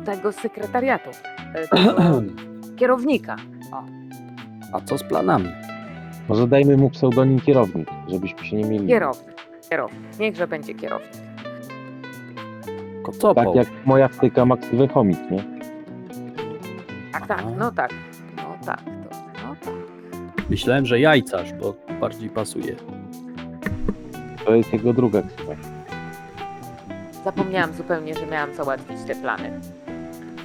Tego 0.04 0.32
sekretariatu, 0.32 1.10
yy, 1.54 1.68
tego 1.68 2.22
kierownika. 2.78 3.36
A 4.72 4.80
co 4.80 4.98
z 4.98 5.02
planami? 5.02 5.48
Może 6.28 6.48
dajmy 6.48 6.76
mu 6.76 6.90
pseudonim 6.90 7.40
kierownik, 7.40 7.88
żebyśmy 8.08 8.44
się 8.44 8.56
nie 8.56 8.64
mieli. 8.64 8.86
Kierownik. 8.88 9.36
Kierownik. 9.70 10.18
Niechże 10.20 10.46
będzie 10.46 10.74
kierownik. 10.74 11.12
Kocopo. 13.02 13.34
Tak 13.44 13.54
jak 13.54 13.68
moja 13.86 14.08
wtyka 14.08 14.44
Maksywy 14.44 14.88
Chomik, 14.88 15.30
nie? 15.30 15.44
Tak, 17.12 17.26
tak, 17.26 17.44
no 17.58 17.72
tak. 17.72 17.90
No 18.36 18.66
tak, 18.66 18.80
to, 18.84 19.16
no 19.48 19.56
tak. 19.64 19.74
Myślałem, 20.50 20.86
że 20.86 21.00
jajcarz, 21.00 21.52
bo 21.52 21.74
bardziej 22.00 22.30
pasuje. 22.30 22.76
To 24.44 24.54
jest 24.54 24.72
jego 24.72 24.92
druga 24.92 25.22
ksywa. 25.22 25.52
Zapomniałam 27.24 27.72
zupełnie, 27.72 28.14
że 28.14 28.26
miałam 28.26 28.54
załatwić 28.54 28.98
te 29.06 29.14
plany. 29.14 29.60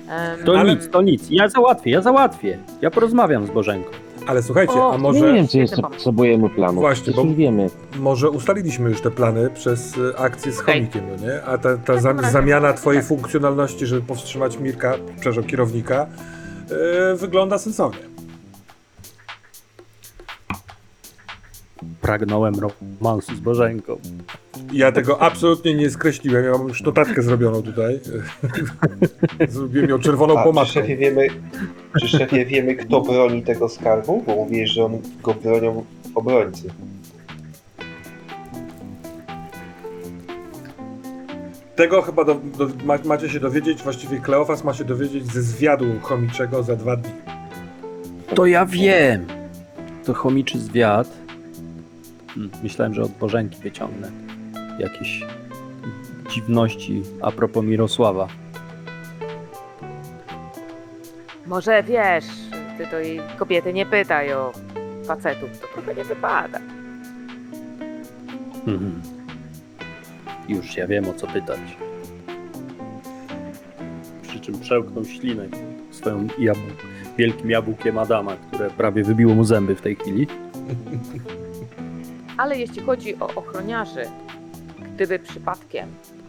Em, 0.10 0.46
To 0.46 0.60
Ale- 0.60 0.76
nic, 0.76 0.90
to 0.90 1.02
nic. 1.02 1.28
Ja 1.30 1.50
załatwię, 1.50 1.92
ja 1.92 2.02
załatwię. 2.02 2.58
Ja 2.82 2.92
porozmawiam 2.92 3.48
z 3.48 3.50
Bożenką. 3.50 3.90
Ale 4.28 4.44
słuchajcie, 4.44 4.74
O, 4.74 4.92
a 4.94 4.96
Nie 4.96 5.02
może, 5.04 5.34
wiem, 5.34 5.48
czy 5.48 5.58
jeszcze 5.58 5.82
potrzebujemy 5.82 6.50
planu. 6.50 6.80
Właśnie, 6.82 7.14
bo- 7.14 7.26
wiemy. 7.26 7.70
może 8.00 8.30
ustaliliśmy 8.30 8.90
już 8.90 9.02
te 9.02 9.12
plany 9.12 9.50
przez 9.50 9.98
y, 9.98 10.18
akcję 10.18 10.52
z 10.52 10.60
Okej. 10.60 10.76
chomikiem, 10.76 11.02
no 11.18 11.28
nie? 11.28 11.44
A 11.44 11.58
ta, 11.58 11.78
ta 11.78 11.98
zam- 11.98 12.32
zamiana 12.32 12.74
twojej 12.74 13.02
tak. 13.02 13.08
funkcjonalności, 13.10 13.86
żeby 13.86 14.02
powstrzymać 14.02 14.60
Mirka, 14.60 14.94
przepraszam, 15.16 15.44
kierownika, 15.44 16.08
y, 17.14 17.16
wygląda 17.16 17.58
sensownie. 17.58 18.00
Pragnąłem 22.08 22.54
romansu 23.02 23.36
z 23.36 23.40
Bożenką. 23.40 23.98
Ja 24.74 24.92
tego 24.92 25.22
absolutnie 25.22 25.74
nie 25.74 25.90
skreśliłem, 25.90 26.46
ja 26.46 26.52
mam 26.52 26.68
już 26.68 26.82
notatkę 26.84 27.22
zrobioną 27.22 27.62
tutaj. 27.62 28.00
Zrobiłem 29.50 29.90
ją 29.90 30.00
czerwoną 30.00 30.40
A 30.40 30.44
pomadką. 30.44 30.74
szefie, 30.74 30.98
wiemy, 30.98 31.28
przy 31.94 32.08
szefie 32.08 32.46
wiemy, 32.46 32.76
kto 32.76 33.02
broni 33.02 33.44
tego 33.44 33.70
skarbu? 33.70 34.24
Bo 34.28 34.36
mówisz, 34.36 34.72
że 34.72 34.86
on 34.86 35.02
go 35.24 35.34
bronią 35.34 35.86
obrońcy. 36.16 36.70
Tego 41.76 42.02
chyba 42.02 42.24
do, 42.24 42.36
do, 42.36 42.68
ma, 42.86 42.98
macie 43.06 43.30
się 43.30 43.40
dowiedzieć, 43.40 43.84
właściwie 43.84 44.20
Kleofas 44.20 44.64
ma 44.64 44.74
się 44.74 44.84
dowiedzieć 44.84 45.34
ze 45.34 45.42
zwiadu 45.42 45.86
chomiczego 46.02 46.64
za 46.64 46.76
dwa 46.76 46.96
dni. 46.96 47.12
To 48.36 48.46
ja 48.46 48.66
wiem. 48.66 49.26
To 50.06 50.14
chomiczy 50.14 50.60
zwiat. 50.60 51.27
Myślałem, 52.64 52.94
że 52.94 53.02
od 53.04 53.12
Bożenki 53.12 53.58
wyciągnę 53.64 54.12
jakieś 54.80 55.24
dziwności 56.34 57.04
a 57.22 57.32
propos 57.32 57.64
Mirosława. 57.66 58.28
Może 61.48 61.84
wiesz, 61.84 62.26
ty 62.78 62.88
to 62.88 63.00
jej 63.00 63.20
kobiety 63.38 63.74
nie 63.74 63.86
pytaj 63.86 64.34
o 64.34 64.52
facetów, 65.06 65.50
to 65.62 65.68
trochę 65.74 65.96
nie 65.96 66.04
wypada. 66.04 66.60
Mhm. 68.68 69.02
Już 70.48 70.78
ja 70.78 70.88
wiem 70.88 71.10
o 71.10 71.14
co 71.14 71.28
pytać. 71.28 71.60
Przy 74.22 74.40
czym 74.40 74.60
przełknął 74.60 75.06
ślinę 75.06 75.46
swoją 75.92 76.28
jabł- 76.28 76.58
wielkim 77.18 77.50
jabłkiem 77.52 77.98
Adama, 77.98 78.36
które 78.52 78.70
prawie 78.70 79.04
wybiło 79.04 79.36
mu 79.36 79.44
zęby 79.44 79.76
w 79.76 79.82
tej 79.82 79.96
chwili. 79.96 80.28
Ale 82.38 82.58
jeśli 82.58 82.82
chodzi 82.82 83.16
o 83.20 83.28
ochroniarzy, 83.36 84.06
gdyby 84.96 85.20
przypadkiem 85.20 85.88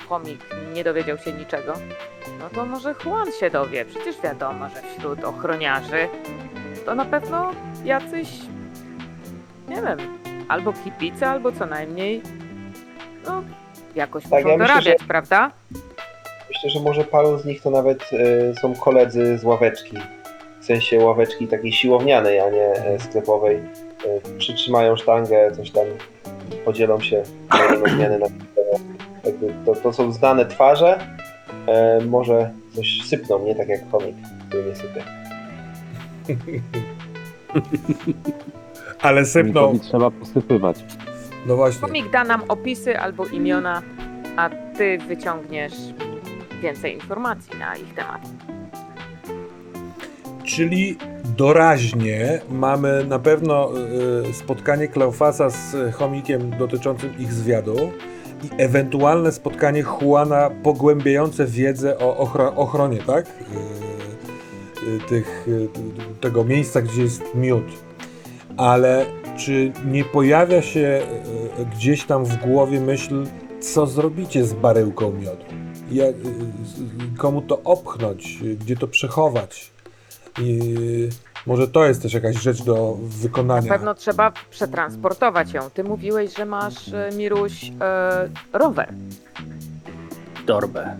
chomik 0.09 0.40
nie 0.74 0.84
dowiedział 0.84 1.18
się 1.18 1.32
niczego, 1.32 1.72
no 2.40 2.50
to 2.54 2.66
może 2.66 2.94
Juan 3.04 3.32
się 3.40 3.50
dowie. 3.50 3.84
Przecież 3.84 4.20
wiadomo, 4.20 4.68
że 4.68 4.82
wśród 4.98 5.24
ochroniarzy 5.24 6.09
to 6.86 6.94
na 6.94 7.04
pewno 7.04 7.50
jacyś, 7.84 8.28
nie 9.68 9.76
wiem, 9.76 9.98
albo 10.48 10.72
kibice, 10.72 11.28
albo 11.28 11.52
co 11.52 11.66
najmniej, 11.66 12.22
no, 13.26 13.42
jakoś 13.94 14.22
Tak, 14.22 14.32
muszą 14.32 14.48
ja 14.48 14.56
myślę, 14.56 14.68
dorabiać, 14.74 15.00
że- 15.00 15.06
prawda? 15.09 15.50
Myślę, 16.48 16.70
że 16.70 16.80
może 16.80 17.04
paru 17.04 17.38
z 17.38 17.44
nich 17.44 17.62
to 17.62 17.70
nawet 17.70 18.11
e, 18.12 18.54
są 18.61 18.74
koledzy 18.74 19.38
z 19.38 19.44
ławeczki. 19.44 19.96
W 20.61 20.64
sensie 20.64 20.98
ławeczki 20.98 21.48
takiej 21.48 21.72
siłownianej, 21.72 22.40
a 22.40 22.50
nie 22.50 22.64
e, 22.66 22.98
sklepowej. 23.00 23.61
Przytrzymają 24.38 24.96
sztangę, 24.96 25.53
coś 25.57 25.70
tam 25.70 25.84
podzielą 26.64 27.01
się 27.01 27.22
na 27.82 27.90
zmiany 27.90 28.18
na 28.18 28.26
jakby 29.24 29.55
to, 29.66 29.74
to 29.74 29.92
są 29.92 30.12
znane 30.12 30.46
twarze. 30.46 30.99
E, 31.66 32.01
może 32.05 32.51
coś 32.74 33.03
sypną, 33.07 33.44
nie 33.44 33.55
tak 33.55 33.68
jak 33.68 33.90
komik, 33.90 34.16
który 34.49 34.64
nie 34.64 34.76
sypie. 34.76 35.03
Ale 39.01 39.24
sypnął, 39.24 39.66
Chomikowi 39.66 39.88
trzeba 39.88 40.11
posypywać. 40.11 40.76
no 41.46 41.57
właśnie. 41.57 41.80
Komik 41.80 42.11
da 42.11 42.24
nam 42.24 42.42
opisy 42.49 42.99
albo 42.99 43.26
imiona, 43.26 43.82
a 44.36 44.51
ty 44.76 44.99
wyciągniesz 44.99 45.74
więcej 46.62 46.94
informacji 46.94 47.59
na 47.59 47.76
ich 47.76 47.94
temat. 47.94 48.20
Czyli 50.49 50.96
doraźnie 51.36 52.40
mamy 52.51 53.05
na 53.05 53.18
pewno 53.18 53.70
y, 54.30 54.32
spotkanie 54.34 54.88
Kleofasa 54.88 55.51
z 55.51 55.94
chomikiem 55.94 56.51
dotyczącym 56.59 57.18
ich 57.18 57.32
zwiadu 57.32 57.76
i 58.44 58.49
ewentualne 58.62 59.32
spotkanie 59.32 59.84
Juana 60.03 60.51
pogłębiające 60.62 61.46
wiedzę 61.46 61.99
o 61.99 62.24
ochro- 62.24 62.53
ochronie, 62.57 62.99
tak? 62.99 63.26
Y, 63.26 64.90
y, 64.90 64.99
tych, 65.09 65.49
y, 65.49 65.68
tego 66.20 66.44
miejsca, 66.44 66.82
gdzie 66.82 67.03
jest 67.03 67.22
miód. 67.34 67.64
Ale 68.57 69.07
czy 69.36 69.72
nie 69.86 70.05
pojawia 70.05 70.62
się 70.62 71.01
gdzieś 71.76 72.05
tam 72.05 72.24
w 72.24 72.36
głowie 72.36 72.80
myśl, 72.80 73.26
co 73.61 73.86
zrobicie 73.86 74.44
z 74.44 74.53
baryłką 74.55 75.12
miodu? 75.12 75.44
Z- 76.64 77.18
komu 77.18 77.42
to 77.42 77.62
opchnąć? 77.64 78.38
Gdzie 78.61 78.76
to 78.76 78.88
przechować? 78.88 79.70
I 80.41 80.59
może 81.47 81.68
to 81.68 81.84
jest 81.86 82.03
też 82.03 82.12
jakaś 82.14 82.36
rzecz 82.36 82.62
do 82.62 82.97
Na 83.03 83.09
wykonania. 83.22 83.68
pewno 83.72 83.95
trzeba 83.95 84.32
przetransportować 84.51 85.53
ją. 85.53 85.70
Ty 85.70 85.84
mówiłeś, 85.84 86.36
że 86.36 86.45
masz, 86.47 86.89
e, 86.93 87.11
Miruś, 87.16 87.70
e, 87.80 88.28
rower. 88.53 88.93
Torbę. 90.47 90.97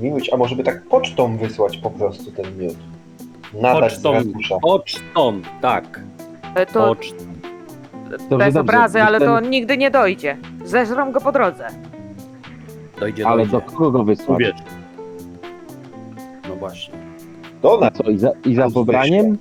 Miłuć, 0.00 0.32
a 0.32 0.36
może 0.36 0.56
by 0.56 0.62
tak 0.64 0.82
pocztą 0.82 1.36
wysłać 1.36 1.78
po 1.78 1.90
prostu 1.90 2.30
ten 2.32 2.58
miód? 2.58 2.76
Nadać 3.54 3.92
z 3.92 3.94
Pocztą. 3.94 4.12
ratusza. 4.12 4.56
Pocztą, 4.62 5.40
tak. 5.60 6.00
E, 6.54 6.66
To 6.66 6.96
bez 8.14 8.28
dobrze. 8.28 8.60
obrazy, 8.60 9.02
ale 9.02 9.20
to 9.20 9.40
Ten- 9.40 9.50
nigdy 9.50 9.76
nie 9.76 9.90
dojdzie. 9.90 10.36
Zeżrą 10.64 11.12
go 11.12 11.20
po 11.20 11.32
drodze. 11.32 11.66
Dojdzie, 13.00 13.26
Ale 13.26 13.36
dojdzie. 13.46 13.52
do 13.52 13.60
kogo 13.60 13.90
go 13.90 14.04
wysłać? 14.04 14.28
Uwierz. 14.28 14.56
No 16.48 16.56
właśnie. 16.56 16.94
Do 17.66 17.78
nas. 17.80 17.92
Co, 17.94 18.02
i 18.10 18.18
za, 18.18 18.32
i 18.44 18.54
za 18.54 18.70
pobraniem? 18.70 19.38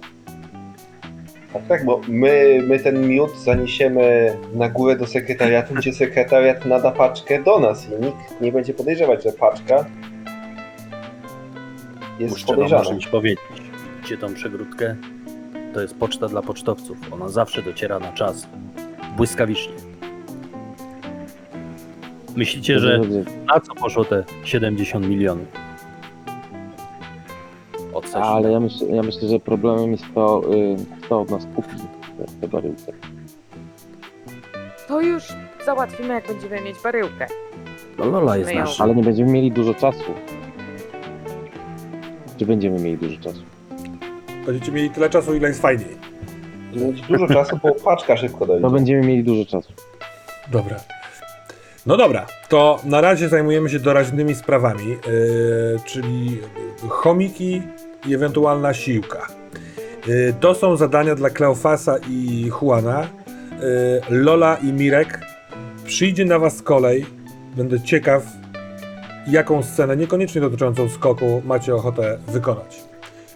Tak, 1.53 1.67
tak, 1.67 1.85
bo 1.85 2.01
my, 2.07 2.63
my 2.67 2.79
ten 2.79 3.07
miód 3.07 3.37
zaniesiemy 3.37 4.37
na 4.53 4.69
górę 4.69 4.95
do 4.95 5.07
sekretariatu, 5.07 5.73
gdzie 5.73 5.93
sekretariat 5.93 6.65
nada 6.65 6.91
paczkę 6.91 7.43
do 7.43 7.59
nas 7.59 7.87
i 7.89 8.05
nikt 8.05 8.41
nie 8.41 8.51
będzie 8.51 8.73
podejrzewać, 8.73 9.23
że 9.23 9.31
paczka 9.31 9.85
jest 12.19 12.33
Muszę 12.33 12.45
podejrzana. 12.47 12.85
czymś 12.85 13.07
powiedzieć. 13.07 13.39
Widzicie 13.97 14.17
tą 14.17 14.33
przegródkę? 14.33 14.95
To 15.73 15.81
jest 15.81 15.95
poczta 15.95 16.27
dla 16.27 16.41
pocztowców. 16.41 16.97
Ona 17.11 17.29
zawsze 17.29 17.61
dociera 17.61 17.99
na 17.99 18.11
czas. 18.11 18.47
Błyskawicznie. 19.17 19.73
Myślicie, 22.35 22.79
że 22.79 22.99
na 23.45 23.59
co 23.59 23.75
poszło 23.75 24.05
te 24.05 24.23
70 24.43 25.07
milionów? 25.07 25.64
Ale 28.13 28.51
ja 28.51 28.59
myślę, 28.59 28.87
ja 28.87 29.03
myślę, 29.03 29.27
że 29.29 29.39
problemem 29.39 29.91
jest 29.91 30.03
to, 30.15 30.41
y, 30.53 30.75
kto 31.05 31.21
od 31.21 31.31
nas 31.31 31.47
kupi 31.55 31.69
tę- 31.69 32.41
tę 32.41 32.47
baryłkę. 32.47 32.91
To 34.87 35.01
już 35.01 35.23
załatwimy, 35.65 36.13
jak 36.13 36.27
będziemy 36.27 36.61
mieć 36.61 36.75
baryłkę. 36.83 37.27
No 37.97 38.05
Lola 38.05 38.37
jest 38.37 38.49
Myją. 38.49 38.59
nasza. 38.63 38.83
Ale 38.83 38.95
nie 38.95 39.03
będziemy 39.03 39.31
mieli 39.31 39.51
dużo 39.51 39.73
czasu. 39.73 40.03
Czy 42.37 42.45
będziemy 42.45 42.79
mieli 42.79 42.97
dużo 42.97 43.17
czasu? 43.21 43.41
Będziecie 44.45 44.71
mieli 44.71 44.89
tyle 44.89 45.09
czasu, 45.09 45.35
ile 45.35 45.47
jest 45.47 45.61
fajniej. 45.61 45.97
Dużo 47.09 47.27
czasu, 47.27 47.59
bo 47.63 47.75
paczka 47.75 48.17
szybko 48.17 48.45
dojdzie. 48.45 48.61
To 48.61 48.69
będziemy 48.69 49.07
mieli 49.07 49.23
dużo 49.23 49.45
czasu. 49.45 49.73
Dobra. 50.51 50.75
No 51.85 51.97
dobra, 51.97 52.25
to 52.49 52.79
na 52.85 53.01
razie 53.01 53.29
zajmujemy 53.29 53.69
się 53.69 53.79
doraźnymi 53.79 54.35
sprawami, 54.35 54.87
yy, 54.89 54.97
czyli 55.85 56.41
chomiki 56.89 57.61
i 58.07 58.13
ewentualna 58.13 58.73
siłka. 58.73 59.27
Yy, 60.07 60.33
to 60.39 60.55
są 60.55 60.75
zadania 60.75 61.15
dla 61.15 61.29
Kleofasa 61.29 61.95
i 62.09 62.51
Juana. 62.61 63.07
Yy, 64.09 64.17
Lola 64.23 64.55
i 64.55 64.73
Mirek. 64.73 65.19
Przyjdzie 65.85 66.25
na 66.25 66.39
was 66.39 66.61
kolej. 66.61 67.05
Będę 67.57 67.81
ciekaw, 67.81 68.23
jaką 69.27 69.63
scenę, 69.63 69.97
niekoniecznie 69.97 70.41
dotyczącą 70.41 70.89
skoku, 70.89 71.41
macie 71.45 71.75
ochotę 71.75 72.17
wykonać. 72.27 72.83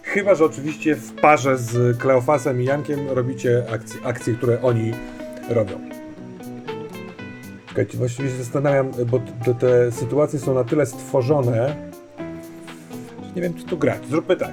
Chyba, 0.02 0.34
że 0.34 0.44
oczywiście 0.44 0.94
w 0.94 1.12
parze 1.12 1.58
z 1.58 1.98
Kleofasem 1.98 2.62
i 2.62 2.64
Jankiem 2.64 3.10
robicie 3.10 3.64
akcje, 3.72 4.00
akcje 4.04 4.34
które 4.34 4.62
oni 4.62 4.92
robią. 5.48 5.80
Czekajcie, 7.68 7.98
właściwie 7.98 8.28
się 8.28 8.36
zastanawiam, 8.36 8.90
bo 9.06 9.20
te, 9.44 9.54
te 9.54 9.92
sytuacje 9.92 10.38
są 10.38 10.54
na 10.54 10.64
tyle 10.64 10.86
stworzone, 10.86 11.89
nie 13.36 13.42
wiem, 13.42 13.54
czy 13.54 13.64
tu 13.64 13.78
grać. 13.78 14.06
Zróbmy 14.10 14.36
tak. 14.36 14.52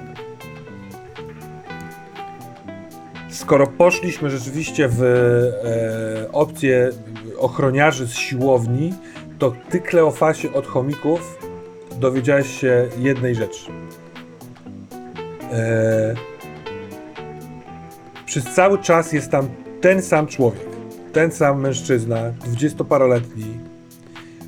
Skoro 3.30 3.66
poszliśmy 3.66 4.30
rzeczywiście 4.30 4.88
w 4.88 5.02
e, 5.02 6.32
opcję 6.32 6.90
ochroniarzy 7.38 8.06
z 8.06 8.12
siłowni, 8.12 8.94
to 9.38 9.52
ty, 9.70 9.80
Kleofasie, 9.80 10.52
od 10.52 10.66
chomików 10.66 11.38
dowiedziałeś 12.00 12.60
się 12.60 12.88
jednej 12.98 13.34
rzeczy. 13.34 13.70
E, 15.52 16.14
przez 18.26 18.44
cały 18.44 18.78
czas 18.78 19.12
jest 19.12 19.30
tam 19.30 19.48
ten 19.80 20.02
sam 20.02 20.26
człowiek 20.26 20.68
ten 21.12 21.32
sam 21.32 21.60
mężczyzna, 21.60 22.30
dwudziestoparoletni, 22.44 23.58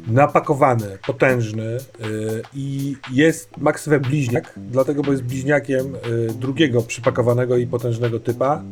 napakowany, 0.09 0.99
potężny 1.07 1.63
yy, 1.63 2.43
i 2.55 2.97
jest 3.13 3.57
maksywę 3.57 4.01
bliźniak, 4.01 4.55
dlatego, 4.57 5.03
bo 5.03 5.13
jest 5.13 5.25
bliźniakiem 5.25 5.93
yy, 5.93 6.35
drugiego 6.35 6.83
przypakowanego 6.83 7.57
i 7.57 7.67
potężnego 7.67 8.21
typa. 8.21 8.63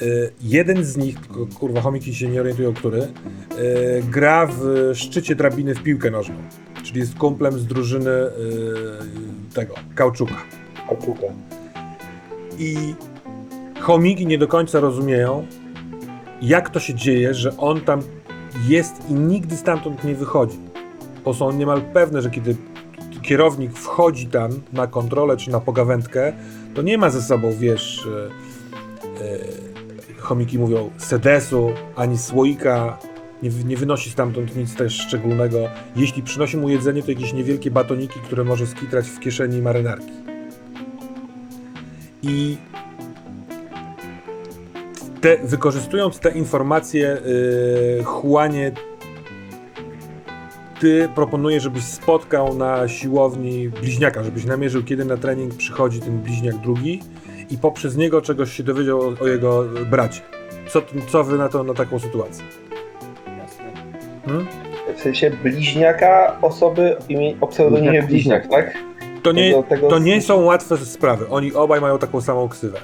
Yy, 0.00 0.32
jeden 0.40 0.84
z 0.84 0.96
nich, 0.96 1.20
tylko, 1.20 1.46
kurwa, 1.46 1.80
chomiki 1.80 2.14
się 2.14 2.28
nie 2.28 2.40
orientują, 2.40 2.74
który, 2.74 2.98
yy, 2.98 3.08
gra 4.10 4.46
w 4.46 4.90
szczycie 4.94 5.34
drabiny 5.34 5.74
w 5.74 5.82
piłkę 5.82 6.10
nożną, 6.10 6.34
czyli 6.82 7.00
jest 7.00 7.14
kumplem 7.14 7.58
z 7.58 7.66
drużyny 7.66 8.10
yy, 8.10 8.98
tego, 9.54 9.74
Kauczuka. 9.94 10.34
Paczka. 10.34 10.62
I 12.58 12.94
chomiki 13.80 14.26
nie 14.26 14.38
do 14.38 14.48
końca 14.48 14.80
rozumieją, 14.80 15.46
jak 16.42 16.70
to 16.70 16.80
się 16.80 16.94
dzieje, 16.94 17.34
że 17.34 17.56
on 17.56 17.80
tam 17.80 18.02
jest 18.68 19.10
i 19.10 19.14
nigdy 19.14 19.56
stamtąd 19.56 20.04
nie 20.04 20.14
wychodzi. 20.14 20.58
Bo 21.24 21.34
są 21.34 21.52
niemal 21.52 21.80
pewne, 21.80 22.22
że 22.22 22.30
kiedy 22.30 22.56
kierownik 23.22 23.72
wchodzi 23.72 24.26
tam 24.26 24.50
na 24.72 24.86
kontrolę 24.86 25.36
czy 25.36 25.50
na 25.50 25.60
pogawędkę, 25.60 26.32
to 26.74 26.82
nie 26.82 26.98
ma 26.98 27.10
ze 27.10 27.22
sobą, 27.22 27.52
wiesz, 27.58 28.06
e, 28.06 28.30
chomiki 30.18 30.58
mówią, 30.58 30.90
sedesu, 30.98 31.70
ani 31.96 32.18
słoika, 32.18 32.98
nie, 33.42 33.50
nie 33.50 33.76
wynosi 33.76 34.10
stamtąd 34.10 34.56
nic 34.56 34.74
też 34.74 35.00
szczególnego. 35.00 35.58
Jeśli 35.96 36.22
przynosi 36.22 36.56
mu 36.56 36.68
jedzenie, 36.68 37.02
to 37.02 37.10
jakieś 37.10 37.32
niewielkie 37.32 37.70
batoniki, 37.70 38.20
które 38.20 38.44
może 38.44 38.66
skitrać 38.66 39.08
w 39.08 39.20
kieszeni 39.20 39.62
marynarki. 39.62 40.12
I 42.22 42.56
te, 45.22 45.36
wykorzystując 45.44 46.18
te 46.18 46.30
informacje, 46.30 47.18
yy, 47.26 48.04
Juanie, 48.24 48.72
ty 50.80 51.08
proponujesz, 51.14 51.62
żebyś 51.62 51.84
spotkał 51.84 52.54
na 52.54 52.88
siłowni 52.88 53.68
bliźniaka, 53.68 54.24
żebyś 54.24 54.44
namierzył, 54.44 54.82
kiedy 54.82 55.04
na 55.04 55.16
trening 55.16 55.54
przychodzi 55.54 56.00
ten 56.00 56.18
bliźniak 56.18 56.56
drugi 56.56 57.02
i 57.50 57.58
poprzez 57.58 57.96
niego 57.96 58.22
czegoś 58.22 58.52
się 58.52 58.62
dowiedział 58.62 59.00
o, 59.00 59.14
o 59.20 59.28
jego 59.28 59.64
bracie. 59.90 60.20
Co, 60.68 60.82
co 61.08 61.24
wy 61.24 61.38
na 61.38 61.48
to, 61.48 61.64
na 61.64 61.74
taką 61.74 61.98
sytuację? 61.98 62.44
Hmm? 64.26 64.46
W 64.96 65.00
sensie 65.00 65.30
bliźniaka 65.30 66.36
osoby 66.42 66.96
o 67.40 67.46
pseudonimie 67.46 68.02
Bliźniak, 68.02 68.08
bliźniak, 68.08 68.48
tak? 68.48 68.78
To 69.22 69.32
nie, 69.32 69.50
Tego- 69.50 69.62
tego- 69.62 69.88
to 69.88 69.98
nie 69.98 70.20
są 70.22 70.40
łatwe 70.40 70.76
sprawy. 70.76 71.28
Oni 71.28 71.52
obaj 71.54 71.80
mają 71.80 71.98
taką 71.98 72.20
samą 72.20 72.48
ksywę. 72.48 72.78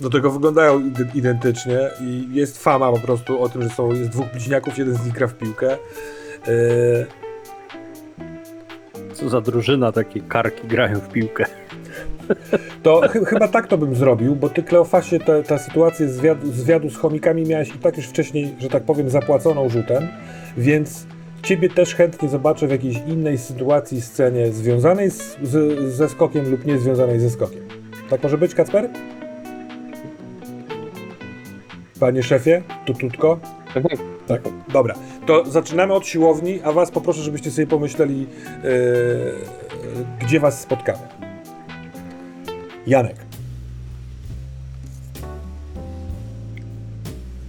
Do 0.00 0.10
tego 0.10 0.30
wyglądają 0.30 0.80
ide- 0.80 1.06
identycznie 1.14 1.78
i 2.00 2.28
jest 2.32 2.62
fama 2.62 2.92
po 2.92 2.98
prostu 2.98 3.42
o 3.42 3.48
tym, 3.48 3.62
że 3.62 3.68
są, 3.68 3.92
jest 3.92 4.10
dwóch 4.10 4.26
bliźniaków, 4.32 4.78
jeden 4.78 4.94
z 4.94 5.04
nich 5.04 5.14
gra 5.14 5.26
w 5.26 5.34
piłkę. 5.34 5.76
Yy, 6.46 7.06
Co 9.14 9.28
za 9.28 9.40
drużyna, 9.40 9.92
takie 9.92 10.20
karki 10.20 10.66
grają 10.68 11.00
w 11.00 11.08
piłkę. 11.08 11.44
To 12.82 13.00
chy- 13.08 13.24
chyba 13.24 13.48
tak 13.48 13.66
to 13.66 13.78
bym 13.78 13.94
zrobił, 13.94 14.36
bo 14.36 14.48
ty, 14.48 14.62
Kleofasie, 14.62 15.18
ta, 15.18 15.42
ta 15.42 15.58
sytuację 15.58 16.08
zwiadu, 16.08 16.52
zwiadu 16.52 16.90
z 16.90 16.96
chomikami 16.96 17.42
miałeś 17.42 17.68
i 17.74 17.78
tak 17.78 17.96
już 17.96 18.06
wcześniej, 18.06 18.54
że 18.58 18.68
tak 18.68 18.82
powiem, 18.82 19.10
zapłaconą 19.10 19.68
rzutem, 19.68 20.08
więc 20.56 21.06
ciebie 21.42 21.68
też 21.68 21.94
chętnie 21.94 22.28
zobaczę 22.28 22.66
w 22.66 22.70
jakiejś 22.70 22.96
innej 23.06 23.38
sytuacji, 23.38 24.00
scenie 24.02 24.52
związanej 24.52 25.10
z, 25.10 25.36
z, 25.42 25.78
ze 25.94 26.08
skokiem 26.08 26.50
lub 26.50 26.64
nie 26.66 26.78
związanej 26.78 27.20
ze 27.20 27.30
skokiem. 27.30 27.60
Tak 28.10 28.22
może 28.22 28.38
być, 28.38 28.54
Kacper? 28.54 28.88
Panie 32.00 32.22
szefie, 32.22 32.62
tututko? 32.86 33.40
Tak, 33.74 33.82
tak. 33.82 33.98
Tak, 34.28 34.42
dobra. 34.72 34.94
To 35.26 35.44
zaczynamy 35.50 35.92
od 35.94 36.06
siłowni, 36.06 36.60
a 36.64 36.72
was 36.72 36.90
poproszę, 36.90 37.22
żebyście 37.22 37.50
sobie 37.50 37.66
pomyśleli, 37.66 38.20
yy, 38.20 38.26
gdzie 40.20 40.40
was 40.40 40.60
spotkamy. 40.60 40.98
Janek. 42.86 43.16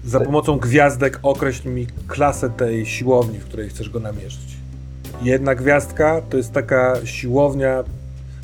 Za 0.05 0.19
pomocą 0.19 0.57
gwiazdek 0.57 1.19
określ 1.23 1.69
mi 1.69 1.87
klasę 2.07 2.49
tej 2.49 2.85
siłowni, 2.85 3.39
w 3.39 3.45
której 3.45 3.69
chcesz 3.69 3.89
go 3.89 3.99
namierzyć. 3.99 4.57
Jedna 5.21 5.55
gwiazdka 5.55 6.21
to 6.29 6.37
jest 6.37 6.51
taka 6.51 7.05
siłownia 7.05 7.83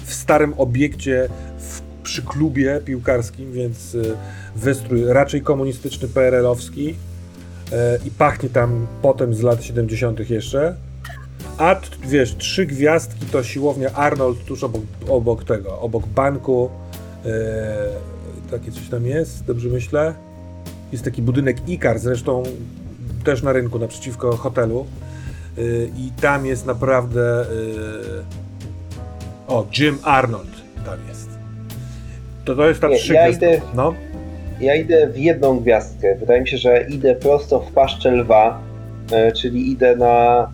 w 0.05 0.13
starym 0.13 0.53
obiekcie 0.57 1.29
w 1.57 1.81
przy 2.03 2.21
klubie 2.21 2.81
piłkarskim, 2.85 3.51
więc 3.51 3.95
y, 3.95 4.15
wystrój 4.55 5.03
raczej 5.05 5.41
komunistyczny, 5.41 6.07
PRL-owski 6.07 6.89
y, 6.89 6.95
i 8.05 8.11
pachnie 8.11 8.49
tam 8.49 8.87
potem 9.01 9.33
z 9.33 9.41
lat 9.41 9.63
70. 9.63 10.29
jeszcze. 10.29 10.75
A 11.57 11.75
wiesz, 12.07 12.35
trzy 12.37 12.65
gwiazdki 12.65 13.25
to 13.25 13.43
siłownia 13.43 13.91
Arnold 13.93 14.45
tuż 14.45 14.63
obok, 14.63 14.81
obok 15.09 15.43
tego, 15.43 15.79
obok 15.79 16.07
banku. 16.07 16.69
y, 17.25 17.29
takie 18.51 18.71
coś 18.71 18.89
tam 18.89 19.05
jest, 19.05 19.45
dobrze 19.45 19.69
myślę. 19.69 20.13
Jest 20.91 21.03
taki 21.03 21.21
budynek 21.21 21.69
Ikar, 21.69 21.99
zresztą 21.99 22.43
też 23.23 23.43
na 23.43 23.53
rynku, 23.53 23.79
naprzeciwko 23.79 24.37
hotelu. 24.37 24.85
Y, 25.57 25.89
I 25.97 26.11
tam 26.21 26.45
jest 26.45 26.65
naprawdę. 26.65 27.45
O, 29.47 29.65
Jim 29.79 29.97
Arnold 30.03 30.49
tam 30.85 30.97
jest. 31.09 31.29
To 32.45 32.55
to 32.55 32.67
jest 32.67 32.81
ta 32.81 32.87
Nie, 32.87 32.97
trzy 32.97 33.13
ja 33.13 33.23
gwiazdki. 33.27 33.45
idę- 33.45 33.61
No, 33.75 33.93
Ja 34.59 34.75
idę 34.75 35.07
w 35.07 35.17
jedną 35.17 35.59
gwiazdkę. 35.59 36.15
Wydaje 36.15 36.41
mi 36.41 36.47
się, 36.47 36.57
że 36.57 36.85
idę 36.89 37.15
prosto 37.15 37.59
w 37.59 37.71
paszczę 37.71 38.11
lwa, 38.11 38.61
e, 39.11 39.31
czyli 39.31 39.71
idę 39.71 39.95
na 39.95 40.47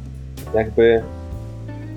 jakby 0.56 1.02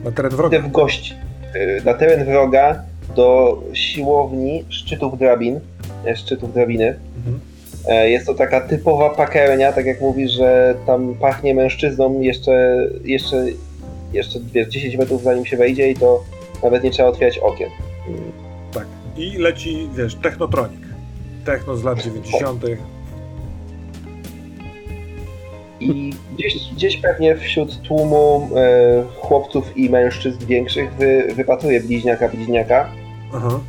na 0.05 0.13
teren 0.13 0.31
wroga. 0.31 0.59
idę 0.59 0.69
w 0.69 0.73
gość 0.73 1.15
e, 1.55 1.85
na 1.85 1.95
teren 1.95 2.25
wroga 2.25 2.83
do 3.17 3.59
siłowni 3.73 4.65
szczytów 4.69 5.19
drabin, 5.19 5.61
e, 6.07 6.17
szczytów 6.17 6.55
drabiny. 6.55 6.95
Mhm. 7.17 7.41
Jest 8.05 8.27
to 8.27 8.35
taka 8.35 8.61
typowa 8.61 9.11
pakernia, 9.11 9.73
tak 9.73 9.87
jak 9.87 10.01
mówisz, 10.01 10.33
że 10.33 10.75
tam 10.87 11.15
pachnie 11.15 11.55
mężczyzną 11.55 12.21
jeszcze, 12.21 12.87
jeszcze, 13.05 13.45
jeszcze 14.13 14.39
wiesz, 14.53 14.69
10 14.69 14.97
metrów 14.97 15.23
zanim 15.23 15.47
się 15.47 15.57
wejdzie 15.57 15.91
i 15.91 15.95
to 15.95 16.25
nawet 16.63 16.83
nie 16.85 16.91
trzeba 16.91 17.09
otwierać 17.09 17.39
okien. 17.39 17.71
Tak. 18.75 18.87
I 19.17 19.39
leci, 19.39 19.89
wiesz, 19.97 20.15
Technotronic. 20.15 20.92
Techno 21.45 21.77
z 21.77 21.85
lat 21.85 22.03
90. 22.03 22.65
I 25.81 26.13
gdzieś, 26.35 26.73
gdzieś 26.75 26.97
pewnie 26.97 27.37
wśród 27.37 27.83
tłumu 27.83 28.49
e, 28.57 29.05
chłopców 29.21 29.77
i 29.77 29.91
mężczyzn 29.91 30.47
większych 30.47 30.93
wy, 30.93 31.29
wypatruje 31.35 31.81
bliźniaka 31.81 32.29
bliźniaka. 32.29 32.89
Aha. 33.35 33.61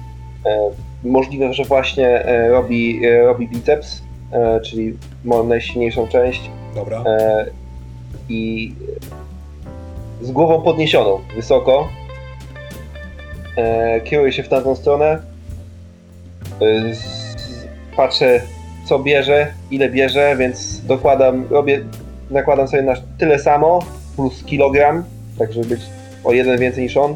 Możliwe, 1.03 1.53
że 1.53 1.63
właśnie 1.63 2.25
e, 2.25 2.49
robi, 2.49 3.05
e, 3.05 3.25
robi 3.25 3.47
biceps, 3.47 4.01
e, 4.31 4.61
czyli 4.61 4.97
moją 5.23 5.43
najsilniejszą 5.43 6.07
część. 6.07 6.49
Dobra. 6.75 7.03
E, 7.07 7.45
I 8.29 8.73
z 10.21 10.31
głową 10.31 10.61
podniesioną 10.61 11.19
wysoko 11.35 11.89
e, 13.57 14.01
kieruję 14.01 14.31
się 14.31 14.43
w 14.43 14.49
tamtą 14.49 14.75
stronę. 14.75 15.21
E, 16.61 16.95
z, 16.95 17.22
patrzę, 17.95 18.41
co 18.85 18.99
bierze, 18.99 19.47
ile 19.71 19.89
bierze, 19.89 20.35
więc 20.39 20.85
dokładam, 20.85 21.47
robię, 21.49 21.81
nakładam 22.29 22.67
sobie 22.67 22.83
na 22.83 22.93
tyle 23.17 23.39
samo, 23.39 23.79
plus 24.15 24.43
kilogram, 24.43 25.03
tak 25.39 25.53
żeby 25.53 25.67
być 25.67 25.81
o 26.23 26.33
jeden 26.33 26.59
więcej 26.59 26.83
niż 26.83 26.97
on. 26.97 27.15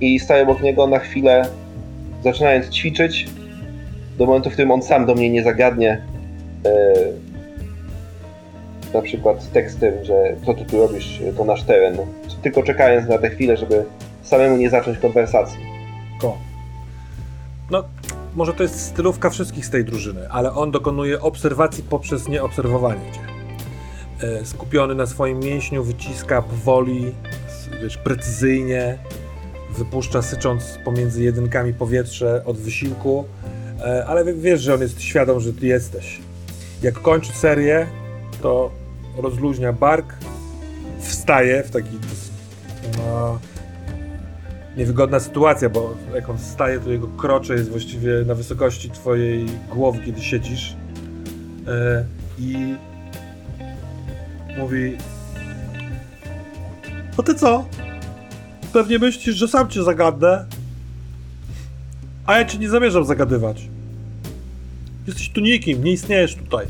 I 0.00 0.18
staję 0.18 0.42
obok 0.42 0.62
niego 0.62 0.86
na 0.86 0.98
chwilę, 0.98 1.48
zaczynając 2.24 2.68
ćwiczyć, 2.68 3.26
do 4.18 4.26
momentu, 4.26 4.50
w 4.50 4.52
którym 4.52 4.70
on 4.70 4.82
sam 4.82 5.06
do 5.06 5.14
mnie 5.14 5.30
nie 5.30 5.42
zagadnie. 5.42 6.02
E, 6.66 6.94
na 8.94 9.02
przykład 9.02 9.52
tekstem, 9.52 10.04
że 10.04 10.36
co 10.46 10.54
ty 10.54 10.64
tu 10.64 10.78
robisz, 10.78 11.22
to 11.36 11.44
nasz 11.44 11.62
teren. 11.62 11.96
Tylko 12.42 12.62
czekając 12.62 13.08
na 13.08 13.18
tę 13.18 13.30
chwilę, 13.30 13.56
żeby 13.56 13.84
samemu 14.22 14.56
nie 14.56 14.70
zacząć 14.70 14.98
konwersacji. 14.98 15.58
Ko. 16.20 16.38
No, 17.70 17.84
może 18.34 18.52
to 18.54 18.62
jest 18.62 18.80
stylówka 18.80 19.30
wszystkich 19.30 19.66
z 19.66 19.70
tej 19.70 19.84
drużyny, 19.84 20.30
ale 20.30 20.52
on 20.52 20.70
dokonuje 20.70 21.20
obserwacji 21.20 21.82
poprzez 21.82 22.28
nieobserwowanie 22.28 23.12
cię. 23.12 23.20
E, 24.26 24.44
skupiony 24.46 24.94
na 24.94 25.06
swoim 25.06 25.40
mięśniu, 25.40 25.84
wyciska 25.84 26.42
powoli, 26.42 27.14
wiesz, 27.82 27.96
precyzyjnie, 27.96 28.98
wypuszcza 29.78 30.22
sycząc 30.22 30.78
pomiędzy 30.84 31.22
jedynkami 31.22 31.74
powietrze 31.74 32.42
od 32.44 32.56
wysiłku, 32.56 33.24
e, 33.80 34.06
ale 34.06 34.24
wie- 34.24 34.34
wiesz, 34.34 34.60
że 34.60 34.74
on 34.74 34.80
jest 34.80 35.00
świadom, 35.02 35.40
że 35.40 35.52
ty 35.52 35.66
jesteś. 35.66 36.20
Jak 36.82 36.94
kończy 37.02 37.32
serię, 37.32 37.86
to 38.42 38.70
rozluźnia 39.16 39.72
bark, 39.72 40.14
wstaje 41.00 41.62
w 41.62 41.70
taki 41.70 41.98
no, 42.98 43.38
niewygodna 44.76 45.20
sytuacja, 45.20 45.70
bo 45.70 45.94
jak 46.14 46.30
on 46.30 46.38
wstaje, 46.38 46.80
to 46.80 46.90
jego 46.90 47.08
krocze 47.08 47.54
jest 47.54 47.70
właściwie 47.70 48.12
na 48.26 48.34
wysokości 48.34 48.90
twojej 48.90 49.46
głowy, 49.70 49.98
kiedy 50.04 50.22
siedzisz. 50.22 50.76
E, 51.66 52.04
I 52.38 52.74
mówi: 54.58 54.96
A 57.18 57.22
ty 57.22 57.34
co? 57.34 57.64
Pewnie 58.72 58.98
myślisz, 58.98 59.36
że 59.36 59.48
sam 59.48 59.68
cię 59.68 59.82
zagadnę. 59.82 60.46
A 62.26 62.38
ja 62.38 62.44
cię 62.44 62.58
nie 62.58 62.68
zamierzam 62.68 63.04
zagadywać. 63.04 63.68
Jesteś 65.06 65.30
tu 65.30 65.40
nikim, 65.40 65.84
nie 65.84 65.92
istniejesz 65.92 66.34
tutaj. 66.34 66.66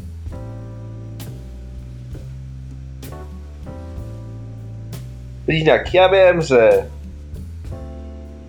Bliźniak, 5.47 5.95
ja 5.95 6.09
wiem, 6.09 6.43
że 6.43 6.85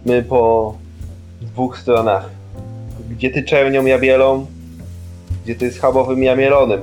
my 0.05 0.23
po 0.23 0.73
dwóch 1.41 1.77
stronach, 1.77 2.29
gdzie 3.09 3.29
ty 3.29 3.43
czernią, 3.43 3.85
ja 3.85 3.99
bielą, 3.99 4.45
gdzie 5.43 5.55
ty 5.55 5.71
schabowym, 5.71 6.23
ja 6.23 6.35
mielonym. 6.35 6.81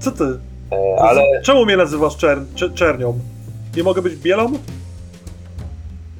Co 0.00 0.10
ty? 0.12 0.24
E, 0.72 1.02
ale 1.02 1.22
Czemu 1.44 1.64
mnie 1.64 1.76
nazywasz 1.76 2.16
czer 2.16 2.38
czer 2.54 2.74
czernią? 2.74 3.18
Nie 3.76 3.82
mogę 3.82 4.02
być 4.02 4.16
bielą? 4.16 4.52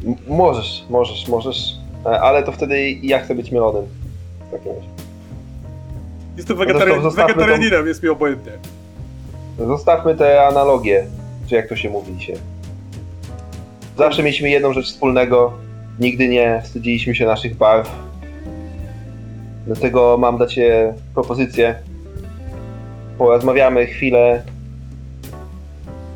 m- 0.05 0.14
możesz, 0.28 0.84
możesz, 0.90 1.28
możesz, 1.28 1.72
e, 2.07 2.20
ale 2.20 2.43
to 2.43 2.53
wtedy 2.53 2.90
ja 2.90 3.18
chcę 3.18 3.34
być 3.34 3.51
mielonym. 3.51 3.84
W 4.49 4.53
takim 4.53 4.72
razie. 4.72 4.86
Jestem 6.36 6.57
zresztą 6.57 6.74
wegetari- 6.74 7.14
wegetarianinem, 7.16 7.86
jest 7.86 8.03
mi 8.03 8.09
obojętnie. 8.09 8.53
Zostawmy 9.59 10.14
te 10.14 10.47
analogie, 10.47 11.07
czy 11.47 11.55
jak 11.55 11.68
to 11.68 11.76
się 11.76 11.90
mówi 11.90 12.16
dzisiaj. 12.16 12.36
Zawsze 13.99 14.22
mieliśmy 14.22 14.51
jedną 14.51 14.72
rzecz 14.72 14.86
wspólnego. 14.86 15.53
Nigdy 16.01 16.28
nie 16.28 16.61
wstydziliśmy 16.64 17.14
się 17.14 17.26
naszych 17.26 17.57
barw. 17.57 17.90
Dlatego 19.66 20.16
mam 20.18 20.36
dla 20.36 20.47
Ciebie 20.47 20.95
propozycję. 21.14 21.74
Porozmawiamy 23.18 23.86
chwilę 23.86 24.43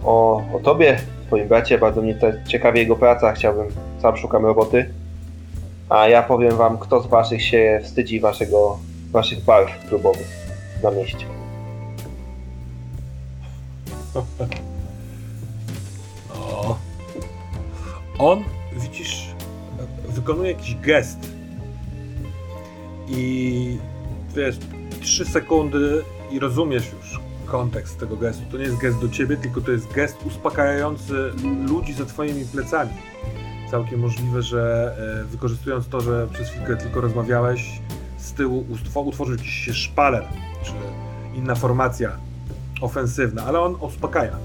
o, 0.04 0.42
o 0.54 0.58
Tobie, 0.58 0.98
Twoim 1.26 1.48
bracie. 1.48 1.78
Bardzo 1.78 2.02
mnie 2.02 2.18
ciekawi 2.48 2.78
jego 2.78 2.96
praca. 2.96 3.32
Chciałbym, 3.32 3.66
sam 4.02 4.16
szukam 4.16 4.46
roboty. 4.46 4.90
A 5.88 6.08
ja 6.08 6.22
powiem 6.22 6.56
Wam, 6.56 6.78
kto 6.78 7.02
z 7.02 7.06
Waszych 7.06 7.42
się 7.42 7.80
wstydzi 7.82 8.20
waszego, 8.20 8.78
Waszych 9.12 9.44
barw 9.44 9.88
klubowych 9.88 10.26
na 10.82 10.90
mieście. 10.90 11.26
O. 16.34 16.76
On, 18.18 18.44
widzisz, 18.72 19.25
wykonuje 20.16 20.52
jakiś 20.52 20.76
gest. 20.76 21.18
I 23.08 23.78
wiesz, 24.36 24.56
trzy 25.00 25.24
sekundy 25.24 26.02
i 26.30 26.38
rozumiesz 26.38 26.92
już 26.92 27.20
kontekst 27.46 27.98
tego 27.98 28.16
gestu. 28.16 28.42
To 28.50 28.58
nie 28.58 28.64
jest 28.64 28.76
gest 28.76 28.98
do 28.98 29.08
ciebie, 29.08 29.36
tylko 29.36 29.60
to 29.60 29.72
jest 29.72 29.92
gest 29.92 30.16
uspokajający 30.26 31.30
ludzi 31.68 31.92
za 31.92 32.04
twoimi 32.04 32.44
plecami. 32.44 32.90
Całkiem 33.70 34.00
możliwe, 34.00 34.42
że 34.42 34.94
e, 35.22 35.24
wykorzystując 35.24 35.88
to, 35.88 36.00
że 36.00 36.28
przez 36.32 36.48
chwilkę 36.48 36.76
tylko 36.76 37.00
rozmawiałeś, 37.00 37.80
z 38.18 38.32
tyłu 38.32 38.66
utworzył 38.94 39.36
ci 39.36 39.50
się 39.50 39.74
szpaler, 39.74 40.24
czy 40.64 40.72
inna 41.38 41.54
formacja 41.54 42.16
ofensywna, 42.80 43.44
ale 43.44 43.60
on 43.60 43.76
uspokaja. 43.80 44.36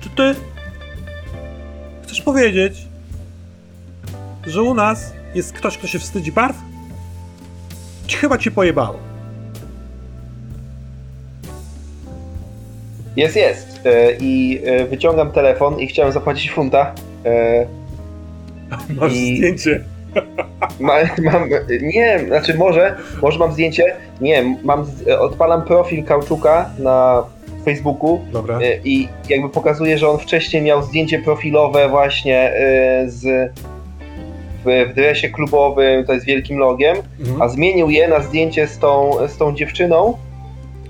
Czy 0.00 0.10
ty 0.10 0.34
chcesz 2.02 2.20
powiedzieć, 2.20 2.91
że 4.46 4.62
u 4.62 4.74
nas 4.74 5.12
jest 5.34 5.52
ktoś, 5.52 5.78
kto 5.78 5.86
się 5.86 5.98
wstydzi 5.98 6.32
barw? 6.32 6.56
Ci 8.06 8.16
chyba 8.16 8.38
cię 8.38 8.50
pojebało. 8.50 8.98
Jest, 13.16 13.36
jest. 13.36 13.80
E, 13.86 14.12
I 14.20 14.60
e, 14.64 14.84
wyciągam 14.84 15.32
telefon 15.32 15.80
i 15.80 15.86
chciałem 15.86 16.12
zapłacić 16.12 16.50
funta. 16.50 16.94
E, 17.24 17.66
Masz 19.00 19.12
I- 19.12 19.36
zdjęcie. 19.36 19.84
ma, 20.80 20.92
mam, 21.22 21.48
nie, 21.82 22.24
znaczy 22.26 22.54
może, 22.54 22.96
może 23.22 23.38
mam 23.38 23.52
zdjęcie. 23.52 23.96
Nie, 24.20 24.56
mam, 24.62 24.86
odpalam 25.18 25.62
profil 25.62 26.04
Kauczuka 26.04 26.70
na 26.78 27.24
Facebooku 27.64 28.20
Dobra. 28.32 28.58
i 28.84 29.08
jakby 29.28 29.48
pokazuje, 29.48 29.98
że 29.98 30.08
on 30.08 30.18
wcześniej 30.18 30.62
miał 30.62 30.82
zdjęcie 30.82 31.18
profilowe 31.18 31.88
właśnie 31.88 32.52
z 33.06 33.52
w, 34.64 34.90
w 34.90 34.94
dresie 34.94 35.28
klubowym, 35.28 36.04
to 36.06 36.12
jest 36.12 36.26
wielkim 36.26 36.58
logiem, 36.58 36.96
Mhm. 37.20 37.42
a 37.42 37.48
zmienił 37.48 37.90
je 37.90 38.08
na 38.08 38.22
zdjęcie 38.22 38.66
z 38.66 38.78
tą, 38.78 39.10
z 39.28 39.36
tą 39.36 39.54
dziewczyną 39.54 40.18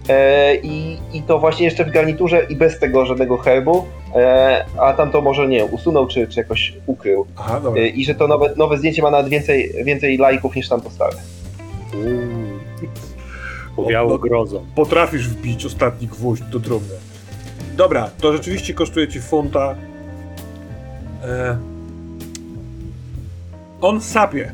e, 0.08 0.54
i, 0.56 0.98
i 1.12 1.22
to 1.22 1.38
właśnie 1.38 1.64
jeszcze 1.64 1.84
w 1.84 1.90
garniturze 1.90 2.46
i 2.48 2.56
bez 2.56 2.78
tego 2.78 3.06
żadnego 3.06 3.36
herbu, 3.36 3.84
e, 4.14 4.64
a 4.78 4.92
tam 4.92 5.10
to 5.10 5.20
może 5.20 5.48
nie 5.48 5.64
usunął 5.64 6.06
czy, 6.06 6.28
czy 6.28 6.40
jakoś 6.40 6.74
ukrył. 6.86 7.26
Aha. 7.36 7.60
E, 7.76 7.88
I 7.88 8.04
że 8.04 8.14
to 8.14 8.28
nowe, 8.28 8.52
nowe 8.56 8.78
zdjęcie 8.78 9.02
ma 9.02 9.10
nawet 9.10 9.28
więcej, 9.28 9.72
więcej 9.84 10.18
lajków 10.18 10.56
niż 10.56 10.68
tam 10.68 10.80
stare. 10.90 11.16
Powiało 13.76 14.10
no. 14.10 14.18
grozą. 14.18 14.66
Potrafisz 14.74 15.28
wbić 15.28 15.66
ostatni 15.66 16.06
gwóźdź 16.06 16.42
do 16.42 16.60
trumny. 16.60 16.94
Dobra, 17.76 18.10
to 18.20 18.32
rzeczywiście 18.32 18.74
kosztuje 18.74 19.08
ci 19.08 19.20
funta. 19.20 19.74
E... 21.24 21.71
On 23.82 24.00
sapie. 24.00 24.52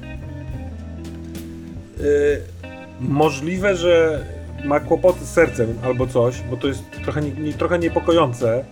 E... 2.00 2.58
Możliwe, 3.00 3.76
że 3.76 4.24
ma 4.64 4.80
kłopoty 4.80 5.24
z 5.24 5.30
sercem 5.30 5.78
albo 5.84 6.06
coś, 6.06 6.42
bo 6.50 6.56
to 6.56 6.68
jest 6.68 6.82
trochę, 7.02 7.22
nie, 7.22 7.52
trochę 7.52 7.78
niepokojące 7.78 8.64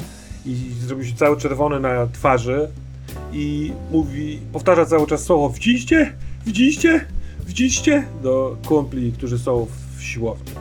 i 0.46 0.57
zrobił 0.80 1.04
się 1.04 1.16
cały 1.16 1.36
czerwony 1.36 1.80
na 1.80 2.07
twarzy 2.07 2.68
i 3.32 3.72
mówi, 3.90 4.40
powtarza 4.52 4.86
cały 4.86 5.07
czas 5.07 5.22
słowo 5.22 5.50
widzieliście? 5.50 6.12
Widzieliście? 6.46 7.04
Widzieliście? 7.46 8.04
Do 8.22 8.57
kumpli, 8.66 9.12
którzy 9.12 9.38
są 9.38 9.66
w 9.96 10.02
siłowni. 10.02 10.52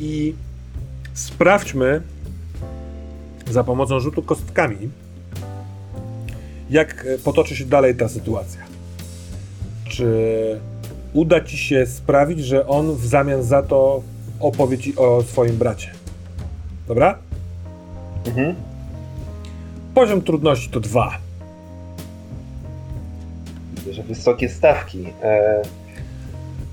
I 0.00 0.34
sprawdźmy 1.14 2.02
za 3.50 3.64
pomocą 3.64 4.00
rzutu 4.00 4.22
kostkami, 4.22 4.90
jak 6.72 7.06
e, 7.06 7.18
potoczy 7.18 7.56
się 7.56 7.64
dalej 7.64 7.94
ta 7.96 8.08
sytuacja. 8.08 8.60
Czy 9.84 10.60
uda 11.12 11.40
ci 11.40 11.58
się 11.58 11.86
sprawić, 11.86 12.40
że 12.40 12.66
on 12.66 12.96
w 12.96 13.06
zamian 13.06 13.42
za 13.42 13.62
to 13.62 14.02
opowie 14.40 14.78
ci 14.78 14.96
o 14.96 15.22
swoim 15.22 15.56
bracie? 15.56 15.90
Dobra? 16.88 17.18
Mhm. 18.26 18.54
Poziom 19.94 20.22
trudności 20.22 20.70
to 20.70 20.80
dwa. 20.80 21.18
Widzę, 23.74 23.92
że 23.92 24.02
wysokie 24.02 24.48
stawki. 24.48 25.06
E, 25.22 25.62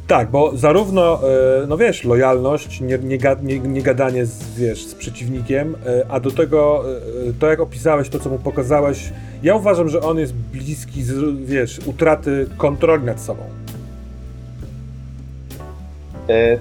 Tak, 0.09 0.29
bo 0.29 0.57
zarówno, 0.57 1.19
e, 1.63 1.67
no 1.67 1.77
wiesz, 1.77 2.03
lojalność, 2.03 2.81
nie, 2.81 2.97
nie, 2.97 3.17
nie, 3.43 3.59
nie 3.59 3.81
gadanie 3.81 4.25
z, 4.25 4.59
wiesz, 4.59 4.85
z 4.85 4.95
przeciwnikiem, 4.95 5.75
e, 5.85 6.05
a 6.09 6.19
do 6.19 6.31
tego 6.31 6.83
e, 7.29 7.33
to, 7.39 7.47
jak 7.47 7.59
opisałeś, 7.59 8.09
to, 8.09 8.19
co 8.19 8.29
mu 8.29 8.39
pokazałeś, 8.39 9.09
ja 9.43 9.55
uważam, 9.55 9.89
że 9.89 10.01
on 10.01 10.19
jest 10.19 10.33
bliski, 10.33 11.03
wiesz, 11.45 11.79
utraty 11.85 12.47
kontroli 12.57 13.03
nad 13.03 13.21
sobą. 13.21 13.43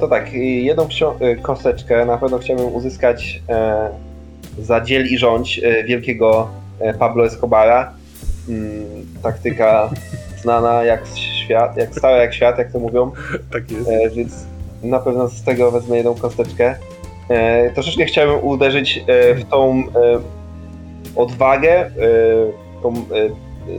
To 0.00 0.08
tak, 0.08 0.32
jedną 0.32 0.88
kosteczkę 1.42 2.06
na 2.06 2.18
pewno 2.18 2.38
chciałbym 2.38 2.74
uzyskać 2.74 3.42
za 4.58 4.80
dziel 4.80 5.06
i 5.06 5.18
rządź 5.18 5.60
wielkiego 5.86 6.48
Pablo 6.98 7.26
Escobara. 7.26 7.92
Mm, 8.48 8.84
taktyka 9.22 9.90
znana 10.42 10.84
jak 10.84 11.06
świat, 11.48 11.76
jak 11.76 11.94
stara 11.94 12.16
jak 12.16 12.34
świat, 12.34 12.58
jak 12.58 12.72
to 12.72 12.78
mówią, 12.78 13.10
Tak 13.52 13.70
jest. 13.70 13.88
e, 13.88 14.10
więc 14.10 14.46
na 14.82 14.98
pewno 14.98 15.28
z 15.28 15.42
tego 15.42 15.70
wezmę 15.70 15.96
jedną 15.96 16.14
kosteczkę. 16.14 16.74
E, 17.28 17.70
troszeczkę 17.70 18.04
chciałbym 18.04 18.44
uderzyć 18.44 19.04
e, 19.06 19.34
w 19.34 19.44
tą 19.44 19.78
e, 19.78 19.84
odwagę, 21.16 21.70
e, 21.70 21.90
tą, 22.82 22.92
e, 22.92 22.98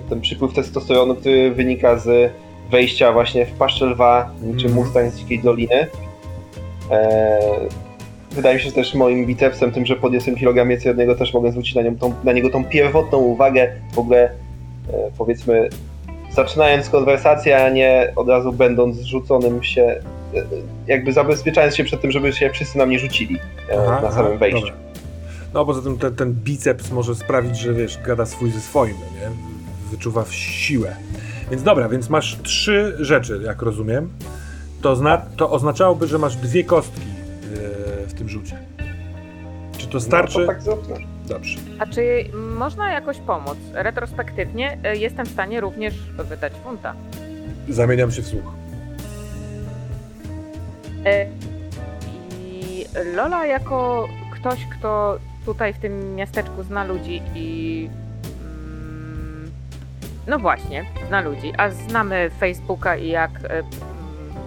ten 0.10 0.22
przypływ 0.22 0.54
testosteronu, 0.54 1.16
który 1.16 1.52
wynika 1.52 1.98
z 1.98 2.32
wejścia 2.72 3.12
właśnie 3.12 3.46
w 3.46 3.52
paszczę 3.52 3.86
lwa, 3.86 4.30
niczym 4.42 4.70
Mhm. 4.70 4.74
Mustang 4.76 5.12
z 5.14 5.18
Dzikiej 5.18 5.40
Doliny. 5.40 5.88
Wydaje 8.32 8.56
mi 8.56 8.62
się, 8.62 8.70
że 8.70 8.76
też 8.76 8.94
moim 8.94 9.26
bicepsem, 9.26 9.72
tym, 9.72 9.86
że 9.86 9.96
podniosłem 9.96 10.36
kilogram 10.36 10.70
niego, 10.98 11.16
też 11.16 11.34
mogę 11.34 11.52
zwrócić 11.52 11.76
na, 11.76 11.82
nią 11.82 11.96
tą, 11.98 12.14
na 12.24 12.32
niego 12.34 12.50
tą 12.50 12.66
pierwotną 12.66 13.18
uwagę, 13.18 13.72
w 13.94 14.00
ogóle 14.00 14.32
powiedzmy 15.18 15.70
zaczynając 16.32 16.90
konwersację, 16.90 17.66
a 17.66 17.70
nie 17.70 18.14
od 18.16 18.30
razu 18.30 18.54
będąc 18.54 18.96
zrzuconym 18.98 19.64
się, 19.64 20.02
jakby 20.88 21.14
zabezpieczając 21.14 21.76
się 21.76 21.84
przed 21.84 22.02
tym, 22.02 22.12
żeby 22.12 22.34
się 22.34 22.50
wszyscy 22.50 22.78
na 22.78 22.86
mnie 22.86 23.00
rzucili 23.00 23.36
e, 23.70 23.74
Aha, 23.74 24.02
na 24.02 24.08
aha, 24.08 24.12
samym 24.12 24.38
wejściu. 24.38 24.60
dobra. 24.60 24.76
No 25.54 25.66
poza 25.66 25.82
tym 25.82 25.98
ten, 25.98 26.16
ten 26.16 26.34
biceps 26.34 26.92
może 26.92 27.16
sprawić, 27.16 27.58
że 27.60 27.74
wiesz, 27.74 27.98
gada 28.06 28.26
swój 28.26 28.52
ze 28.52 28.60
swoim, 28.62 28.94
nie? 28.96 29.30
Wyczuwa 29.92 30.24
w 30.24 30.34
siłę. 30.34 30.96
Więc 31.52 31.64
dobra, 31.64 31.90
więc 31.90 32.10
masz 32.10 32.38
trzy 32.44 32.96
rzeczy, 33.00 33.42
jak 33.46 33.62
rozumiem. 33.62 34.10
To, 34.82 34.96
zna, 34.96 35.22
to 35.38 35.52
oznaczałoby, 35.52 36.08
że 36.08 36.18
masz 36.18 36.36
dwie 36.36 36.64
kostki 36.64 37.02
yy, 37.02 38.08
w 38.08 38.14
tym 38.14 38.30
rzucie. 38.30 38.58
Czy 39.78 39.88
to 39.88 40.00
starczy? 40.00 40.40
No, 40.40 40.46
to 40.46 40.52
tak 40.54 40.62
zróbmy. 40.62 40.96
Dobrze. 41.30 41.60
A 41.80 41.86
czy 41.86 42.26
można 42.58 42.92
jakoś 42.92 43.18
pomóc? 43.18 43.58
Retrospektywnie 43.74 44.78
y, 44.94 44.98
jestem 44.98 45.26
w 45.26 45.30
stanie 45.30 45.62
również 45.62 45.94
wydać 46.18 46.54
funta. 46.54 46.94
Zamieniam 47.70 48.12
się 48.12 48.22
w 48.22 48.28
słuch. 48.28 48.54
E, 51.06 51.26
I 52.40 52.86
Lola 53.16 53.46
jako 53.46 54.08
ktoś, 54.32 54.60
kto 54.66 55.20
tutaj 55.46 55.74
w 55.74 55.80
tym 55.80 56.16
miasteczku 56.16 56.64
zna 56.64 56.84
ludzi 56.84 57.22
i 57.36 57.90
mm, 58.44 59.52
no 60.28 60.40
właśnie, 60.40 60.86
zna 61.08 61.22
ludzi, 61.22 61.54
a 61.58 61.70
znamy 61.70 62.30
Facebooka 62.40 62.96
i 62.96 63.08
jak 63.08 63.32
e, 63.44 63.50
mm, 63.50 63.68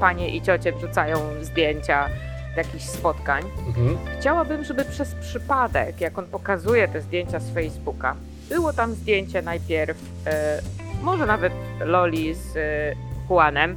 panie 0.01 0.37
i 0.37 0.43
ciocie 0.43 0.73
wrzucają 0.73 1.19
zdjęcia 1.43 2.09
jakichś 2.57 2.85
spotkań. 2.85 3.43
Mhm. 3.67 3.99
Chciałabym, 4.21 4.65
żeby 4.65 4.85
przez 4.85 5.15
przypadek, 5.15 6.01
jak 6.01 6.19
on 6.19 6.27
pokazuje 6.27 6.89
te 6.89 7.01
zdjęcia 7.01 7.39
z 7.39 7.51
Facebooka, 7.55 8.17
było 8.49 8.73
tam 8.73 8.95
zdjęcie 8.95 9.43
najpierw, 9.43 9.99
e, 10.27 10.63
może 11.03 11.27
nawet 11.27 11.53
Loli 11.81 12.35
z 12.35 12.57
e, 12.57 12.95
Juanem, 13.31 13.77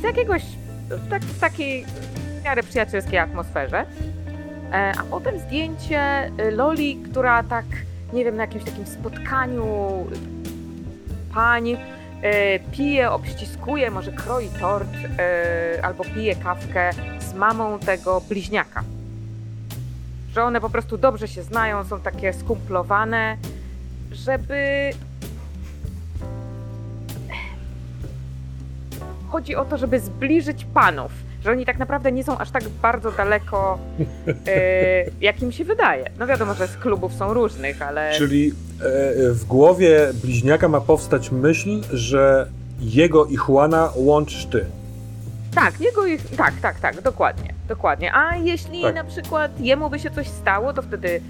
z 0.00 0.02
jakiegoś, 0.02 0.42
w, 0.90 1.10
tak, 1.10 1.22
w 1.22 1.40
takiej 1.40 1.84
w 2.40 2.44
miarę 2.44 2.62
przyjacielskiej 2.62 3.18
atmosferze, 3.18 3.86
e, 4.72 4.92
a 4.98 5.04
potem 5.10 5.38
zdjęcie 5.38 6.00
e, 6.00 6.50
Loli, 6.50 7.02
która 7.10 7.42
tak, 7.42 7.64
nie 8.12 8.24
wiem, 8.24 8.36
na 8.36 8.42
jakimś 8.42 8.64
takim 8.64 8.86
spotkaniu 8.86 9.66
pań 11.34 11.76
pije, 12.72 13.10
obściskuje, 13.10 13.90
może 13.90 14.12
kroi 14.12 14.48
tort 14.48 14.88
e, 15.18 15.84
albo 15.84 16.04
pije 16.04 16.36
kawkę 16.36 16.90
z 17.18 17.34
mamą 17.34 17.78
tego 17.78 18.20
bliźniaka. 18.28 18.84
Że 20.34 20.44
one 20.44 20.60
po 20.60 20.70
prostu 20.70 20.98
dobrze 20.98 21.28
się 21.28 21.42
znają, 21.42 21.84
są 21.84 22.00
takie 22.00 22.32
skumplowane, 22.32 23.36
żeby. 24.12 24.90
Chodzi 29.28 29.56
o 29.56 29.64
to, 29.64 29.78
żeby 29.78 30.00
zbliżyć 30.00 30.64
panów. 30.64 31.12
Że 31.44 31.50
oni 31.50 31.66
tak 31.66 31.78
naprawdę 31.78 32.12
nie 32.12 32.24
są 32.24 32.38
aż 32.38 32.50
tak 32.50 32.68
bardzo 32.68 33.12
daleko, 33.12 33.78
e, 34.46 35.04
jak 35.26 35.42
im 35.42 35.52
się 35.52 35.64
wydaje. 35.64 36.10
No 36.18 36.26
wiadomo, 36.26 36.54
że 36.54 36.66
z 36.68 36.76
klubów 36.76 37.14
są 37.14 37.34
różnych, 37.34 37.82
ale. 37.82 38.12
Czyli 38.18 38.48
e, 38.48 38.52
w 39.32 39.44
głowie 39.44 40.08
bliźniaka 40.24 40.68
ma 40.68 40.80
powstać 40.80 41.30
myśl, 41.30 41.80
że 41.92 42.46
jego 42.80 43.26
i 43.26 43.36
Juana 43.48 43.90
łączysz 43.96 44.46
ty. 44.46 44.64
Tak, 45.54 45.80
jego 45.80 46.06
ich. 46.06 46.36
Tak, 46.36 46.54
tak, 46.62 46.80
tak, 46.80 47.00
dokładnie. 47.02 47.54
Dokładnie. 47.68 48.14
A 48.14 48.36
jeśli 48.36 48.82
Tak. 48.82 48.94
na 48.94 49.04
przykład 49.04 49.60
jemu 49.60 49.90
by 49.90 49.98
się 49.98 50.10
coś 50.10 50.28
stało, 50.28 50.72
to 50.72 50.82
wtedy 50.82 51.20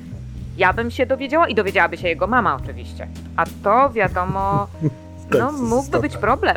ja 0.57 0.73
bym 0.73 0.91
się 0.91 1.07
dowiedziała 1.07 1.49
i 1.49 1.55
dowiedziałaby 1.55 1.97
się 1.97 2.09
jego 2.09 2.27
mama 2.27 2.59
oczywiście. 2.65 3.09
A 3.37 3.45
to 3.65 3.91
wiadomo, 3.91 4.67
Tak, 5.31 5.41
no 5.41 5.51
jest 5.51 5.63
mógłby 5.63 6.01
być 6.01 6.17
problem. 6.17 6.57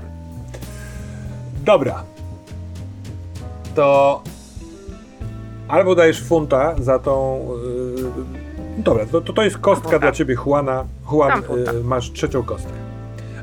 Dobra. 1.63 2.03
To 3.75 4.21
albo 5.67 5.95
dajesz 5.95 6.23
funta 6.23 6.75
za 6.79 6.99
tą. 6.99 7.47
Yy, 8.77 8.83
dobra, 8.83 9.05
to, 9.05 9.21
to, 9.21 9.33
to 9.33 9.43
jest 9.43 9.57
kostka 9.57 9.89
Funta. 9.89 9.99
dla 9.99 10.11
ciebie, 10.11 10.35
Juana. 10.45 10.85
Juan, 11.11 11.43
funta. 11.43 11.73
yy, 11.73 11.83
masz 11.83 12.11
trzecią 12.11 12.43
kostkę. 12.43 12.71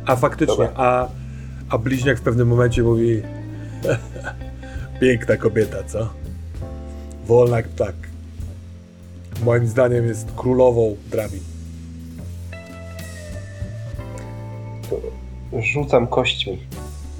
A 0.07 0.16
faktycznie, 0.16 0.57
Dobra. 0.57 0.72
a, 0.76 1.09
a 1.70 1.79
bliźniak 1.79 2.18
w 2.18 2.22
pewnym 2.22 2.49
momencie 2.49 2.83
mówi: 2.83 3.22
Piękna 5.01 5.37
kobieta, 5.37 5.85
co? 5.85 6.09
Wolna 7.26 7.57
jak 7.57 7.68
ptak. 7.68 7.95
Moim 9.45 9.66
zdaniem 9.66 10.07
jest 10.07 10.29
królową 10.37 10.97
drabin. 11.11 11.41
Rzucam 15.62 16.07
kośćmi. 16.07 16.59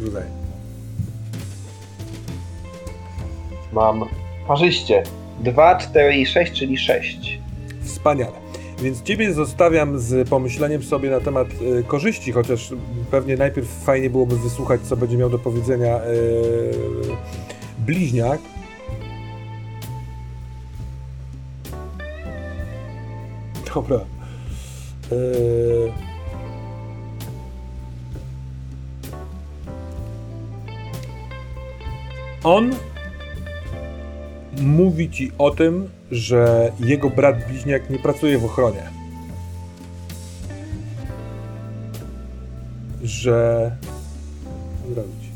Tutaj. 0.05 0.23
Mam 3.73 4.05
parzyście. 4.47 5.03
2, 5.41 5.77
4 5.77 6.17
i 6.17 6.27
6, 6.27 6.53
czyli 6.53 6.79
6. 6.79 7.39
Wspaniale. 7.83 8.49
Więc 8.83 9.03
ciebie 9.03 9.33
zostawiam 9.33 9.99
z 9.99 10.29
pomyśleniem 10.29 10.83
sobie 10.83 11.11
na 11.11 11.21
temat 11.21 11.49
e, 11.79 11.83
korzyści, 11.83 12.33
chociaż 12.33 12.71
pewnie 13.11 13.37
najpierw 13.37 13.69
fajnie 13.69 14.11
byłoby 14.11 14.37
wysłuchać, 14.37 14.81
co 14.81 14.97
będzie 14.97 15.17
miał 15.17 15.31
do 15.31 15.39
powiedzenia 15.39 15.97
e, 15.97 16.01
bliźniak. 17.79 18.41
Dobra. 23.75 23.97
E, 23.97 25.19
on 32.45 32.71
mówi 34.61 35.11
ci 35.11 35.33
o 35.39 35.51
tym, 35.51 35.89
że 36.11 36.73
jego 36.81 37.11
brat 37.11 37.49
bliźniak 37.49 37.91
nie 37.91 37.99
pracuje 37.99 38.39
w 38.39 38.45
ochronie. 38.45 38.83
Że. 43.03 43.73
Co 44.83 44.95
zrobić? 44.95 45.29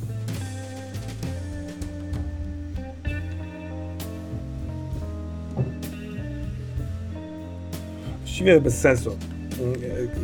Właściwie 8.18 8.61
bez 8.61 8.81
sensu. 8.81 9.16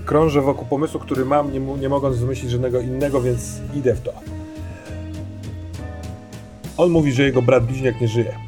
Krążę 0.06 0.40
wokół 0.40 0.66
pomysłu, 0.66 1.00
który 1.00 1.24
mam, 1.24 1.52
nie, 1.52 1.60
nie 1.60 1.88
mogąc 1.88 2.16
wymyślić 2.16 2.50
żadnego 2.50 2.80
innego, 2.80 3.22
więc 3.22 3.60
idę 3.74 3.94
w 3.94 4.00
to. 4.00 4.12
On 6.76 6.90
mówi, 6.90 7.12
że 7.12 7.22
jego 7.22 7.42
brat 7.42 7.66
bliźniak 7.66 8.00
nie 8.00 8.08
żyje. 8.08 8.47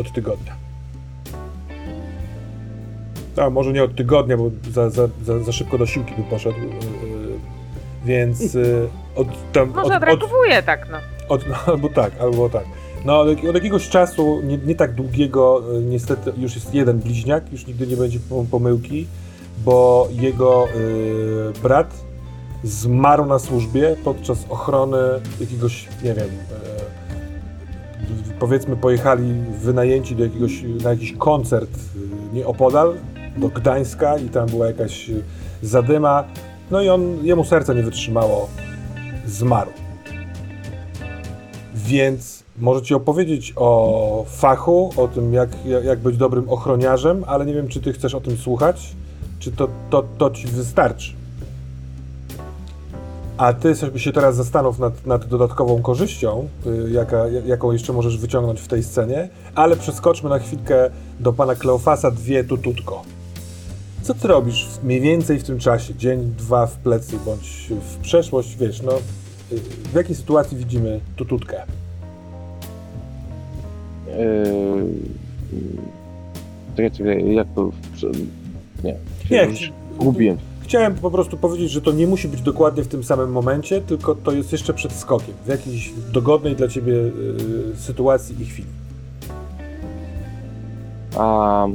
Od 0.00 0.12
tygodnia. 0.12 0.56
A 3.36 3.50
może 3.50 3.72
nie 3.72 3.84
od 3.84 3.96
tygodnia, 3.96 4.36
bo 4.36 4.50
za, 4.70 4.90
za, 4.90 5.08
za, 5.24 5.38
za 5.38 5.52
szybko 5.52 5.78
do 5.78 5.86
siłki 5.86 6.14
by 6.14 6.22
poszedł. 6.22 6.58
Yy, 6.58 6.68
więc 8.04 8.54
yy, 8.54 8.88
od 9.16 9.28
tam. 9.52 9.68
Może 9.68 9.80
od, 9.80 9.90
od, 9.90 9.96
odreagowuje 9.96 10.62
tak, 10.62 10.88
no. 10.90 10.98
od, 11.28 11.48
no, 11.48 11.54
albo 11.66 11.88
tak, 11.88 12.12
albo 12.20 12.48
tak. 12.48 12.64
No, 13.04 13.20
od, 13.20 13.44
od 13.44 13.54
jakiegoś 13.54 13.88
czasu, 13.88 14.40
nie, 14.44 14.58
nie 14.58 14.74
tak 14.74 14.94
długiego, 14.94 15.62
niestety 15.82 16.32
już 16.36 16.54
jest 16.54 16.74
jeden 16.74 16.98
bliźniak, 16.98 17.52
już 17.52 17.66
nigdy 17.66 17.86
nie 17.86 17.96
będzie 17.96 18.18
pom- 18.18 18.46
pomyłki, 18.46 19.06
bo 19.64 20.08
jego 20.10 20.68
y, 20.68 21.60
brat 21.62 21.94
zmarł 22.64 23.26
na 23.26 23.38
służbie 23.38 23.96
podczas 24.04 24.38
ochrony 24.48 24.98
jakiegoś, 25.40 25.88
nie 26.04 26.14
wiem, 26.14 26.28
powiedzmy 28.40 28.76
pojechali 28.76 29.34
wynajęci 29.62 30.16
do 30.16 30.24
jakiegoś, 30.24 30.62
na 30.82 30.90
jakiś 30.90 31.12
koncert 31.12 31.70
y, 31.70 32.34
nieopodal, 32.34 32.94
do 33.36 33.48
Gdańska 33.48 34.18
i 34.18 34.28
tam 34.28 34.48
była 34.48 34.66
jakaś 34.66 35.10
y, 35.10 35.22
zadyma, 35.62 36.24
no 36.70 36.82
i 36.82 36.88
on, 36.88 37.18
jemu 37.22 37.44
serce 37.44 37.74
nie 37.74 37.82
wytrzymało, 37.82 38.48
zmarł. 39.26 39.70
Więc 41.74 42.44
może 42.58 42.82
ci 42.82 42.94
opowiedzieć 42.94 43.52
o 43.56 44.24
fachu, 44.28 44.90
o 44.96 45.08
tym, 45.08 45.34
jak 45.34 45.48
jak 45.84 45.98
być 45.98 46.16
dobrym 46.16 46.48
ochroniarzem, 46.48 47.24
ale 47.26 47.46
nie 47.46 47.54
wiem, 47.54 47.68
czy 47.68 47.80
ty 47.80 47.92
chcesz 47.92 48.14
o 48.14 48.20
tym 48.20 48.36
słuchać, 48.36 48.92
czy 49.38 49.52
to, 49.52 49.68
to, 49.90 50.04
to 50.18 50.30
ci 50.30 50.46
wystarczy. 50.46 51.17
A 53.38 53.52
ty 53.52 53.74
sobie 53.74 53.98
się 54.00 54.12
teraz 54.12 54.36
zastanów 54.36 54.78
nad, 54.78 55.06
nad 55.06 55.24
dodatkową 55.26 55.82
korzyścią, 55.82 56.48
y, 56.66 56.90
jaka, 56.90 57.28
jaką 57.46 57.72
jeszcze 57.72 57.92
możesz 57.92 58.18
wyciągnąć 58.18 58.60
w 58.60 58.68
tej 58.68 58.82
scenie, 58.82 59.28
ale 59.54 59.76
przeskoczmy 59.76 60.30
na 60.30 60.38
chwilkę 60.38 60.90
do 61.20 61.32
pana 61.32 61.54
Kleofasa 61.54 62.10
dwie 62.10 62.44
tututko. 62.44 63.02
Co 64.02 64.14
ty 64.14 64.28
robisz 64.28 64.66
w- 64.66 64.84
mniej 64.84 65.00
więcej 65.00 65.38
w 65.38 65.44
tym 65.44 65.58
czasie? 65.58 65.94
Dzień, 65.94 66.34
dwa 66.38 66.66
w 66.66 66.76
plecy, 66.76 67.16
bądź 67.24 67.72
w 67.90 67.96
przeszłość, 67.96 68.56
wiesz, 68.56 68.82
no 68.82 68.92
y, 69.52 69.56
w 69.92 69.94
jakiej 69.94 70.16
sytuacji 70.16 70.56
widzimy 70.56 71.00
tututkę? 71.16 71.62
Yy... 74.06 74.84
Czekaj, 76.76 76.90
czekaj, 76.90 77.34
jak 77.34 77.46
to... 77.54 77.70
Nie, 78.84 78.94
Nie, 79.30 79.48
gubiłem. 79.98 80.36
Chciałem 80.68 80.94
po 80.94 81.10
prostu 81.10 81.36
powiedzieć, 81.36 81.70
że 81.70 81.80
to 81.80 81.92
nie 81.92 82.06
musi 82.06 82.28
być 82.28 82.42
dokładnie 82.42 82.82
w 82.82 82.88
tym 82.88 83.04
samym 83.04 83.32
momencie, 83.32 83.80
tylko 83.80 84.14
to 84.14 84.32
jest 84.32 84.52
jeszcze 84.52 84.74
przed 84.74 84.92
skokiem, 84.92 85.34
w 85.44 85.48
jakiejś 85.48 85.92
dogodnej 86.12 86.56
dla 86.56 86.68
ciebie 86.68 86.92
y, 86.92 87.12
sytuacji 87.76 88.42
i 88.42 88.44
chwili. 88.44 88.68
A 91.16 91.66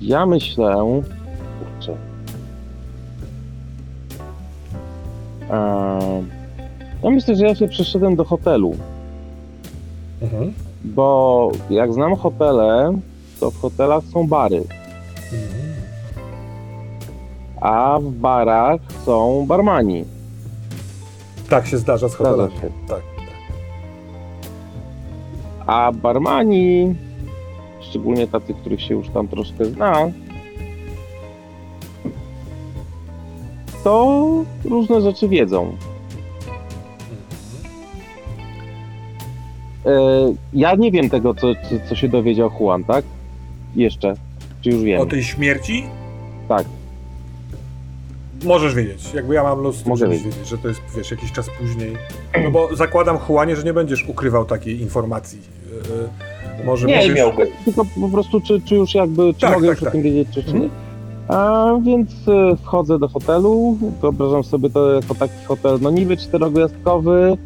ja 0.00 0.26
myślę... 0.26 1.00
Kurczę. 1.58 1.96
A, 5.50 5.98
ja 7.02 7.10
myślę, 7.10 7.36
że 7.36 7.46
ja 7.46 7.54
się 7.54 7.68
przeszedłem 7.68 8.16
do 8.16 8.24
hotelu, 8.24 8.76
Mhm. 10.22 10.52
bo 10.84 11.52
jak 11.70 11.92
znam 11.92 12.16
hotele, 12.16 12.98
to 13.40 13.50
w 13.50 13.60
hotelach 13.60 14.04
są 14.12 14.26
bary, 14.28 14.64
Mhm. 15.32 15.57
A 17.60 17.98
w 18.02 18.10
barach 18.10 18.80
są 19.04 19.46
barmani. 19.46 20.04
Tak 21.48 21.66
się 21.66 21.78
zdarza 21.78 22.08
z 22.08 22.12
Zdarza 22.14 22.30
hotelami. 22.30 22.60
się. 22.60 22.70
Tak. 22.88 23.00
A 25.66 25.92
barmani, 25.92 26.94
szczególnie 27.80 28.26
tacy, 28.26 28.54
których 28.54 28.82
się 28.82 28.94
już 28.94 29.08
tam 29.08 29.28
troszkę 29.28 29.64
zna, 29.64 29.94
to 33.84 34.26
różne 34.64 35.00
rzeczy 35.00 35.28
wiedzą. 35.28 35.76
E, 39.86 39.90
ja 40.52 40.74
nie 40.74 40.90
wiem 40.90 41.10
tego, 41.10 41.34
co, 41.34 41.54
co, 41.54 41.88
co 41.88 41.94
się 41.96 42.08
dowiedział 42.08 42.50
Juan, 42.60 42.84
tak? 42.84 43.04
Jeszcze. 43.76 44.14
Czy 44.60 44.70
już 44.70 44.82
wiem? 44.82 45.00
O 45.00 45.06
tej 45.06 45.22
śmierci 45.24 45.84
Tak. 46.48 46.64
Możesz 48.44 48.74
wiedzieć. 48.74 49.14
Jakby 49.14 49.34
ja 49.34 49.42
mam 49.42 49.60
luz, 49.60 49.82
to 49.82 49.88
Mogę 49.88 50.08
wiedzieć. 50.08 50.24
wiedzieć, 50.26 50.48
że 50.48 50.58
to 50.58 50.68
jest, 50.68 50.80
wiesz, 50.96 51.10
jakiś 51.10 51.32
czas 51.32 51.46
później. 51.60 51.96
No 52.44 52.50
bo 52.50 52.76
zakładam, 52.76 53.18
Juanie, 53.28 53.56
że 53.56 53.62
nie 53.62 53.72
będziesz 53.72 54.08
ukrywał 54.08 54.44
takiej 54.44 54.80
informacji. 54.80 55.38
Y, 56.58 56.60
y, 56.62 56.64
może 56.64 56.86
Nie 56.86 56.96
możesz... 56.96 57.14
miałby. 57.16 57.48
Tylko 57.64 57.84
po 58.00 58.08
prostu, 58.08 58.40
czy, 58.40 58.60
czy 58.60 58.74
już 58.74 58.94
jakby, 58.94 59.34
czy 59.34 59.40
Tak, 59.40 59.54
mogę 59.54 59.68
tak, 59.68 59.76
już 59.76 59.80
tak. 59.80 59.88
o 59.88 59.92
tym 59.92 60.02
wiedzieć, 60.02 60.28
czy, 60.34 60.42
czy 60.44 60.52
nie? 60.52 60.64
Mhm. 60.64 60.70
A 61.28 61.66
więc 61.84 62.10
e, 62.28 62.56
wchodzę 62.56 62.98
do 62.98 63.08
hotelu, 63.08 63.78
wyobrażam 64.00 64.44
sobie 64.44 64.70
to 64.70 64.92
jako 64.92 65.14
taki 65.14 65.44
hotel, 65.44 65.78
no 65.80 65.90
niby 65.90 66.16
czterogwiazdkowy, 66.16 67.36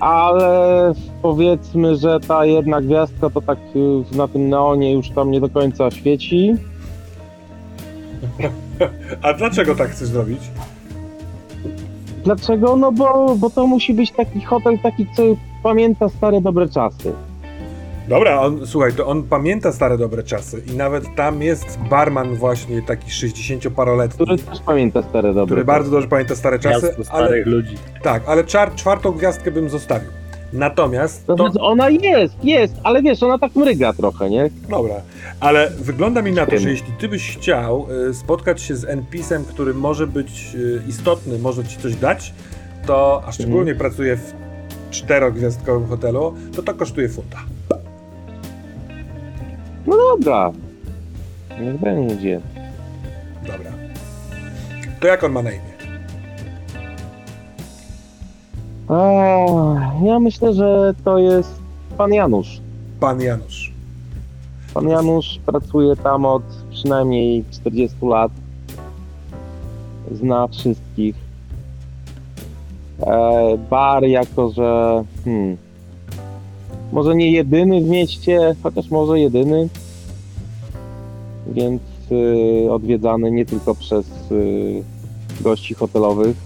ale 0.00 0.92
powiedzmy, 1.22 1.96
że 1.96 2.20
ta 2.20 2.46
jedna 2.46 2.80
gwiazdka 2.80 3.30
to 3.30 3.40
tak 3.40 3.58
na 4.12 4.28
tym 4.28 4.48
neonie 4.48 4.92
już 4.92 5.10
tam 5.10 5.30
nie 5.30 5.40
do 5.40 5.48
końca 5.48 5.90
świeci. 5.90 6.54
A 9.22 9.32
dlaczego 9.32 9.74
tak 9.74 9.90
chcesz 9.90 10.08
zrobić? 10.08 10.38
Dlaczego? 12.24 12.76
No 12.76 12.92
bo, 12.92 13.36
bo 13.38 13.50
to 13.50 13.66
musi 13.66 13.94
być 13.94 14.10
taki 14.12 14.40
hotel, 14.40 14.78
taki, 14.78 15.06
co 15.16 15.22
pamięta 15.62 16.08
stare 16.08 16.40
dobre 16.40 16.68
czasy. 16.68 17.12
Dobra, 18.08 18.40
on, 18.40 18.66
słuchaj, 18.66 18.92
to 18.92 19.06
on 19.06 19.22
pamięta 19.22 19.72
stare 19.72 19.98
dobre 19.98 20.22
czasy 20.22 20.62
i 20.72 20.76
nawet 20.76 21.04
tam 21.16 21.42
jest 21.42 21.78
barman 21.90 22.34
właśnie 22.34 22.82
taki 22.82 23.10
60-paroletni, 23.10 24.14
Który 24.14 24.38
też 24.38 24.60
pamięta 24.60 25.02
stare 25.02 25.28
dobre 25.34 25.46
który 25.46 25.60
czasy. 25.60 25.66
bardzo 25.66 25.90
dobrze 25.90 26.08
pamięta 26.08 26.36
stare 26.36 26.58
czasy, 26.58 26.86
Miasto 26.86 27.12
ale 27.14 27.26
starych 27.26 27.46
ludzi. 27.46 27.74
tak, 28.02 28.22
ale 28.26 28.44
czar, 28.44 28.74
czwartą 28.74 29.12
gwiazdkę 29.12 29.50
bym 29.50 29.68
zostawił. 29.68 30.10
Natomiast 30.54 31.26
To 31.26 31.34
to, 31.34 31.44
znaczy, 31.44 31.60
ona 31.60 31.90
jest, 31.90 32.44
jest, 32.44 32.74
ale 32.82 33.02
wiesz, 33.02 33.22
ona 33.22 33.38
tak 33.38 33.56
mryga 33.56 33.92
trochę, 33.92 34.30
nie? 34.30 34.50
dobra, 34.70 34.94
ale 35.40 35.70
wygląda 35.70 36.22
mi 36.22 36.32
na 36.32 36.46
to, 36.46 36.58
że 36.58 36.70
jeśli 36.70 36.92
ty 36.92 37.08
byś 37.08 37.36
chciał 37.36 37.86
y, 38.10 38.14
spotkać 38.14 38.62
się 38.62 38.76
z 38.76 38.84
NPC-em, 38.84 39.44
który 39.44 39.74
może 39.74 40.06
być 40.06 40.54
y, 40.54 40.82
istotny, 40.88 41.38
może 41.38 41.64
ci 41.64 41.76
coś 41.78 41.96
dać, 41.96 42.34
to, 42.86 43.22
a 43.26 43.32
szczególnie 43.32 43.72
Mhm. 43.72 43.78
pracuje 43.78 44.16
w 44.16 44.32
czterogwiazdkowym 44.90 45.88
hotelu, 45.88 46.34
to 46.56 46.62
to 46.62 46.74
kosztuje 46.74 47.08
funta. 47.08 47.38
No 49.86 49.96
dobra. 49.96 50.52
Niech 51.60 51.80
będzie. 51.80 52.40
Dobra. 53.46 53.70
To 55.00 55.06
jak 55.06 55.24
on 55.24 55.32
ma 55.32 55.42
na 55.42 55.50
imię? 55.50 55.73
A, 58.88 58.96
ja 60.04 60.20
myślę, 60.20 60.54
że 60.54 60.94
to 61.04 61.18
jest 61.18 61.54
pan 61.98 62.12
Janusz. 62.12 62.60
Pan 63.00 63.20
Janusz. 63.20 63.72
Pan 64.74 64.88
Janusz 64.88 65.40
pracuje 65.46 65.96
tam 65.96 66.26
od 66.26 66.42
przynajmniej 66.70 67.44
40 67.50 67.96
lat. 68.02 68.32
Zna 70.12 70.48
wszystkich. 70.48 71.16
E, 73.00 73.58
bar 73.70 74.04
jako, 74.04 74.50
że 74.50 75.04
hmm, 75.24 75.56
może 76.92 77.14
nie 77.14 77.30
jedyny 77.30 77.80
w 77.80 77.88
mieście, 77.88 78.56
chociaż 78.62 78.90
może 78.90 79.20
jedyny. 79.20 79.68
Więc 81.46 81.82
y, 82.12 82.72
odwiedzany 82.72 83.30
nie 83.30 83.46
tylko 83.46 83.74
przez 83.74 84.06
y, 84.32 84.82
gości 85.40 85.74
hotelowych, 85.74 86.36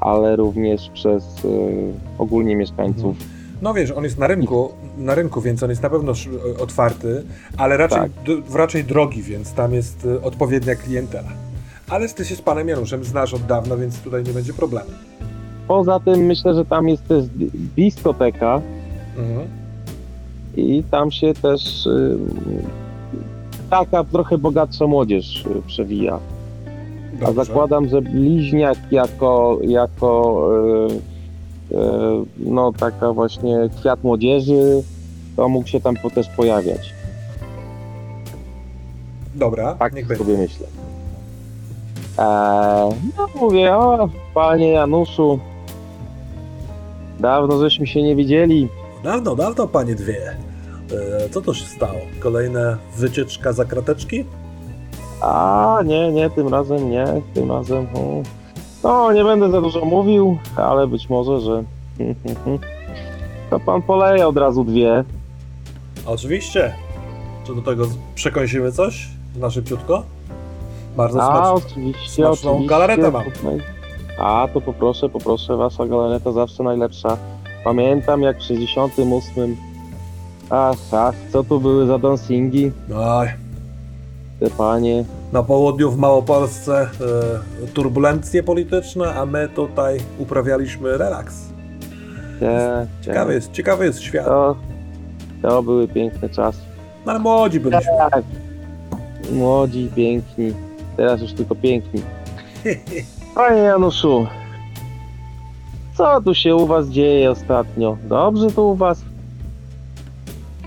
ale 0.00 0.36
również 0.36 0.90
przez 0.94 1.44
y, 1.44 1.48
ogólnie 2.18 2.56
mieszkańców. 2.56 3.16
No 3.62 3.74
wiesz, 3.74 3.90
on 3.90 4.04
jest 4.04 4.18
na 4.18 4.26
rynku, 4.26 4.68
na 4.98 5.14
rynku, 5.14 5.40
więc 5.40 5.62
on 5.62 5.70
jest 5.70 5.82
na 5.82 5.90
pewno 5.90 6.12
sz- 6.12 6.60
otwarty, 6.60 7.22
ale 7.56 7.76
raczej, 7.76 7.98
Tak. 8.00 8.54
raczej 8.54 8.84
drogi, 8.84 9.22
więc 9.22 9.52
tam 9.52 9.74
jest 9.74 10.04
y, 10.04 10.22
odpowiednia 10.22 10.74
klientela. 10.74 11.28
Ale 11.88 12.08
ty 12.08 12.24
się 12.24 12.36
z 12.36 12.42
panem 12.42 12.68
Januszem 12.68 13.04
znasz 13.04 13.34
od 13.34 13.42
dawna, 13.46 13.76
więc 13.76 13.98
tutaj 14.00 14.24
nie 14.24 14.32
będzie 14.32 14.52
problemu. 14.52 14.90
Poza 15.68 16.00
tym 16.00 16.20
myślę, 16.26 16.54
że 16.54 16.64
tam 16.64 16.88
jest 16.88 17.08
też 17.08 17.26
di- 17.28 17.50
diskoteka 17.76 18.60
Mhm. 19.18 19.48
i 20.56 20.82
tam 20.90 21.10
się 21.10 21.34
też 21.34 21.86
y, 21.86 22.18
taka 23.70 24.04
trochę 24.04 24.38
bogatsza 24.38 24.86
młodzież 24.86 25.46
y, 25.46 25.62
przewija. 27.10 27.28
A 27.28 27.32
Dobrze. 27.32 27.44
zakładam, 27.44 27.88
że 27.88 28.02
bliźniak 28.02 28.78
jako, 28.90 29.58
jako 29.62 30.48
e, 31.72 31.76
e, 31.78 32.24
no 32.38 32.72
taka 32.72 33.12
właśnie 33.12 33.68
kwiat 33.80 34.04
młodzieży, 34.04 34.82
to 35.36 35.48
mógł 35.48 35.68
się 35.68 35.80
tam 35.80 35.96
też 36.14 36.28
pojawiać. 36.28 36.94
Dobra, 39.34 39.74
Tak 39.74 39.94
niech 39.94 40.06
będzie. 40.06 40.24
sobie 40.24 40.38
myślę. 40.38 40.66
Eee, 42.18 42.90
no 43.18 43.26
mówię, 43.40 43.76
o 43.76 44.08
panie 44.34 44.68
Januszu, 44.68 45.38
dawno 47.20 47.58
żeśmy 47.60 47.86
się 47.86 48.02
nie 48.02 48.16
widzieli. 48.16 48.68
Dawno, 49.04 49.36
dawno, 49.36 49.66
panie 49.68 49.94
dwie. 49.94 50.36
E, 51.26 51.28
Co 51.30 51.40
to 51.40 51.54
się 51.54 51.64
stało? 51.64 51.98
Kolejna 52.20 52.78
wycieczka 52.96 53.52
za 53.52 53.64
krateczki? 53.64 54.24
A 55.20 55.78
nie, 55.84 56.12
nie, 56.12 56.30
tym 56.30 56.48
razem 56.48 56.90
nie, 56.90 57.04
tym 57.34 57.52
razem. 57.52 57.86
hmm. 57.86 58.22
No, 58.84 59.12
nie 59.12 59.24
będę 59.24 59.50
za 59.50 59.60
dużo 59.60 59.84
mówił, 59.84 60.38
ale 60.56 60.86
być 60.86 61.08
może, 61.10 61.40
że 61.40 61.64
to 63.50 63.60
pan 63.60 63.82
poleje 63.82 64.28
od 64.28 64.36
razu 64.36 64.64
dwie. 64.64 65.04
Oczywiście. 66.06 66.74
Czy 67.46 67.54
do 67.54 67.62
tego 67.62 67.84
przekąsimy 68.14 68.72
coś 68.72 69.08
na 69.36 69.50
szybciutko? 69.50 70.02
Bardzo 70.96 71.22
A, 71.22 71.26
smacznie. 71.26 71.66
oczywiście, 71.68 72.22
smaczną 72.22 72.50
oczywiście. 72.50 72.68
galaretę 72.68 73.10
mam. 73.10 73.24
A, 74.18 74.48
to 74.54 74.60
poproszę, 74.60 75.08
poproszę, 75.08 75.56
wasza 75.56 75.86
galareta 75.86 76.32
zawsze 76.32 76.62
najlepsza. 76.62 77.16
Pamiętam 77.64 78.22
jak 78.22 78.38
w 78.38 78.42
68. 78.42 79.56
Ach, 80.50 80.76
ach, 80.92 81.14
co 81.32 81.44
tu 81.44 81.60
były 81.60 81.86
za 81.86 81.98
dancingi, 81.98 82.72
te 82.88 83.49
panie. 84.48 85.04
na 85.32 85.42
południu 85.42 85.90
w 85.90 85.96
Małopolsce 85.96 86.80
e, 86.82 87.66
turbulencje 87.66 88.42
polityczne, 88.42 89.14
a 89.14 89.26
my 89.26 89.48
tutaj 89.48 89.98
uprawialiśmy 90.18 90.98
relaks. 90.98 91.52
Te, 92.40 92.86
Ciekawy 93.00 93.34
jest, 93.34 93.52
ciekawy 93.52 93.84
jest 93.84 94.00
świat. 94.00 94.26
To, 94.26 94.56
to 95.42 95.62
były 95.62 95.88
piękne 95.88 96.28
czasy. 96.28 96.58
No, 97.06 97.12
ale 97.12 97.20
młodzi 97.20 97.60
byliśmy. 97.60 97.92
Tak. 98.10 98.24
Młodzi, 99.32 99.90
piękni. 99.94 100.54
Teraz 100.96 101.20
już 101.20 101.32
tylko 101.32 101.54
piękni. 101.54 102.02
Panie 103.34 103.60
Januszu, 103.60 104.26
co 105.96 106.20
tu 106.20 106.34
się 106.34 106.56
u 106.56 106.66
was 106.66 106.88
dzieje 106.88 107.30
ostatnio? 107.30 107.96
Dobrze 108.04 108.50
tu 108.50 108.70
u 108.70 108.74
was? 108.74 109.02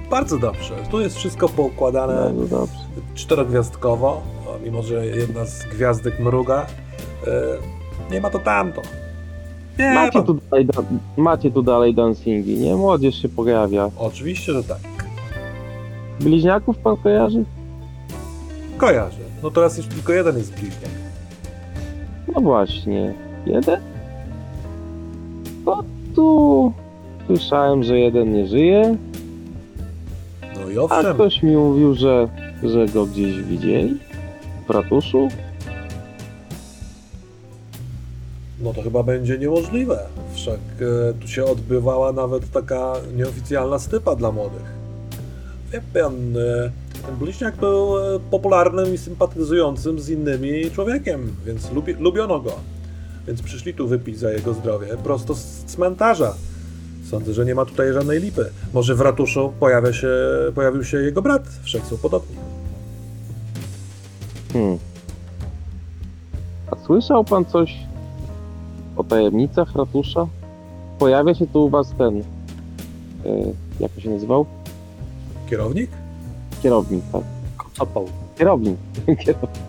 Bardzo 0.09 0.37
dobrze. 0.37 0.75
Tu 0.91 0.99
jest 0.99 1.15
wszystko 1.15 1.49
poukładane 1.49 2.15
Bardzo 2.15 2.47
dobrze. 2.47 2.82
Czterogwiazdkowo, 3.15 4.21
mimo 4.63 4.83
że 4.83 5.05
jedna 5.05 5.45
z 5.45 5.63
gwiazdek 5.65 6.19
mruga. 6.19 6.65
E, 7.27 7.31
nie 8.13 8.21
ma 8.21 8.29
to 8.29 8.39
tamto. 8.39 8.81
Nie, 9.79 9.93
Macie 9.93 10.11
pan- 10.11 10.23
tu, 10.25 10.39
dalej, 10.51 10.65
da- 10.65 10.83
macie 11.17 11.51
tu 11.51 11.63
dalej 11.63 11.93
dancingi, 11.95 12.57
nie? 12.57 12.75
Młodzież 12.75 13.21
się 13.21 13.29
pojawia. 13.29 13.89
Oczywiście, 13.97 14.53
że 14.53 14.63
tak. 14.63 14.77
Bliźniaków 16.19 16.77
pan 16.77 16.97
kojarzy? 16.97 17.43
Kojarzę. 18.77 19.17
No 19.43 19.51
teraz 19.51 19.77
już 19.77 19.87
tylko 19.87 20.13
jeden 20.13 20.37
jest 20.37 20.53
bliźniak. 20.53 20.91
No 22.35 22.41
właśnie. 22.41 23.13
Jeden? 23.45 23.79
No 25.65 25.83
tu... 26.15 26.73
Słyszałem, 27.27 27.83
że 27.83 27.99
jeden 27.99 28.33
nie 28.33 28.47
żyje, 28.47 28.97
No 30.63 30.69
i 30.69 30.77
a 30.77 30.81
owszem, 30.81 31.13
ktoś 31.13 31.43
mi 31.43 31.55
mówił, 31.57 31.93
że, 31.93 32.27
że 32.63 32.85
go 32.85 33.05
gdzieś 33.05 33.41
widzieli. 33.41 33.97
W 34.67 34.69
ratuszu? 34.69 35.29
no 38.63 38.73
to 38.73 38.81
chyba 38.81 39.03
będzie 39.03 39.37
niemożliwe. 39.37 39.99
Wszak 40.33 40.59
e, 41.09 41.13
tu 41.13 41.27
się 41.27 41.45
odbywała 41.45 42.11
nawet 42.11 42.51
taka 42.51 42.93
nieoficjalna 43.15 43.79
stypa 43.79 44.15
dla 44.15 44.31
młodych. 44.31 44.73
Wie 45.71 45.81
pan, 45.93 46.37
e, 46.37 46.71
ten 47.05 47.15
bliźniak 47.15 47.55
był 47.55 47.97
e, 47.97 48.19
popularnym 48.31 48.93
i 48.93 48.97
sympatyzującym 48.97 49.99
z 49.99 50.09
innymi 50.09 50.71
człowiekiem, 50.71 51.35
więc 51.45 51.71
lubi, 51.71 51.93
lubiono 51.93 52.39
go. 52.39 52.51
Więc 53.27 53.41
przyszli 53.41 53.73
tu 53.73 53.87
wypić 53.87 54.19
za 54.19 54.31
jego 54.31 54.53
zdrowie 54.53 54.87
prosto 55.03 55.35
z 55.35 55.63
cmentarza. 55.65 56.35
Sądzę, 57.09 57.33
że 57.33 57.45
nie 57.45 57.55
ma 57.55 57.65
tutaj 57.65 57.93
żadnej 57.93 58.19
lipy. 58.19 58.49
Może 58.73 58.95
w 58.95 59.01
ratuszu 59.01 59.53
pojawia 59.59 59.93
się, 59.93 60.09
pojawił 60.55 60.83
się 60.83 60.97
jego 60.97 61.21
brat, 61.21 61.43
wszak 61.63 61.81
są 61.85 61.97
podobni. 61.97 62.52
Hmm. 64.53 64.77
A 66.71 66.75
słyszał 66.85 67.23
pan 67.23 67.45
coś 67.45 67.75
o 68.97 69.03
tajemnicach 69.03 69.75
ratusza? 69.75 70.27
Pojawia 70.99 71.33
się 71.33 71.47
tu 71.47 71.65
u 71.65 71.69
was 71.69 71.93
ten... 71.97 72.19
E, 72.19 72.23
jak 73.79 73.91
to 73.91 74.01
się 74.01 74.09
nazywał? 74.09 74.45
Kierownik? 75.49 75.91
Kierownik, 76.63 77.03
tak? 77.11 77.21
Kocopał. 77.57 78.05
Kierownik. 78.37 78.77
Kierownik. 79.25 79.61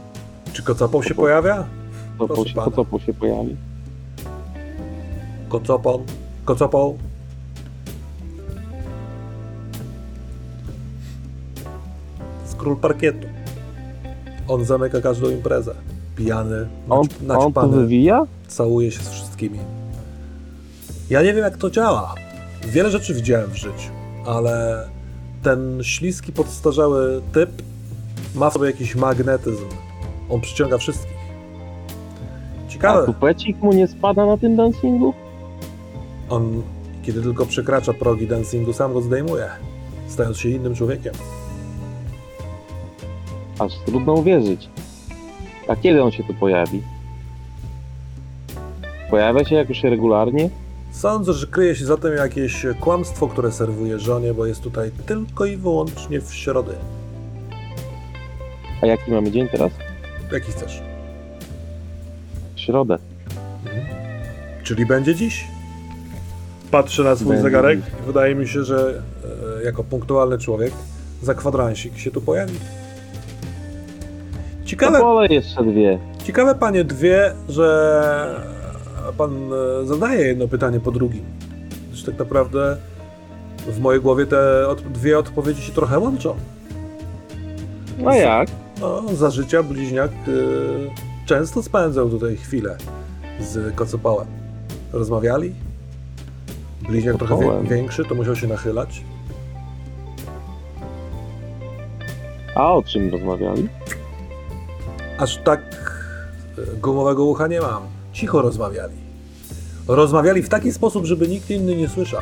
Czy 0.53 0.63
kocapą 0.63 1.03
się 1.03 1.15
pojawia? 1.15 1.67
Proszę 2.19 2.49
się, 2.49 2.55
pana. 2.55 2.71
pojawi. 3.21 3.57
Kocopą? 5.49 6.03
Kocopą? 6.45 6.99
Z 12.47 12.55
król 12.55 12.77
parkietu. 12.77 13.34
On 14.49 14.65
zamyka 14.65 15.01
każdą 15.01 15.31
imprezę. 15.31 15.75
Pijany, 16.17 16.67
On, 16.89 17.07
nacz- 17.07 17.21
on 17.21 17.27
naćpany, 17.27 17.77
wywija? 17.77 18.23
całuje 18.49 18.91
się 18.91 19.01
z 19.01 19.09
wszystkimi. 19.09 19.59
Ja 21.11 21.23
nie 21.23 21.35
wiem 21.35 21.45
jak 21.45 21.57
to 21.57 21.71
działa. 21.71 22.15
Wiele 22.67 22.91
rzeczy 22.91 23.15
widziałem 23.15 23.51
w 23.51 23.57
życiu, 23.57 23.91
ale 24.27 24.85
ten 25.43 25.79
śliski, 25.83 26.33
podstarzały 26.33 27.23
typ 27.33 27.51
ma 28.35 28.51
w 28.51 28.53
sobie 28.53 28.67
jakiś 28.67 28.95
magnetyzm. 28.97 29.65
On 30.31 30.41
przyciąga 30.41 30.79
wszystkich. 30.79 31.15
A 32.67 32.71
Ciekawe. 32.71 33.07
tupecik 33.07 33.63
mu 33.63 33.73
nie 33.73 33.87
spada 33.89 34.27
na 34.27 34.37
tym 34.37 34.57
dancingu? 34.57 35.15
On, 36.31 36.63
kiedy 37.03 37.23
tylko 37.23 37.47
przekracza 37.47 37.93
progi 37.93 38.27
dancingu, 38.27 38.73
sam 38.73 38.93
go 38.93 39.01
zdejmuje, 39.01 39.47
stając 40.09 40.39
się 40.39 40.49
innym 40.49 40.75
człowiekiem. 40.75 41.13
Aż 43.59 43.73
trudno 43.87 44.13
uwierzyć. 44.13 44.69
A 45.69 45.77
kiedy 45.77 46.03
on 46.03 46.11
się 46.11 46.25
tu 46.25 46.35
pojawi? 46.35 46.83
Pojawia 49.11 49.45
się 49.45 49.55
jakoś 49.55 49.83
regularnie? 49.83 50.51
Sądzę, 50.93 51.33
że 51.33 51.47
kryje 51.47 51.77
się 51.77 51.85
za 51.85 51.97
tym 51.97 52.15
jakieś 52.15 52.67
kłamstwo, 52.81 53.29
które 53.29 53.53
serwuje 53.53 53.99
żonie, 53.99 54.35
bo 54.35 54.47
jest 54.47 54.63
tutaj 54.63 54.91
tylko 55.07 55.45
i 55.45 55.57
wyłącznie 55.57 56.21
w 56.21 56.35
środę. 56.35 56.75
A 58.83 58.87
jaki 58.87 59.11
mamy 59.11 59.31
dzień 59.31 59.49
teraz? 59.49 59.73
Jaki 60.33 60.53
chcesz? 60.53 60.83
W 62.55 62.61
środę. 62.61 62.99
Czyli 64.63 64.87
będzie 64.87 65.15
dziś? 65.15 65.47
Patrzę 66.71 67.03
na 67.03 67.17
swój 67.17 67.29
Będzie 67.29 67.43
zegarek 67.43 67.81
wydaje 68.07 68.35
mi 68.35 68.49
się, 68.49 68.65
że 68.65 69.03
e, 69.61 69.65
jako 69.65 69.85
punktualny 69.85 70.39
człowiek 70.39 70.73
za 71.23 71.35
kwadransik 71.35 71.99
się 71.99 72.11
tu 72.11 72.21
pojawi. 72.21 72.55
Ciekawe, 74.65 75.01
pole 75.01 75.27
jeszcze 75.27 75.65
dwie. 75.65 75.99
ciekawe 76.25 76.55
panie 76.55 76.85
dwie, 76.85 77.33
że 77.49 78.41
pan 79.19 79.33
e, 79.83 79.87
zadaje 79.87 80.27
jedno 80.27 80.49
pytanie 80.49 80.81
po 80.81 80.91
drugim. 80.93 81.25
Gdyż 81.89 82.05
tak 82.05 82.19
naprawdę 82.19 82.77
w 83.67 83.81
mojej 83.81 84.01
głowie 84.03 84.27
te 84.27 84.69
od, 84.69 84.83
dwie 84.83 85.19
odpowiedzi 85.19 85.63
się 85.63 85.73
trochę 85.73 85.99
łączą. 85.99 86.35
No 87.99 88.15
jak? 88.15 88.49
No, 88.81 89.03
za 89.15 89.31
życia 89.31 89.63
bliźniak 89.63 90.11
y, 90.29 90.91
często 91.27 91.63
spędzał 91.63 92.11
tutaj 92.11 92.37
chwilę 92.37 92.77
z 93.41 93.75
kocopałem. 93.75 94.27
Rozmawiali. 94.93 95.55
Bliźniak 96.89 97.17
trochę 97.17 97.35
wie, 97.35 97.41
Kocopołem. 97.41 97.67
większy, 97.67 98.05
to 98.05 98.15
musiał 98.15 98.37
się 98.37 98.47
nachylać. 98.47 99.03
A 102.55 102.73
o 102.75 102.83
czym 102.83 103.11
rozmawiali? 103.11 103.69
Aż 105.19 105.37
tak 105.45 105.61
e, 106.59 106.77
gumowego 106.77 107.25
ucha 107.25 107.47
nie 107.47 107.61
mam. 107.61 107.83
Cicho 108.13 108.43
rozmawiali. 108.43 108.95
Rozmawiali 109.89 110.43
w 110.43 110.49
taki 110.49 110.73
sposób, 110.73 111.05
żeby 111.05 111.29
nikt 111.29 111.51
inny 111.51 111.77
nie 111.77 111.89
słyszał. 111.89 112.21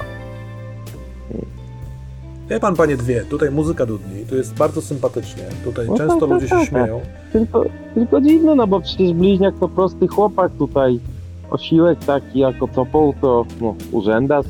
Wie 2.49 2.61
pan, 2.61 2.77
panie 2.77 2.97
dwie, 2.97 3.21
tutaj 3.25 3.51
muzyka 3.51 3.87
dudni, 3.87 4.27
tu 4.27 4.37
jest 4.37 4.55
bardzo 4.55 4.83
sympatycznie. 4.83 5.43
Tutaj 5.65 5.87
No 5.89 5.97
często 5.97 6.21
tak, 6.21 6.31
ludzie 6.31 6.49
się 6.49 6.51
tak, 6.51 6.61
tak. 6.61 6.69
śmieją. 6.69 7.01
Tylko, 7.33 7.65
tylko 7.95 8.21
dziwne, 8.21 8.55
no 8.55 8.67
bo 8.67 8.81
przecież 8.81 9.13
bliźniak 9.13 9.55
to 9.61 9.69
prosty 9.69 10.09
chłopak 10.09 10.53
tutaj. 10.59 11.01
Osiłek 11.51 11.99
taki 11.99 12.39
jako 12.39 12.69
copą 12.69 13.13
to 13.21 13.47
no, 13.61 13.75
urzędas. 13.93 14.47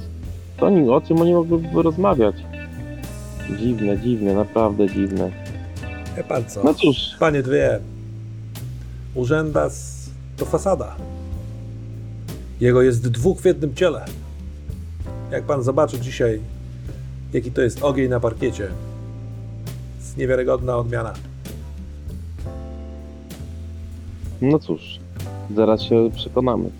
To 0.56 0.66
oni, 0.66 0.90
o 0.90 1.00
czym 1.00 1.20
oni 1.20 1.34
mogliby 1.34 1.82
rozmawiać? 1.82 2.34
Dziwne, 3.58 3.98
dziwne, 3.98 4.34
naprawdę 4.34 4.88
dziwne. 4.88 5.30
Wie 6.16 6.24
pan 6.24 6.44
co? 6.44 6.64
No 6.64 6.74
cóż, 6.74 6.96
Panie 7.18 7.42
dwie, 7.42 7.80
urzędas 9.14 10.06
to 10.36 10.44
fasada. 10.46 10.96
Jego 12.60 12.82
jest 12.82 13.08
dwóch 13.08 13.40
w 13.40 13.44
jednym 13.44 13.74
ciele. 13.74 14.04
Jak 15.30 15.44
pan 15.44 15.62
zobaczy 15.62 16.00
dzisiaj, 16.00 16.40
jaki 17.32 17.50
to 17.50 17.62
jest 17.62 17.82
ogień 17.82 18.08
na 18.08 18.20
parkiecie, 18.20 18.68
jest 20.00 20.16
niewiarygodna 20.16 20.76
odmiana. 20.76 21.14
no 24.42 24.58
cóż, 24.58 24.98
zaraz 25.56 25.82
się 25.82 26.10
przekonamy. 26.14 26.70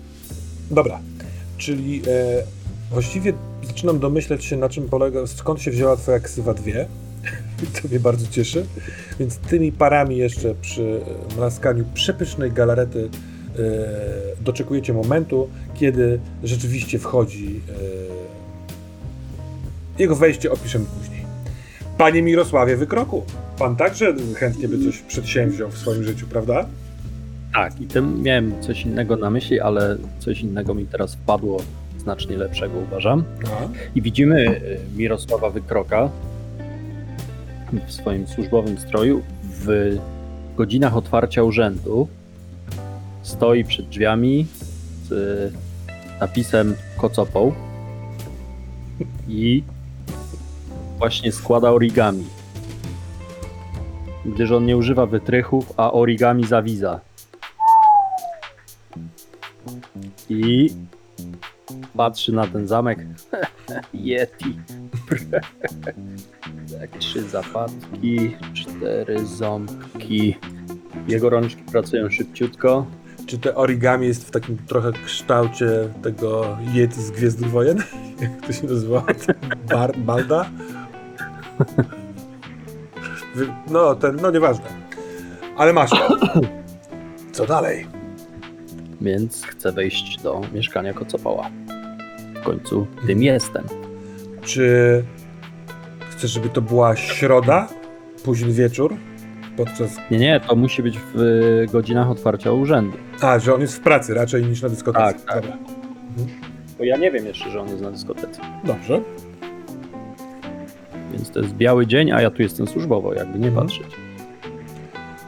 Dobra, 0.71 0.99
czyli 1.57 2.01
e, 2.07 2.43
właściwie 2.91 3.33
zaczynam 3.67 3.99
domyśleć 3.99 4.45
się, 4.45 4.57
na 4.57 4.69
czym 4.69 4.89
polega, 4.89 5.27
skąd 5.27 5.61
się 5.61 5.71
wzięła 5.71 5.97
twoja 5.97 6.19
ksywa 6.19 6.53
dwie. 6.53 6.85
to 7.81 7.87
mnie 7.87 7.99
bardzo 7.99 8.27
cieszy. 8.27 8.65
Więc 9.19 9.37
tymi 9.37 9.71
parami 9.71 10.17
jeszcze 10.17 10.55
przy 10.61 11.01
e, 11.31 11.35
mlaskaniu 11.35 11.85
przepysznej 11.93 12.51
galarety 12.51 13.09
e, 13.09 13.59
doczekujecie 14.41 14.93
momentu, 14.93 15.49
kiedy 15.73 16.19
rzeczywiście 16.43 16.99
wchodzi 16.99 17.61
e, 17.69 17.73
jego 19.99 20.15
wejście 20.15 20.51
opiszemy 20.51 20.85
później. 20.99 21.23
Panie 21.97 22.21
Mirosławie 22.21 22.77
Wykroku, 22.77 23.23
pan 23.59 23.75
także 23.75 24.15
chętnie 24.35 24.67
by 24.67 24.85
coś 24.85 24.99
przedsięwziął 24.99 25.69
w 25.69 25.77
swoim 25.77 26.03
życiu, 26.03 26.27
prawda? 26.27 26.65
Tak, 27.53 27.81
i 27.81 27.85
tym 27.85 28.23
miałem 28.23 28.61
coś 28.61 28.85
innego 28.85 29.15
na 29.15 29.29
myśli, 29.29 29.59
ale 29.59 29.97
coś 30.19 30.41
innego 30.41 30.73
mi 30.73 30.85
teraz 30.85 31.15
wpadło, 31.15 31.61
znacznie 31.97 32.37
lepszego 32.37 32.79
uważam. 32.79 33.23
No. 33.43 33.69
I 33.95 34.01
widzimy 34.01 34.49
y, 34.49 34.79
Mirosława 34.97 35.49
Wykroka 35.49 36.09
w 37.87 37.91
swoim 37.91 38.27
służbowym 38.27 38.77
stroju 38.77 39.21
w 39.43 39.97
godzinach 40.55 40.97
otwarcia 40.97 41.43
urzędu. 41.43 42.07
Stoi 43.21 43.63
przed 43.63 43.89
drzwiami 43.89 44.47
z 45.07 45.53
napisem 46.19 46.75
kocopą 46.97 47.53
i 49.27 49.63
właśnie 50.97 51.31
składa 51.31 51.71
origami. 51.71 52.23
Gdyż 54.25 54.51
on 54.51 54.65
nie 54.65 54.77
używa 54.77 55.05
wytrychów, 55.05 55.73
a 55.77 55.91
origami 55.91 56.45
zawiza. 56.45 56.99
I 60.29 60.69
patrzy 61.97 62.31
na 62.33 62.47
ten 62.47 62.67
zamek. 62.67 62.99
Yeti. 63.93 64.59
Tak, 66.83 66.99
trzy 66.99 67.21
zapadki, 67.21 68.35
cztery 68.53 69.25
ząbki. 69.25 70.35
Jego 71.07 71.29
rączki 71.29 71.63
pracują 71.63 72.09
szybciutko. 72.09 72.85
Czy 73.25 73.37
te 73.37 73.55
origami 73.55 74.07
jest 74.07 74.27
w 74.27 74.31
takim 74.31 74.57
trochę 74.57 74.91
kształcie 75.05 75.89
tego 76.01 76.57
Yeti 76.73 77.01
z 77.01 77.11
Gwiezdnych 77.11 77.51
Wojen? 77.51 77.77
Jak 78.21 78.47
to 78.47 78.53
się 78.53 78.67
nazywa? 78.67 79.05
Bar 79.69 79.97
Balda? 79.97 80.49
No, 83.67 83.95
ten, 83.95 84.15
no 84.15 84.31
nieważne. 84.31 84.65
Ale 85.57 85.73
masz. 85.73 85.91
Co 87.31 87.45
dalej? 87.45 87.87
Więc 89.01 89.43
chcę 89.45 89.71
wejść 89.71 90.21
do 90.21 90.41
mieszkania 90.53 90.93
Kocopała. 90.93 91.49
W 92.35 92.43
końcu 92.43 92.87
tym 93.07 93.23
jestem. 93.23 93.63
Czy 94.41 95.03
chcesz, 96.23 96.31
żeby 96.31 96.49
to 96.49 96.61
była 96.61 96.95
środa? 96.95 97.67
Późny 98.23 98.53
wieczór? 98.53 98.95
Podczas... 99.57 99.97
Nie, 100.11 100.17
nie, 100.17 100.39
to 100.39 100.55
musi 100.55 100.83
być 100.83 100.99
w 100.99 101.19
y, 101.19 101.67
godzinach 101.71 102.09
otwarcia 102.09 102.51
urzędu. 102.51 102.97
A, 103.21 103.39
że 103.39 103.53
on 103.53 103.61
jest 103.61 103.75
w 103.75 103.79
pracy 103.79 104.13
raczej 104.13 104.43
niż 104.43 104.61
na 104.61 104.69
dyskotece. 104.69 105.13
Tak, 105.13 105.21
tak. 105.21 105.43
Bo 106.77 106.83
ja 106.83 106.97
nie 106.97 107.11
wiem 107.11 107.25
jeszcze, 107.25 107.49
że 107.49 107.61
on 107.61 107.67
jest 107.69 107.81
na 107.81 107.91
dyskotece. 107.91 108.41
Dobrze. 108.63 109.01
Więc 111.11 111.29
to 111.29 111.39
jest 111.39 111.53
biały 111.53 111.87
dzień, 111.87 112.11
a 112.11 112.21
ja 112.21 112.31
tu 112.31 112.41
jestem 112.41 112.67
służbowo, 112.67 113.13
jakby 113.13 113.39
nie 113.39 113.47
Mhm. 113.47 113.67
patrzeć. 113.67 113.87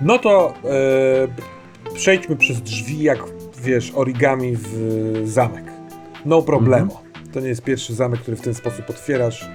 No 0.02 0.20
to 0.20 0.54
e, 0.64 1.94
przejdźmy 1.94 2.36
przez 2.36 2.62
drzwi, 2.62 3.04
jak 3.04 3.20
wiesz, 3.64 3.92
origami 3.96 4.56
w 4.56 5.22
zamek. 5.26 5.66
No 6.26 6.42
problemo. 6.42 7.02
To 7.34 7.40
nie 7.40 7.48
jest 7.48 7.64
pierwszy 7.64 7.94
zamek, 7.94 8.20
który 8.20 8.38
w 8.38 8.42
ten 8.42 8.54
sposób 8.54 8.90
otwierasz. 8.90 9.50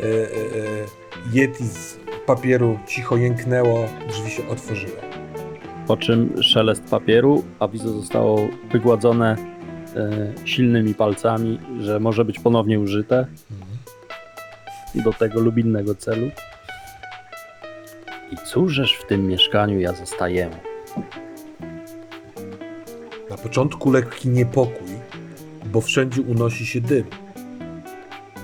E, 0.00 0.04
e, 0.04 0.08
e, 0.08 0.86
Yeti 1.32 1.64
z 1.64 1.98
papieru 2.26 2.78
cicho 2.86 3.16
jęknęło, 3.16 3.88
drzwi 4.08 4.30
się 4.30 4.48
otworzyły. 4.48 4.96
Po 5.86 5.96
czym 5.96 6.42
szelest 6.42 6.84
papieru, 6.84 7.44
awizo 7.58 7.88
zostało 7.88 8.48
wygładzone 8.72 9.36
silnymi 10.44 10.94
palcami, 10.94 11.58
że 11.80 12.00
może 12.00 12.24
być 12.24 12.38
ponownie 12.38 12.80
użyte 12.80 13.26
do 14.94 15.12
tego 15.12 15.40
lub 15.40 15.58
innego 15.58 15.94
celu. 15.94 16.30
I 18.32 18.36
cóżeż 18.46 18.92
w 18.92 19.06
tym 19.06 19.26
mieszkaniu 19.26 19.80
ja 19.80 19.92
zostaję? 19.92 20.50
Na 23.30 23.36
początku 23.36 23.90
lekki 23.90 24.28
niepokój, 24.28 24.88
bo 25.64 25.80
wszędzie 25.80 26.22
unosi 26.22 26.66
się 26.66 26.80
dym. 26.80 27.04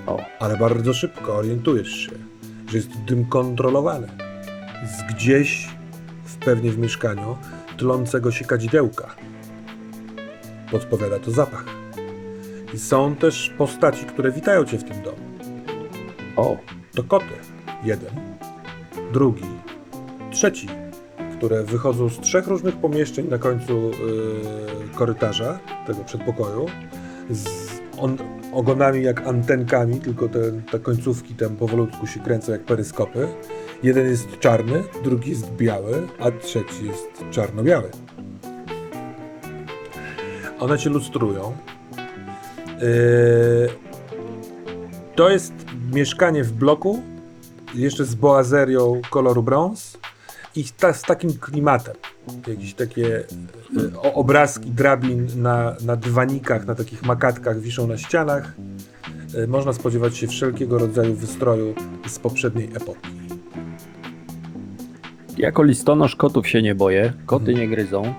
O, 0.08 0.20
ale 0.38 0.56
bardzo 0.56 0.94
szybko 0.94 1.36
orientujesz 1.36 1.96
się, 1.96 2.12
że 2.68 2.76
jest 2.76 2.90
dym 3.04 3.24
kontrolowany. 3.24 4.08
Z 4.86 5.14
gdzieś, 5.14 5.68
w 6.24 6.36
pewnie 6.36 6.70
w 6.70 6.78
mieszkaniu, 6.78 7.36
tlącego 7.76 8.30
się 8.30 8.44
kadzidełka. 8.44 9.14
Podpowiada 10.70 11.18
to 11.18 11.30
zapach. 11.30 11.64
I 12.74 12.78
są 12.78 13.16
też 13.16 13.54
postaci, 13.58 14.04
które 14.04 14.32
witają 14.32 14.64
cię 14.64 14.78
w 14.78 14.84
tym 14.84 15.02
domu. 15.02 15.18
o, 16.36 16.56
To 16.94 17.02
koty. 17.02 17.34
Jeden, 17.84 18.10
drugi, 19.12 19.46
trzeci, 20.30 20.68
które 21.36 21.64
wychodzą 21.64 22.08
z 22.08 22.20
trzech 22.20 22.46
różnych 22.46 22.76
pomieszczeń 22.76 23.28
na 23.28 23.38
końcu 23.38 23.90
yy, 23.90 24.94
korytarza 24.94 25.58
tego 25.86 26.04
przedpokoju. 26.04 26.66
Z 27.30 27.48
on, 27.98 28.18
ogonami 28.52 29.02
jak 29.02 29.26
antenkami, 29.26 30.00
tylko 30.00 30.28
te, 30.28 30.52
te 30.70 30.78
końcówki 30.78 31.34
tam 31.34 31.56
powolutku 31.56 32.06
się 32.06 32.20
kręcą 32.20 32.52
jak 32.52 32.64
peryskopy. 32.64 33.28
Jeden 33.82 34.06
jest 34.06 34.38
czarny, 34.38 34.84
drugi 35.04 35.30
jest 35.30 35.50
biały, 35.50 36.06
a 36.18 36.30
trzeci 36.30 36.86
jest 36.86 37.08
czarno-biały. 37.30 37.90
One 40.58 40.78
cię 40.78 40.90
lustrują. 40.90 41.56
Yy, 42.80 43.68
to 45.14 45.30
jest 45.30 45.52
mieszkanie 45.92 46.44
w 46.44 46.52
bloku, 46.52 47.02
jeszcze 47.74 48.04
z 48.04 48.14
boazerią 48.14 49.00
koloru 49.10 49.42
brąz 49.42 49.98
i 50.56 50.64
ta, 50.64 50.92
z 50.92 51.02
takim 51.02 51.38
klimatem. 51.38 51.94
Jakieś 52.48 52.74
takie 52.74 53.24
e, 53.94 54.12
obrazki 54.14 54.70
drabin 54.70 55.26
na, 55.36 55.76
na 55.86 55.96
dywanikach, 55.96 56.66
na 56.66 56.74
takich 56.74 57.02
makatkach 57.02 57.60
wiszą 57.60 57.86
na 57.86 57.98
ścianach. 57.98 58.54
E, 59.34 59.46
Można 59.46 59.72
spodziewać 59.72 60.16
się 60.16 60.26
wszelkiego 60.26 60.78
rodzaju 60.78 61.14
wystroju 61.14 61.74
z 62.06 62.18
poprzedniej 62.18 62.68
epoki. 62.74 63.08
Jako 65.38 65.62
listonosz 65.62 66.16
kotów 66.16 66.48
się 66.48 66.62
nie 66.62 66.74
boję, 66.74 67.12
koty 67.26 67.50
Mhm. 67.50 67.58
nie 67.58 67.76
gryzą. 67.76 68.14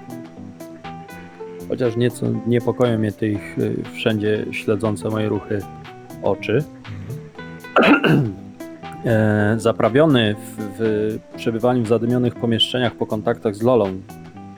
Chociaż 1.70 1.96
nieco 1.98 2.26
niepokoją 2.48 3.00
mnie 3.00 3.12
tych 3.12 3.60
y, 3.60 3.76
wszędzie 3.94 4.46
śledzące 4.52 5.10
moje 5.10 5.30
ruchy 5.30 5.62
oczy. 6.24 6.64
E, 9.06 9.56
zaprawiony 9.58 10.36
w, 10.36 10.56
w 10.80 11.20
przebywaniu 11.38 11.84
w 11.84 11.88
zadymionych 11.88 12.36
pomieszczeniach 12.36 12.96
po 12.96 13.06
kontaktach 13.06 13.56
z 13.56 13.62
Lolą, 13.62 14.02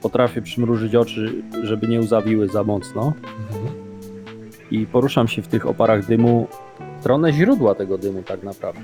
potrafię 0.01 0.41
przymrużyć 0.41 0.95
oczy, 0.95 1.43
żeby 1.63 1.87
nie 1.87 1.99
uzawiły 1.99 2.47
za 2.47 2.63
mocno 2.63 3.13
i 4.71 4.85
poruszam 4.85 5.27
się 5.27 5.41
w 5.41 5.47
tych 5.47 5.65
oparach 5.65 6.05
dymu 6.05 6.47
w 6.97 7.01
stronę 7.01 7.33
źródła 7.33 7.75
tego 7.75 7.97
dymu 7.97 8.23
tak 8.23 8.43
naprawdę. 8.43 8.81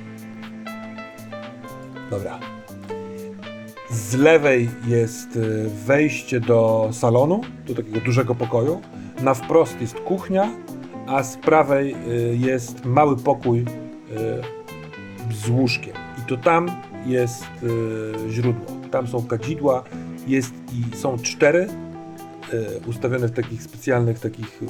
Dobra. 2.10 2.40
Z 3.90 4.16
lewej 4.16 4.70
jest 4.88 5.36
y, 5.36 5.70
wejście 5.86 6.40
do 6.40 6.90
salonu, 6.92 7.42
do 7.68 7.76
takiego 7.76 8.00
dużego 8.00 8.36
pokoju. 8.36 8.82
Na 9.24 9.34
wprost 9.34 9.82
jest 9.82 10.00
kuchnia, 10.00 10.50
a 11.08 11.24
z 11.24 11.38
prawej 11.38 11.96
y, 12.08 12.38
jest 12.38 12.86
mały 12.86 13.18
pokój 13.18 13.66
z 15.32 15.50
łóżkiem. 15.50 15.94
I 16.20 16.30
to 16.30 16.38
tam 16.38 16.72
jest 17.06 17.46
y, 18.28 18.32
źródło. 18.32 18.66
Tam 18.92 19.08
są 19.08 19.28
kadzidła, 19.28 19.84
jest 20.28 20.54
i 20.74 20.98
są 20.98 21.18
cztery 21.18 21.68
y, 22.54 22.80
ustawione 22.88 23.28
w 23.28 23.32
takich 23.32 23.64
specjalnych 23.64 24.20
takich, 24.20 24.62
y, 24.64 24.66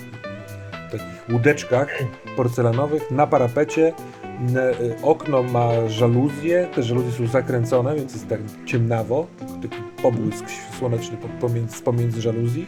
takich 0.92 1.30
łódeczkach 1.34 1.90
porcelanowych 2.36 3.12
na 3.12 3.28
parapecie. 3.28 3.94
Y, 4.92 5.02
Okno 5.04 5.44
ma 5.44 5.90
żaluzje, 5.90 6.68
te 6.76 6.84
żaluzje 6.84 7.12
są 7.12 7.28
zakręcone, 7.32 7.96
więc 7.96 8.14
jest 8.14 8.28
tak 8.28 8.40
ciemnawo, 8.66 9.28
taki 9.62 9.78
pobłysk 10.04 10.46
słoneczny 10.80 11.18
po- 11.18 11.48
pomiędzy, 11.48 11.82
pomiędzy 11.82 12.22
żaluzji. 12.22 12.68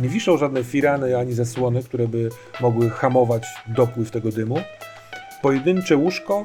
Nie 0.00 0.08
wiszą 0.08 0.36
żadne 0.36 0.64
firany 0.64 1.18
ani 1.18 1.32
zasłony, 1.32 1.82
które 1.82 2.08
by 2.08 2.28
mogły 2.60 2.90
hamować 2.90 3.46
dopływ 3.68 4.10
tego 4.10 4.30
dymu. 4.32 4.56
Pojedyncze 5.42 5.96
łóżko, 5.96 6.44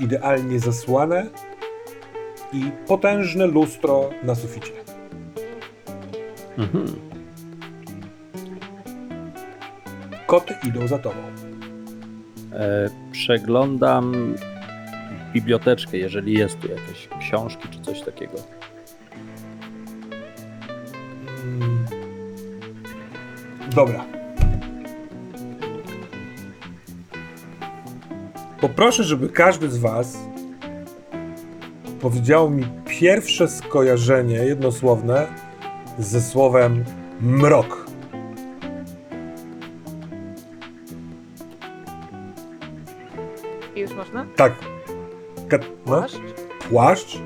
idealnie 0.00 0.60
zasłane 0.60 1.26
i 2.52 2.70
potężne 2.86 3.46
lustro 3.46 4.10
na 4.22 4.34
suficie. 4.34 4.72
Mhm. 6.58 6.86
Koty 10.26 10.54
idą 10.68 10.88
za 10.88 10.98
tobą. 10.98 11.20
E, 12.52 12.88
przeglądam 13.12 14.34
biblioteczkę, 15.32 15.96
jeżeli 15.96 16.32
jest 16.32 16.60
tu 16.60 16.68
jakieś 16.68 17.08
książki 17.20 17.68
czy 17.68 17.80
coś 17.80 18.02
takiego. 18.02 18.38
Dobra. 23.74 24.04
Poproszę, 28.60 29.04
żeby 29.04 29.28
każdy 29.28 29.70
z 29.70 29.78
Was 29.78 30.18
powiedział 32.00 32.50
mi 32.50 32.64
pierwsze 32.86 33.48
skojarzenie 33.48 34.34
jednosłowne 34.36 35.26
ze 35.98 36.20
słowem 36.20 36.84
mrok. 37.20 37.86
I 43.76 43.80
już 43.80 43.94
można? 43.94 44.26
Tak. 44.36 44.52
Ka- 45.48 45.58
no? 45.86 46.00
Płaszcz? 46.00 46.18
Płaszcz. 46.70 47.18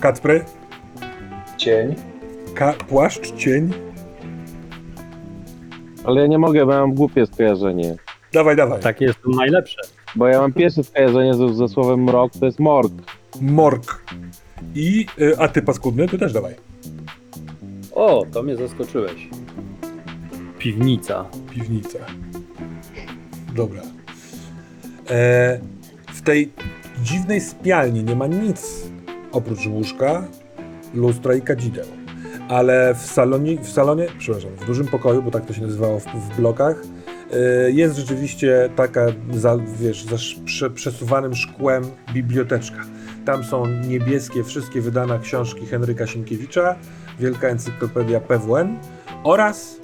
Kacpry. 0.00 0.44
Cień. 1.56 1.94
Ka- 2.54 2.72
płaszcz, 2.88 3.34
cień. 3.34 3.85
Ale 6.06 6.20
ja 6.20 6.26
nie 6.26 6.38
mogę, 6.38 6.66
bo 6.66 6.72
ja 6.72 6.80
mam 6.80 6.94
głupie 6.94 7.26
skojarzenie. 7.26 7.96
Dawaj, 8.32 8.56
dawaj. 8.56 8.80
Takie 8.80 9.04
jest 9.04 9.22
to 9.22 9.30
najlepsze. 9.30 9.82
Bo 10.16 10.26
ja 10.26 10.40
mam 10.40 10.52
pierwsze 10.52 10.84
skojarzenie 10.84 11.34
ze, 11.34 11.54
ze 11.54 11.68
słowem 11.68 12.04
mrok, 12.04 12.32
to 12.40 12.46
jest 12.46 12.58
morg. 12.58 12.92
Morg. 13.40 14.04
I, 14.74 15.06
y, 15.20 15.38
a 15.38 15.48
ty 15.48 15.62
paskudny, 15.62 16.08
ty 16.08 16.18
też 16.18 16.32
dawaj. 16.32 16.54
O, 17.92 18.26
to 18.32 18.42
mnie 18.42 18.56
zaskoczyłeś. 18.56 19.28
Piwnica. 20.58 21.24
Piwnica. 21.50 21.98
Dobra. 23.54 23.82
E, 25.10 25.60
w 26.06 26.22
tej 26.22 26.52
dziwnej 27.02 27.40
sypialni 27.40 28.04
nie 28.04 28.16
ma 28.16 28.26
nic 28.26 28.90
oprócz 29.32 29.66
łóżka, 29.66 30.24
lustra 30.94 31.34
i 31.34 31.42
kadzideł. 31.42 31.95
Ale 32.48 32.94
w 32.94 33.06
salonie, 33.06 33.58
w 33.58 33.68
salonie, 33.68 34.06
przepraszam, 34.18 34.50
w 34.56 34.66
dużym 34.66 34.86
pokoju, 34.86 35.22
bo 35.22 35.30
tak 35.30 35.46
to 35.46 35.52
się 35.54 35.62
nazywało 35.62 36.00
w, 36.00 36.04
w 36.04 36.36
blokach, 36.36 36.82
e, 37.32 37.70
jest 37.70 37.96
rzeczywiście 37.96 38.68
taka, 38.76 39.06
za, 39.30 39.58
wiesz, 39.80 40.04
za 40.04 40.16
prze, 40.44 40.70
przesuwanym 40.70 41.34
szkłem 41.34 41.84
biblioteczka. 42.12 42.84
Tam 43.24 43.44
są 43.44 43.66
niebieskie 43.66 44.44
wszystkie 44.44 44.80
wydane 44.80 45.18
książki 45.18 45.66
Henryka 45.66 46.06
Sienkiewicza, 46.06 46.76
Wielka 47.20 47.48
Encyklopedia 47.48 48.20
PWN 48.20 48.78
oraz 49.24 49.76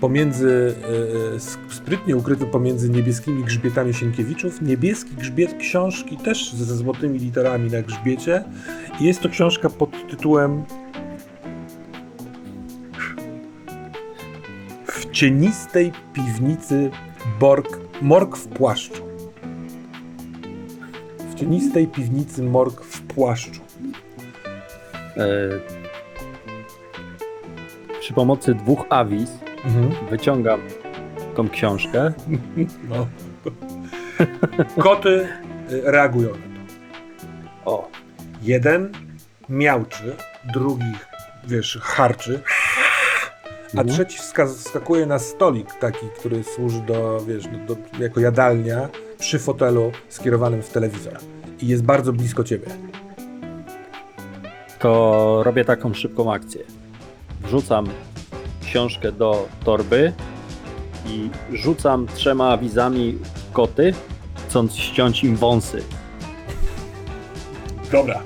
pomiędzy, 0.00 0.74
e, 1.34 1.36
sk- 1.38 1.72
sprytnie 1.74 2.16
ukryty 2.16 2.46
pomiędzy 2.46 2.90
niebieskimi 2.90 3.44
grzbietami 3.44 3.94
Sienkiewiczów, 3.94 4.62
niebieski 4.62 5.14
grzbiet 5.14 5.54
książki 5.58 6.16
też 6.16 6.52
ze 6.54 6.76
złotymi 6.76 7.18
literami 7.18 7.70
na 7.70 7.82
grzbiecie. 7.82 8.44
Jest 9.00 9.20
to 9.20 9.28
książka 9.28 9.70
pod 9.70 9.90
tytułem 10.10 10.64
cienistej 15.12 15.92
piwnicy 16.12 16.90
Borg, 17.40 17.78
morg 18.02 18.36
w 18.36 18.48
płaszczu. 18.48 19.02
W 21.30 21.34
cienistej 21.34 21.86
piwnicy 21.86 22.42
morg 22.42 22.82
w 22.84 23.02
płaszczu. 23.02 23.60
E, 25.16 25.26
przy 28.00 28.14
pomocy 28.14 28.54
dwóch 28.54 28.84
awiz 28.90 29.30
Mhm. 29.64 30.08
wyciągam 30.10 30.60
tą 31.36 31.48
książkę. 31.48 32.12
No. 32.88 33.06
Koty 34.78 35.08
y, 35.72 35.82
reagują 35.84 36.28
na 36.30 36.36
to. 37.64 37.70
O, 37.70 37.88
Jeden 38.42 38.92
miałczy, 39.48 40.16
drugi, 40.54 40.92
wiesz, 41.46 41.78
harczy, 41.82 42.42
a 43.76 43.80
Mhm. 43.80 43.88
trzeci 43.88 44.18
wska- 44.18 44.54
wskakuje 44.54 45.06
na 45.06 45.18
stolik 45.18 45.74
taki, 45.74 46.06
który 46.18 46.44
służy 46.44 46.80
do, 46.80 47.20
wiesz, 47.26 47.44
do, 47.46 47.74
do, 47.74 47.80
jako 48.04 48.20
jadalnia 48.20 48.88
przy 49.18 49.38
fotelu 49.38 49.92
skierowanym 50.08 50.62
w 50.62 50.68
telewizor. 50.68 51.18
I 51.60 51.66
jest 51.68 51.82
bardzo 51.82 52.12
blisko 52.12 52.44
ciebie. 52.44 52.66
to 54.78 55.42
robię 55.44 55.64
taką 55.64 55.94
szybką 55.94 56.32
akcję. 56.32 56.60
Wrzucam 57.44 57.86
książkę 58.62 59.12
do 59.12 59.48
torby 59.64 60.12
i 61.06 61.30
rzucam 61.52 62.06
trzema 62.14 62.48
awizami 62.52 63.18
w 63.34 63.52
koty, 63.52 63.94
chcąc 64.48 64.76
ściąć 64.76 65.24
im 65.24 65.36
wąsy. 65.36 65.82
Dobra. 67.92 68.20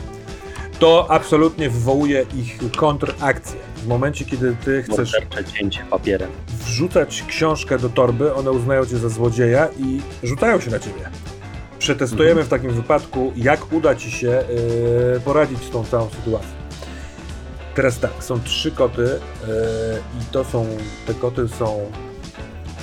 To 0.78 1.06
absolutnie 1.10 1.70
wywołuje 1.70 2.26
ich 2.36 2.58
kontrakcję. 2.76 3.60
W 3.86 3.88
momencie, 3.88 4.24
kiedy 4.24 4.56
ty 4.64 4.82
chcesz 4.82 5.12
Mordercze 5.12 5.44
cięcie 5.52 5.84
papierem. 5.90 6.30
wrzucać 6.48 7.24
książkę 7.28 7.78
do 7.78 7.88
torby, 7.88 8.34
one 8.34 8.50
uznają 8.50 8.86
cię 8.86 8.98
za 8.98 9.08
złodzieja 9.08 9.68
i 9.78 10.00
rzucają 10.22 10.60
się 10.60 10.70
na 10.70 10.78
ciebie. 10.78 11.10
Przetestujemy 11.78 12.44
w 12.44 12.48
takim 12.48 12.70
wypadku, 12.70 13.32
jak 13.36 13.72
uda 13.72 13.94
ci 13.94 14.10
się 14.10 14.26
yy, 15.12 15.20
poradzić 15.24 15.58
z 15.58 15.70
tą 15.70 15.84
całą 15.84 16.10
sytuacją. 16.10 16.50
Teraz 17.74 18.00
tak, 18.00 18.10
są 18.20 18.40
trzy 18.40 18.70
koty 18.70 19.02
yy, 19.02 19.48
i 20.20 20.24
to 20.32 20.44
są, 20.44 20.66
te 21.06 21.14
koty 21.14 21.48
są 21.48 21.90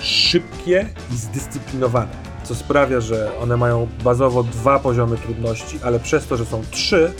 szybkie 0.01 0.89
i 1.13 1.15
zdyscyplinowane, 1.15 2.11
co 2.43 2.55
sprawia, 2.55 2.99
że 2.99 3.39
one 3.39 3.57
mają 3.57 3.87
bazowo 4.03 4.43
dwa 4.43 4.79
poziomy 4.79 5.17
trudności, 5.17 5.79
ale 5.83 5.99
przez 5.99 6.27
to, 6.27 6.37
że 6.37 6.45
są 6.45 6.63
trzy, 6.71 7.13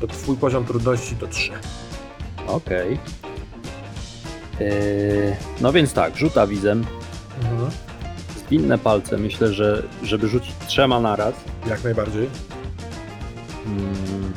to 0.00 0.06
twój 0.06 0.36
poziom 0.36 0.64
trudności 0.64 1.16
to 1.16 1.26
trzy. 1.26 1.52
Okej. 2.46 2.98
Yy, 4.60 5.36
no 5.60 5.72
więc 5.72 5.92
tak, 5.92 6.16
rzut 6.16 6.38
awizem, 6.38 6.84
Mhm. 7.52 7.70
zwinne 8.46 8.78
palce, 8.78 9.18
myślę, 9.18 9.52
że 9.52 9.82
żeby 10.02 10.28
rzucić 10.28 10.52
trzema 10.66 11.00
naraz. 11.00 11.34
Jak 11.66 11.84
najbardziej. 11.84 12.28
Mm, 13.66 14.32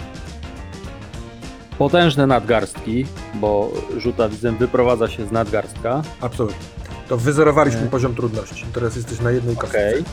potężne 1.77 2.27
nadgarstki, 2.27 3.05
bo 3.33 3.71
rzut 3.97 4.19
awizem 4.19 4.57
wyprowadza 4.57 5.07
się 5.09 5.25
z 5.27 5.31
nadgarstka. 5.31 6.01
Absolutnie. 6.21 6.65
To 7.09 7.17
wyzerowaliśmy 7.17 7.81
Nie. 7.81 7.87
poziom 7.87 8.15
trudności. 8.15 8.65
Teraz 8.73 8.95
jesteś 8.95 9.19
na 9.19 9.31
jednej 9.31 9.55
kostce. 9.55 9.77
Okej. 9.89 10.03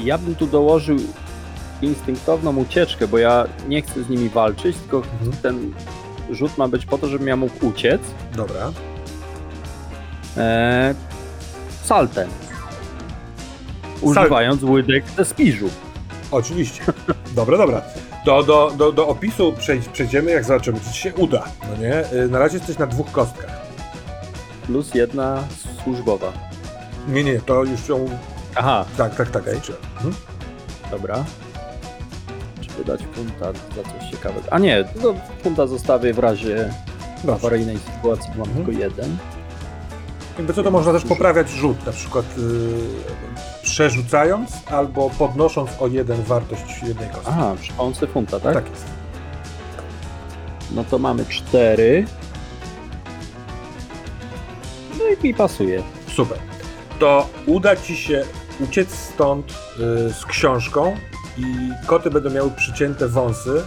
I 0.00 0.04
ja 0.04 0.18
bym 0.18 0.34
tu 0.34 0.46
dołożył 0.46 0.96
instynktowną 1.82 2.56
ucieczkę, 2.56 3.08
bo 3.08 3.18
ja 3.18 3.46
nie 3.68 3.82
chcę 3.82 4.02
z 4.02 4.08
nimi 4.08 4.28
walczyć, 4.28 4.76
tylko 4.76 4.96
Mhm. 4.96 5.32
ten 5.42 5.72
rzut 6.30 6.58
ma 6.58 6.68
być 6.68 6.86
po 6.86 6.98
to, 6.98 7.08
żebym 7.08 7.28
ja 7.28 7.36
mógł 7.36 7.66
uciec. 7.66 8.00
Dobra. 8.36 8.72
Eee, 10.36 10.94
saltem. 11.84 12.28
Używając 14.00 14.62
łydek 14.62 15.04
ze 15.16 15.24
spiżu. 15.24 15.68
Oczywiście. 16.30 16.82
Dobra, 17.36 17.58
dobra. 17.58 17.82
Do, 18.24 18.42
do, 18.42 18.70
do, 18.76 18.92
do 18.92 19.08
opisu 19.08 19.54
przejdziemy, 19.92 20.30
jak 20.30 20.44
zobaczymy, 20.44 20.80
czy 20.80 20.90
ci 20.92 20.98
się 20.98 21.14
uda. 21.14 21.44
No 21.70 21.76
nie? 21.82 22.12
Y, 22.24 22.28
Na 22.28 22.38
razie 22.38 22.58
jesteś 22.58 22.78
na 22.78 22.86
dwóch 22.86 23.12
kostkach. 23.12 23.50
Plus 24.66 24.94
jedna 24.94 25.44
służbowa. 25.84 26.32
Nie, 27.08 27.24
nie, 27.24 27.40
to 27.40 27.64
już 27.64 27.88
ją... 27.88 28.06
Aha, 28.54 28.84
Tak, 28.96 29.14
tak, 29.14 29.30
tak. 29.30 29.44
Mhm. 29.48 30.14
dobra. 30.90 31.24
Wydać 32.78 33.02
punta 33.06 33.52
za 33.52 33.82
coś 33.82 34.10
ciekawego. 34.10 34.46
A 34.50 34.58
nie, 34.58 34.84
no, 35.02 35.14
punta 35.42 35.66
zostawię 35.66 36.14
w 36.14 36.18
razie 36.18 36.70
Dobrze. 37.24 37.32
awaryjnej 37.32 37.78
sytuacji, 37.78 38.30
bo 38.34 38.38
mam 38.38 38.48
Mhm. 38.48 38.66
tylko 38.66 38.80
jeden. 38.82 39.16
Jakby 40.38 40.54
co 40.54 40.62
to 40.62 40.70
można 40.70 40.92
też 40.92 41.04
poprawiać 41.04 41.50
rzut, 41.50 41.86
na 41.86 41.92
przykład 41.92 42.24
yy, 42.38 42.44
przerzucając 43.62 44.50
albo 44.70 45.10
podnosząc 45.10 45.70
o 45.80 45.86
jeden 45.86 46.22
wartość 46.22 46.82
jednej 46.82 47.08
kostki. 47.08 47.28
Aha, 47.30 47.54
przy 47.60 47.72
pomocy 47.72 48.06
funta, 48.06 48.40
tak? 48.40 48.54
tak 48.54 48.70
jest. 48.70 48.84
No 50.74 50.84
to 50.84 50.98
mamy 50.98 51.24
cztery. 51.26 52.06
No 54.98 55.04
i 55.20 55.26
mi 55.26 55.34
pasuje. 55.34 55.82
Super. 56.16 56.38
To 56.98 57.28
uda 57.46 57.76
ci 57.76 57.96
się 57.96 58.24
uciec 58.60 58.90
stąd 58.94 59.50
y, 59.50 59.54
z 60.12 60.24
książką 60.26 60.96
i 61.38 61.44
koty 61.86 62.10
będą 62.10 62.30
miały 62.30 62.50
przycięte 62.50 63.08
wąsy, 63.08 63.62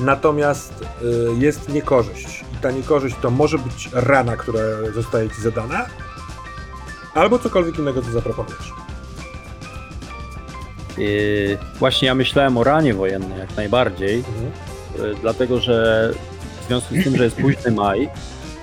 natomiast 0.00 0.72
y, 1.02 1.06
jest 1.38 1.68
niekorzyść. 1.68 2.44
I 2.54 2.56
ta 2.62 2.70
niekorzyść 2.70 3.16
to 3.22 3.30
może 3.30 3.58
być 3.58 3.88
rana, 3.92 4.36
która 4.36 4.60
zostaje 4.94 5.30
ci 5.30 5.42
zadana, 5.42 5.86
albo 7.14 7.38
cokolwiek 7.38 7.78
innego, 7.78 8.02
co 8.02 8.10
zaproponujesz. 8.10 8.72
Yy, 10.98 11.58
właśnie 11.78 12.08
ja 12.08 12.14
myślałem 12.14 12.56
o 12.56 12.64
ranie 12.64 12.94
wojennej 12.94 13.38
jak 13.38 13.56
najbardziej, 13.56 14.18
Mhm. 14.18 14.52
yy, 14.98 15.14
dlatego 15.20 15.60
że 15.60 16.10
w 16.62 16.66
związku 16.66 16.94
z 16.94 17.04
tym, 17.04 17.16
że 17.16 17.24
jest 17.24 17.36
późny 17.36 17.70
maj, 17.70 18.08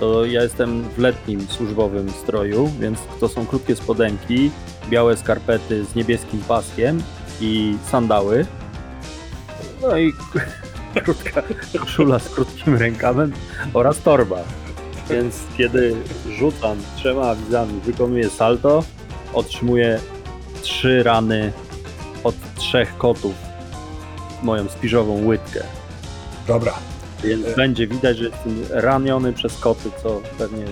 to 0.00 0.24
ja 0.24 0.42
jestem 0.42 0.82
w 0.82 0.98
letnim 0.98 1.46
służbowym 1.48 2.10
stroju, 2.10 2.70
więc 2.80 2.98
to 3.20 3.28
są 3.28 3.46
krótkie 3.46 3.76
spodenki, 3.76 4.50
białe 4.88 5.16
skarpety 5.16 5.84
z 5.84 5.94
niebieskim 5.94 6.40
paskiem 6.40 7.02
i 7.40 7.76
sandały. 7.90 8.46
No 9.82 9.98
i 9.98 10.12
krótka 11.04 11.42
koszula 11.80 12.18
z 12.18 12.28
krótkim 12.28 12.76
rękawem 12.76 13.32
oraz 13.74 13.98
torba. 13.98 14.38
Więc 15.10 15.34
kiedy 15.58 15.96
rzucam 16.38 16.78
trzema 16.96 17.22
awizami, 17.22 17.80
wykonuję 17.80 18.30
salto, 18.30 18.84
otrzymuję 19.32 20.00
trzy 20.62 21.02
rany 21.02 21.52
od 22.24 22.34
trzech 22.56 22.98
kotów 22.98 23.34
moją 24.42 24.68
spiżową 24.68 25.24
łydkę. 25.26 25.60
Dobra. 26.46 26.74
Więc 27.24 27.46
E. 27.46 27.56
będzie 27.56 27.86
widać, 27.86 28.18
że 28.18 28.24
jestem 28.24 28.64
raniony 28.70 29.32
przez 29.32 29.60
koty, 29.60 29.90
co 30.02 30.20
pewnie 30.38 30.64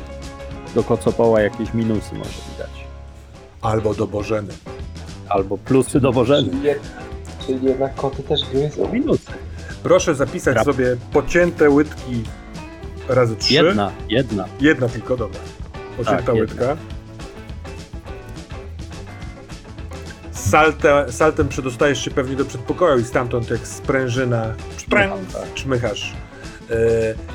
do 0.75 0.83
kocopoła 0.85 1.41
jakieś 1.41 1.75
minusy 1.75 2.15
może 2.15 2.31
widać. 2.53 2.71
Albo 3.63 3.95
do 3.95 4.07
Bożeny. 4.07 4.53
Albo 5.29 5.59
plusy 5.59 6.01
do 6.01 6.13
Bożeny. 6.13 6.49
Czyli, 6.51 6.63
czyli 7.47 7.67
jednak 7.67 7.95
koty 7.95 8.23
też 8.23 8.41
gry 8.53 8.71
są. 8.77 8.93
Minusy. 8.93 9.31
Proszę 9.83 10.15
zapisać 10.15 10.57
Rap. 10.57 10.65
sobie 10.65 10.97
pocięte 11.13 11.71
łydki 11.71 12.23
razy 13.09 13.37
trzy. 13.37 13.55
Jedna, 13.55 13.93
jedna. 14.09 14.45
Jedna 14.61 14.89
tylko, 14.89 15.17
dobra. 15.17 15.41
Pocięta 15.97 16.23
Tak, 16.23 16.35
jedna. 16.37 16.41
łydka. 16.41 16.77
Salte, 20.33 21.07
saltem 21.13 21.49
przedostajesz 21.49 22.05
się 22.05 22.11
pewnie 22.11 22.37
do 22.37 22.45
przedpokoju 22.45 22.99
i 23.01 23.05
stamtąd 23.05 23.51
jak 23.51 23.67
sprężyna 23.67 24.55
Czmycham, 24.77 25.19
tak. 25.33 25.55
czmychasz. 25.55 26.13
E, 26.71 26.75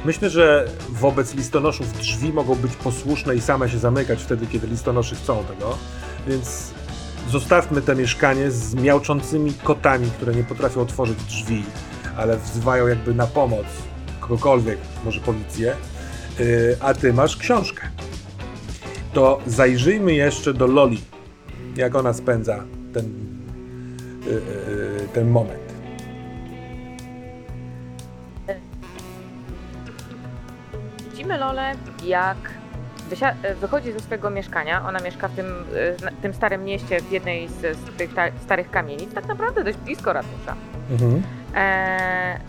Myślę, 0.06 0.30
że 0.30 0.65
wobec 0.90 1.34
listonoszów 1.36 1.94
drzwi 1.98 2.34
mogą 2.34 2.56
być 2.56 2.76
posłuszne 2.76 3.36
i 3.36 3.41
same 3.41 3.70
się 3.70 3.78
zamykać 3.80 4.24
wtedy, 4.24 4.48
kiedy 4.48 4.68
listonosze 4.68 5.15
chcą 5.15 5.44
tego, 5.44 5.78
więc 6.28 6.72
zostawmy 7.30 7.82
te 7.82 7.95
mieszkanie 7.95 8.52
z 8.52 8.76
miałczącymi 8.76 9.54
kotami, 9.64 10.12
które 10.12 10.36
nie 10.36 10.44
potrafią 10.44 10.82
otworzyć 10.82 11.24
drzwi, 11.24 11.64
ale 12.18 12.38
wzywają 12.38 12.88
jakby 12.88 13.14
na 13.14 13.28
pomoc 13.28 13.66
kogokolwiek, 14.20 14.78
może 15.06 15.20
policję, 15.20 15.76
E, 16.40 16.84
a 16.84 16.94
ty 16.94 17.14
masz 17.14 17.38
książkę. 17.38 17.88
To 19.14 19.40
zajrzyjmy 19.45 20.14
jeszcze 20.14 20.54
do 20.54 20.68
Loli, 20.68 21.02
jak 21.76 21.95
ona 21.95 22.14
spędza 22.14 22.64
ten, 22.94 23.06
e, 23.06 25.04
e, 25.04 25.08
ten 25.08 25.30
moment. 25.30 25.74
Widzimy 31.12 31.38
Lolę, 31.38 31.76
jak 32.06 32.38
wychodzi 33.61 33.91
ze 33.91 33.99
swojego 33.99 34.30
mieszkania. 34.30 34.85
Ona 34.88 34.99
mieszka 34.99 35.27
w 35.27 35.35
tym, 35.35 35.45
e, 36.07 36.11
tym 36.21 36.34
starym 36.34 36.63
mieście, 36.63 37.01
w 37.01 37.11
jednej 37.11 37.47
z, 37.47 37.77
z 37.77 37.97
tych 37.97 38.13
ta- 38.13 38.31
starych 38.43 38.71
kamienic, 38.71 39.13
tak 39.13 39.25
naprawdę 39.25 39.63
dość 39.63 39.77
blisko 39.77 40.13
ratusza. 40.13 40.55
Mhm. 40.91 41.23
E, 41.55 42.39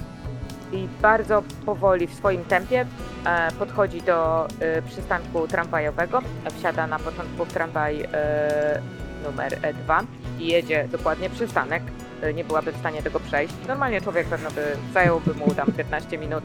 I 0.73 0.89
bardzo 1.03 1.43
powoli 1.67 2.07
w 2.07 2.15
swoim 2.15 2.45
tempie 2.45 2.87
e, 3.27 3.53
podchodzi 3.59 4.03
do 4.03 4.47
e, 4.61 4.83
przystanku 4.83 5.49
tramwajowego. 5.49 6.21
Wsiada 6.59 6.87
na 6.87 6.99
początku 6.99 7.45
w 7.45 7.53
tramwaj 7.53 8.01
e, 8.13 8.81
numer 9.25 9.59
2 9.85 10.01
i 10.39 10.47
jedzie 10.47 10.89
dokładnie 10.93 11.31
przystanek. 11.31 11.83
E, 12.25 12.35
Nie 12.35 12.45
byłaby 12.45 12.73
w 12.73 12.77
stanie 12.77 13.03
tego 13.03 13.21
przejść. 13.21 13.55
Normalnie 13.69 14.01
człowiek 14.01 14.27
pewno 14.27 14.51
by 14.51 14.77
zająłby 14.93 15.35
mu 15.35 15.55
tam 15.55 15.73
15 15.73 16.19
minut 16.19 16.45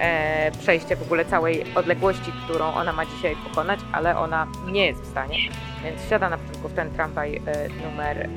e, 0.00 0.50
przejście 0.58 0.96
w 0.96 1.02
ogóle 1.02 1.24
całej 1.24 1.64
odległości, 1.74 2.32
którą 2.44 2.64
ona 2.74 2.92
ma 2.92 3.06
dzisiaj 3.06 3.36
pokonać, 3.48 3.80
ale 3.92 4.18
ona 4.18 4.46
nie 4.66 4.86
jest 4.86 5.02
w 5.02 5.06
stanie. 5.10 5.36
Więc 5.84 6.02
wsiada 6.02 6.28
na 6.28 6.38
początku 6.38 6.68
w 6.68 6.72
ten 6.72 6.90
tramwaj 6.90 7.36
e, 7.36 7.40
numer 7.90 8.28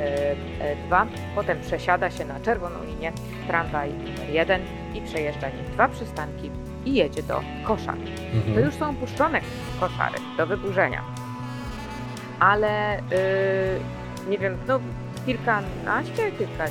2, 0.88 1.06
potem 1.36 1.62
przesiada 1.62 2.12
się 2.12 2.26
na 2.26 2.40
czerwoną 2.40 2.84
linię 2.84 3.12
tramwaj 3.48 3.90
numer 3.94 4.30
1 4.30 4.62
i 4.94 5.02
przejeżdża 5.02 5.50
nim 5.50 5.66
dwa 5.74 5.88
przystanki 5.88 6.52
i 6.86 6.94
jedzie 6.94 7.24
do 7.24 7.42
koszar. 7.64 7.96
To 7.96 8.38
Mhm. 8.50 8.66
już 8.66 8.76
są 8.76 8.90
opuszczone 8.90 9.42
koszary 9.80 10.18
do 10.38 10.48
wyburzenia. 10.48 11.02
Ale 12.40 13.02
yy, 13.12 14.01
nie 14.30 14.38
wiem, 14.38 14.57
no 14.68 14.80
kilkanaście, 15.26 16.31
kilka, 16.31 16.65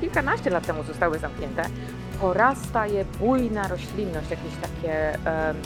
kilkanaście 0.00 0.50
lat 0.50 0.66
temu 0.66 0.82
zostały 0.82 1.18
zamknięte. 1.18 1.62
Porasta 2.20 2.86
je 2.86 3.04
bujna 3.04 3.68
roślinność, 3.68 4.30
jakieś 4.30 4.52
takie 4.62 5.14
em, 5.14 5.56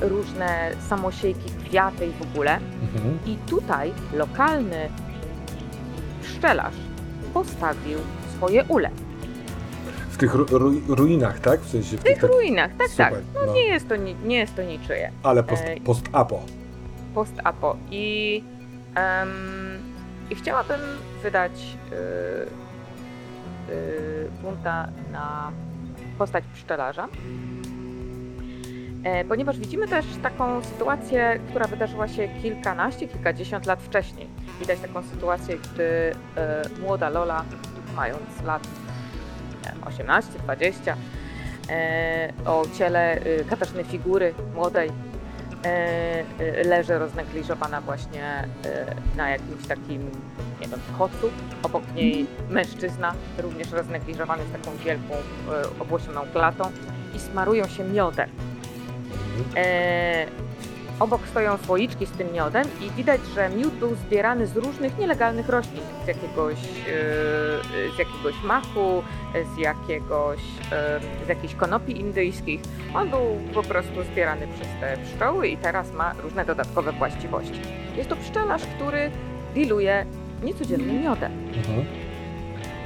różne 0.00 0.70
samosiejki, 0.88 1.50
kwiaty 1.68 2.06
i 2.06 2.10
w 2.12 2.22
ogóle. 2.22 2.54
Mhm. 2.94 3.18
I 3.26 3.36
tutaj 3.36 3.92
lokalny 4.14 4.88
pszczelarz 6.22 6.74
postawił 7.34 7.98
swoje 8.36 8.64
ule. 8.64 8.90
W 10.10 10.16
tych 10.16 10.34
ru- 10.34 10.46
ru- 10.58 10.80
ruinach, 10.94 11.40
tak? 11.40 11.60
W 11.60 11.70
sensie 11.70 11.96
w 11.96 12.02
tych 12.02 12.18
tak- 12.20 12.30
ruinach, 12.30 12.70
tak, 12.78 12.88
Super, 12.88 13.12
tak. 13.12 13.46
no. 13.46 13.52
Nie 13.54 13.62
jest 13.64 13.88
to, 13.88 13.96
ni- 13.96 14.16
nie 14.24 14.36
jest 14.38 14.56
to 14.56 14.62
niczyje. 14.62 15.10
Ale 15.22 15.42
post, 15.42 15.62
Ej. 15.66 15.80
post-apo. 15.80 16.40
post-apo 17.14 17.76
i, 17.90 18.44
em, 18.94 19.28
i 20.32 20.34
chciałabym 20.34 20.80
wydać 21.22 21.52
y, 21.92 21.96
y, 23.72 24.30
punta 24.42 24.88
na 25.12 25.52
postać 26.18 26.44
pszczelarza, 26.54 27.08
e, 29.04 29.24
ponieważ 29.24 29.58
widzimy 29.58 29.88
też 29.88 30.06
taką 30.22 30.64
sytuację, 30.64 31.40
która 31.48 31.66
wydarzyła 31.66 32.08
się 32.08 32.28
kilkanaście, 32.42 33.08
kilkadziesiąt 33.08 33.66
lat 33.66 33.82
wcześniej. 33.82 34.28
Widać 34.60 34.80
taką 34.80 35.02
sytuację, 35.02 35.56
gdy 35.56 35.84
e, 36.36 36.62
młoda 36.80 37.08
Lola, 37.08 37.44
mając 37.96 38.42
lat 38.44 38.62
nie 39.64 39.70
wiem, 39.70 39.84
18, 39.84 40.38
20, 40.38 40.96
e, 41.70 42.32
o 42.46 42.64
ciele 42.78 43.26
y, 43.26 43.44
Katarzyny 43.50 43.84
Figury, 43.84 44.34
młodej, 44.54 44.88
e, 44.88 44.92
e, 44.92 45.11
leży 46.64 46.98
roznegliżowana 46.98 47.80
właśnie 47.80 48.48
e, 48.64 48.94
na 49.16 49.30
jakimś 49.30 49.66
takim, 49.66 50.10
nie 50.60 50.68
wiem, 50.68 50.80
kocu. 50.98 51.30
Obok 51.62 51.82
niej 51.94 52.26
mężczyzna, 52.50 53.14
również 53.38 53.70
roznegliżowany 53.70 54.42
z 54.44 54.52
taką 54.52 54.76
wielką, 54.76 55.14
e, 55.14 55.80
obłosioną 55.80 56.20
klatą 56.32 56.70
i 57.14 57.20
smarują 57.20 57.66
się 57.68 57.84
miodem. 57.84 58.30
E, 60.98 61.02
obok 61.02 61.26
stoją 61.26 61.58
słoiczki 61.58 62.06
z 62.06 62.10
tym 62.10 62.32
miodem 62.32 62.64
i 62.80 62.90
widać, 62.90 63.20
że 63.34 63.48
miód 63.48 63.74
był 63.74 63.94
zbierany 63.94 64.46
z 64.46 64.56
różnych 64.56 64.98
nielegalnych 64.98 65.48
roślin, 65.48 65.82
z 66.04 66.08
jakiegoś, 66.08 66.54
e, 66.54 67.94
z 67.94 67.98
jakiegoś 67.98 68.42
maku, 68.44 69.02
z 69.54 69.58
jakiegoś, 69.58 70.38
e, 70.72 71.00
z 71.26 71.28
jakichś 71.28 71.54
konopi 71.54 72.00
indyjskich. 72.00 72.60
On 72.94 73.10
był 73.10 73.38
po 73.54 73.62
prostu 73.62 74.02
zbierany 74.12 74.48
przez 74.54 74.68
te 74.80 74.96
pszczoły 74.96 75.48
i 75.48 75.56
teraz 75.56 75.92
ma 75.92 76.12
różne 76.12 76.44
dodatkowe 76.44 76.92
właściwości. 76.92 77.60
Jest 77.96 78.08
to 78.08 78.16
pszczelarz, 78.16 78.62
który 78.76 79.10
dealuje 79.54 80.06
niecodziennym 80.42 81.02
miodem. 81.02 81.32
Mhm. 81.56 81.84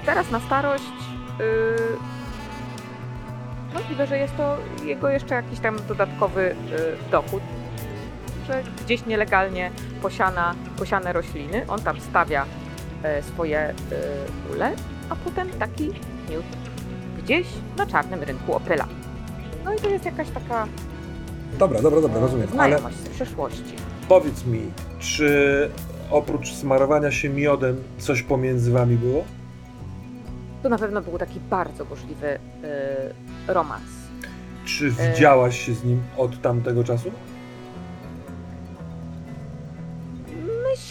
Teraz 0.07 0.31
na 0.31 0.41
starość 0.41 0.85
yy, 1.39 1.45
możliwe, 3.75 4.07
że 4.07 4.19
jest 4.19 4.37
to 4.37 4.57
jego 4.85 5.09
jeszcze 5.09 5.35
jakiś 5.35 5.61
tam 5.61 5.77
dodatkowy 5.89 6.57
yy, 6.71 7.11
dochód, 7.11 7.43
że 8.47 8.63
gdzieś 8.85 9.07
nielegalnie 9.07 9.71
posiana, 10.03 10.55
posiane 10.79 11.13
rośliny, 11.13 11.65
on 11.69 11.81
tam 11.81 12.01
stawia 12.01 12.47
e, 13.03 13.23
swoje 13.23 13.75
yy, 13.91 14.55
ule, 14.57 14.73
a 15.09 15.17
potem 15.17 15.51
taki 15.51 15.85
miód 16.31 16.45
gdzieś 17.23 17.47
na 17.77 17.87
czarnym 17.87 18.23
rynku 18.23 18.55
Opyla. 18.55 18.87
No 19.65 19.75
i 19.75 19.77
to 19.77 19.89
jest 19.89 20.05
jakaś 20.05 20.31
taka 20.31 20.67
Dobra, 21.59 21.83
dobra, 21.83 22.01
dobra, 22.01 22.21
rozumiem. 22.21 22.49
Ale 22.49 22.57
znajomość 22.57 22.97
z 22.97 23.09
przeszłości. 23.09 23.75
powiedz 24.09 24.45
mi, 24.45 24.61
czy 24.99 25.71
oprócz 26.11 26.53
smarowania 26.53 27.11
się 27.11 27.29
miodem 27.29 27.83
coś 27.99 28.23
pomiędzy 28.23 28.73
wami 28.73 28.97
było? 28.97 29.25
To 30.63 30.69
na 30.69 30.79
pewno 30.79 31.03
był 31.03 31.19
taki 31.19 31.41
bardzo 31.41 31.85
burzliwy 31.85 32.27
y, 33.49 33.53
romans. 33.53 33.83
Czy 34.65 34.91
widziałaś 34.91 35.61
się 35.67 35.75
z 35.75 35.85
nim 35.85 36.03
od 36.17 36.43
tamtego 36.43 36.85
czasu? 36.85 37.11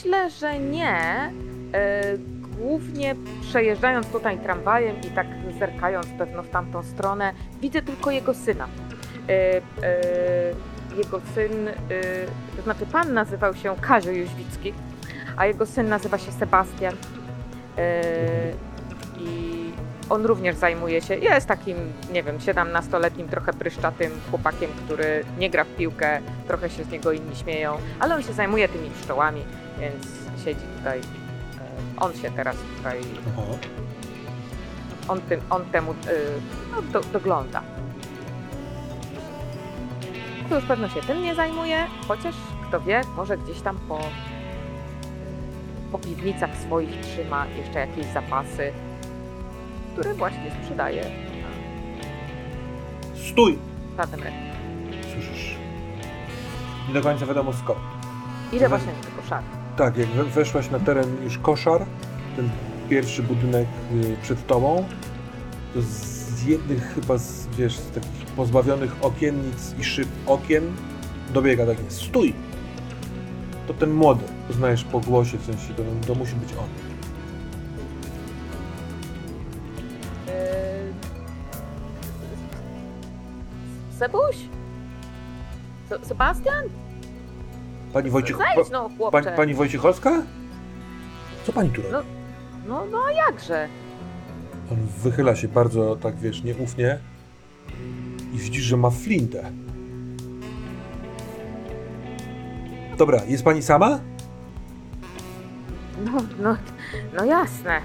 Myślę, 0.06 0.30
że 0.30 0.60
nie. 0.60 1.32
Y, 2.14 2.18
głównie 2.58 3.16
przejeżdżając 3.42 4.08
tutaj 4.08 4.38
tramwajem 4.38 4.96
i 5.02 5.12
tak 5.12 5.28
zerkając 5.60 6.08
pewno 6.08 6.44
w 6.44 6.50
tamtą 6.50 6.84
stronę, 6.84 7.34
widzę 7.62 7.82
tylko 7.82 8.12
jego 8.12 8.34
syna. 8.34 8.68
Y, 8.68 9.34
y, 9.34 10.96
jego 10.98 11.22
syn, 11.36 11.52
to 12.58 12.62
znaczy 12.62 12.86
pan 12.86 13.14
nazywał 13.14 13.56
się 13.56 13.76
Kazio 13.82 14.12
Jóźwicki, 14.12 14.74
a 15.38 15.46
jego 15.46 15.66
syn 15.66 15.90
nazywa 15.90 16.18
się 16.18 16.32
Sebastian. 16.32 16.94
I 19.20 19.56
on 20.10 20.26
również 20.26 20.56
zajmuje 20.56 21.02
się, 21.02 21.16
jest 21.16 21.48
takim, 21.48 21.78
nie 22.14 22.24
wiem, 22.24 22.38
17-letnim, 22.38 23.30
trochę 23.30 23.54
pryszczatym 23.54 24.12
chłopakiem, 24.30 24.70
który 24.86 25.24
nie 25.40 25.50
gra 25.50 25.64
w 25.64 25.76
piłkę, 25.76 26.20
trochę 26.48 26.70
się 26.70 26.84
z 26.84 26.90
niego 26.90 27.12
inni 27.12 27.36
śmieją, 27.36 27.78
ale 28.00 28.16
on 28.16 28.24
się 28.24 28.34
zajmuje 28.34 28.68
tymi 28.68 28.90
pszczołami, 28.90 29.42
więc 29.80 30.06
siedzi 30.46 30.66
tutaj. 30.78 31.00
e, 31.00 31.04
On 31.98 32.14
się 32.14 32.32
teraz 32.32 32.56
tutaj, 32.78 33.00
on, 35.08 35.22
tym, 35.22 35.42
on 35.50 35.66
temu 35.66 35.92
e, 35.92 35.96
no, 36.72 36.82
do, 36.82 37.02
dogląda. 37.02 37.62
To 40.50 40.56
już 40.56 40.66
pewno 40.66 40.90
się 40.90 41.02
tym 41.02 41.24
nie 41.24 41.36
zajmuje, 41.36 41.88
chociaż 42.08 42.36
kto 42.68 42.82
wie, 42.82 43.02
może 43.18 43.38
gdzieś 43.38 43.62
tam 43.62 43.78
po, 43.88 44.00
po 45.92 46.00
piwnicach 46.00 46.58
swoich 46.58 47.02
trzyma 47.02 47.46
jeszcze 47.48 47.80
jakieś 47.80 48.06
zapasy, 48.06 48.74
które 49.94 50.14
właśnie 50.14 50.52
sprzedaje 50.62 51.12
Stój! 53.32 53.58
rynku. 53.98 54.30
Słyszysz? 55.14 55.56
Nie 56.88 56.94
do 56.94 57.02
końca 57.02 57.26
wiadomo 57.26 57.54
skąd. 57.54 57.80
Ile 58.52 58.70
właśnie 58.70 58.94
do 58.94 59.10
tego 59.10 59.22
szat? 59.30 59.65
Tak, 59.78 59.98
jak 59.98 60.08
we- 60.08 60.24
weszłaś 60.24 60.70
na 60.72 60.80
teren 60.80 61.24
już 61.24 61.38
koszar, 61.38 61.86
ten 62.36 62.50
pierwszy 62.90 63.24
budynek 63.24 63.68
y, 63.94 64.16
przed 64.22 64.48
tobą, 64.48 64.86
to 65.74 65.82
z 65.82 66.44
jednych 66.44 66.94
chyba 66.96 67.18
z, 67.18 67.48
wiesz, 67.48 67.78
z 67.78 67.92
takich 67.92 68.26
pozbawionych 68.26 68.96
okiennic 69.02 69.76
i 69.80 69.84
szyb 69.84 70.08
okien 70.28 70.64
dobiega 71.34 71.66
takie 71.66 71.84
stój! 71.92 72.34
To 73.68 73.74
ten 73.74 73.92
młody, 73.94 74.24
poznajesz 74.48 74.84
po 74.84 75.00
głosie, 75.00 75.38
w 75.38 75.46
sensie 75.46 75.74
to, 75.74 75.84
to 76.08 76.16
musi 76.16 76.36
być 76.36 76.50
on. 76.54 76.68
Yy... 80.28 80.34
Sebuś? 84.00 84.36
Se- 85.90 86.06
Sebastian? 86.06 86.64
Pani 87.96 88.10
Wojciech... 88.10 88.38
Zejdź 88.38 88.70
no, 88.72 88.90
pa, 88.90 88.96
chłopcze. 88.98 89.22
pani, 89.22 89.38
pani 89.38 89.54
Wojciechowska? 89.54 90.24
Co 91.44 91.54
pani 91.54 91.70
tu 91.70 91.82
robi? 91.82 91.92
No. 91.92 92.04
No, 92.68 92.86
no 92.92 93.04
a 93.08 93.12
jakże? 93.12 93.68
On 94.72 94.78
wychyla 95.04 95.36
się 95.36 95.48
bardzo, 95.48 95.96
tak 95.96 96.16
wiesz, 96.20 96.44
nieufnie 96.44 97.00
i 98.34 98.38
widzisz, 98.38 98.64
że 98.64 98.78
ma 98.78 98.90
flintę. 98.90 99.52
Dobra, 102.98 103.22
jest 103.28 103.44
pani 103.44 103.64
sama? 103.64 104.00
No, 106.06 106.12
no, 106.40 106.58
no 107.18 107.26
jasne. 107.26 107.82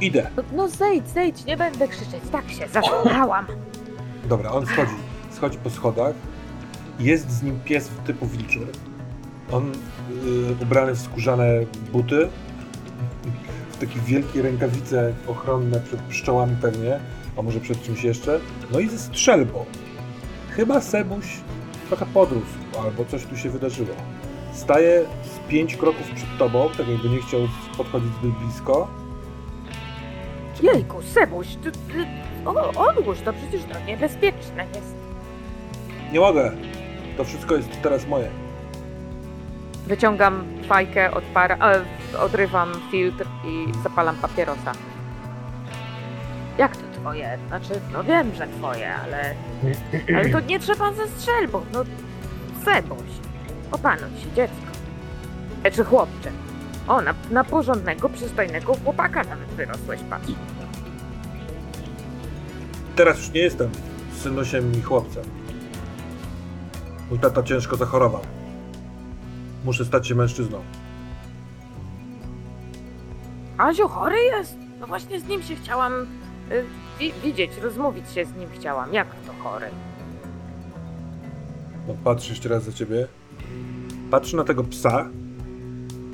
Idę. 0.00 0.30
No, 0.36 0.42
no 0.52 0.68
zejdź, 0.68 1.08
zejdź, 1.08 1.44
nie 1.44 1.56
będę 1.56 1.88
krzyczeć. 1.88 2.22
Tak 2.32 2.50
się 2.50 2.68
zasłuchałam. 2.68 3.46
Dobra, 4.28 4.50
on 4.50 4.66
schodzi. 4.66 4.94
Schodzi 5.30 5.58
po 5.58 5.70
schodach. 5.70 6.14
Jest 7.00 7.30
z 7.30 7.42
nim 7.42 7.60
pies 7.64 7.90
typu 8.06 8.26
wilczur. 8.26 8.66
On 9.52 9.72
yy, 10.24 10.56
ubrany 10.62 10.94
w 10.94 11.00
skórzane 11.00 11.46
buty, 11.92 12.28
w 13.70 13.76
takie 13.76 14.00
wielkie 14.00 14.42
rękawice 14.42 15.12
ochronne 15.26 15.80
przed 15.80 16.00
pszczołami 16.00 16.56
pewnie, 16.62 17.00
a 17.38 17.42
może 17.42 17.60
przed 17.60 17.82
czymś 17.82 18.04
jeszcze. 18.04 18.40
No 18.72 18.80
i 18.80 18.88
ze 18.88 18.98
strzelbą. 18.98 19.64
Chyba 20.50 20.80
Sebuś 20.80 21.26
trochę 21.88 22.06
podrósł, 22.06 22.58
albo 22.84 23.04
coś 23.04 23.26
tu 23.26 23.36
się 23.36 23.50
wydarzyło. 23.50 23.94
Staje 24.52 25.04
z 25.22 25.50
pięć 25.50 25.76
kroków 25.76 26.10
przed 26.14 26.38
tobą, 26.38 26.68
tak 26.76 26.88
jakby 26.88 27.08
nie 27.08 27.22
chciał 27.22 27.40
podchodzić 27.76 28.10
zbyt 28.14 28.30
blisko. 28.30 28.88
Jejku, 30.62 31.02
Sebuś, 31.02 31.46
ty, 31.54 31.72
ty, 31.72 32.06
o, 32.44 32.88
odłóż 32.88 33.18
to, 33.24 33.32
przecież 33.32 33.60
to 33.72 33.80
niebezpieczne 33.86 34.66
jest. 34.74 34.94
Nie 36.12 36.20
mogę. 36.20 36.52
To 37.20 37.24
wszystko 37.24 37.54
jest 37.54 37.82
teraz 37.82 38.06
moje. 38.06 38.28
Wyciągam 39.86 40.44
fajkę, 40.68 41.10
odpara, 41.10 41.56
e, 41.56 42.18
odrywam 42.18 42.72
filtr 42.90 43.26
i 43.44 43.82
zapalam 43.82 44.16
papierosa. 44.16 44.72
Jak 46.58 46.76
to 46.76 46.82
twoje? 47.00 47.38
Znaczy, 47.48 47.80
no 47.92 48.04
wiem, 48.04 48.34
że 48.34 48.46
twoje, 48.46 48.94
ale... 48.94 49.34
Ale 50.16 50.28
to 50.28 50.40
nie 50.40 50.60
trzeba 50.60 50.92
ze 50.92 51.08
strzelbą, 51.08 51.64
no... 51.72 51.84
Sebuś, 52.64 53.10
opanuj 53.72 54.10
się, 54.20 54.32
dziecko. 54.36 54.72
E, 55.62 55.70
czy 55.70 55.84
chłopcze? 55.84 56.30
O, 56.88 57.02
na, 57.02 57.14
na 57.30 57.44
porządnego, 57.44 58.08
przystojnego 58.08 58.74
chłopaka 58.84 59.24
nawet 59.24 59.48
wyrosłeś, 59.48 60.00
patrz. 60.10 60.32
Teraz 62.96 63.18
już 63.18 63.30
nie 63.30 63.40
jestem 63.40 63.70
synusiem 64.22 64.72
i 64.78 64.82
chłopcem. 64.82 65.39
Mój 67.10 67.18
tata 67.18 67.42
ciężko 67.42 67.76
zachorował. 67.76 68.20
Muszę 69.64 69.84
stać 69.84 70.08
się 70.08 70.14
mężczyzną. 70.14 70.60
Aziu 73.58 73.88
chory 73.88 74.16
jest? 74.22 74.56
No 74.80 74.86
właśnie 74.86 75.20
z 75.20 75.24
nim 75.28 75.42
się 75.42 75.56
chciałam 75.56 75.92
y, 76.52 76.64
wi- 76.98 77.12
widzieć, 77.24 77.50
rozmówić 77.62 78.10
się 78.10 78.24
z 78.24 78.34
nim 78.36 78.48
chciałam. 78.58 78.92
Jak 78.94 79.06
to 79.26 79.32
chory? 79.42 79.66
No, 81.88 81.94
patrzę 82.04 82.30
jeszcze 82.30 82.48
raz 82.48 82.64
za 82.64 82.72
ciebie. 82.72 83.08
Patrzę 84.10 84.36
na 84.36 84.44
tego 84.44 84.64
psa. 84.64 85.08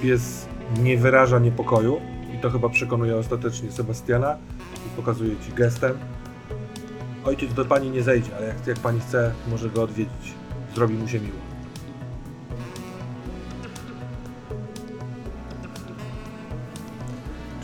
Pies 0.03 0.47
nie 0.83 0.97
wyraża 0.99 1.39
niepokoju. 1.39 2.01
I 2.35 2.39
to 2.39 2.51
chyba 2.51 2.69
przekonuje 2.69 3.17
ostatecznie 3.17 3.73
Sebastiana. 3.73 4.37
I 4.87 4.97
pokazuje 4.97 5.37
ci 5.37 5.53
gestem. 5.53 5.99
Ojciec 7.25 7.55
do 7.55 7.65
pani 7.65 7.91
nie 7.91 8.03
zejdzie, 8.03 8.37
ale 8.37 8.47
jak, 8.47 8.67
jak 8.67 8.79
pani 8.79 9.01
chce, 9.01 9.33
może 9.51 9.71
go 9.71 9.83
odwiedzić. 9.83 10.35
Zrobi 10.77 10.95
mu 10.95 11.09
się 11.09 11.21
miło. 11.21 11.39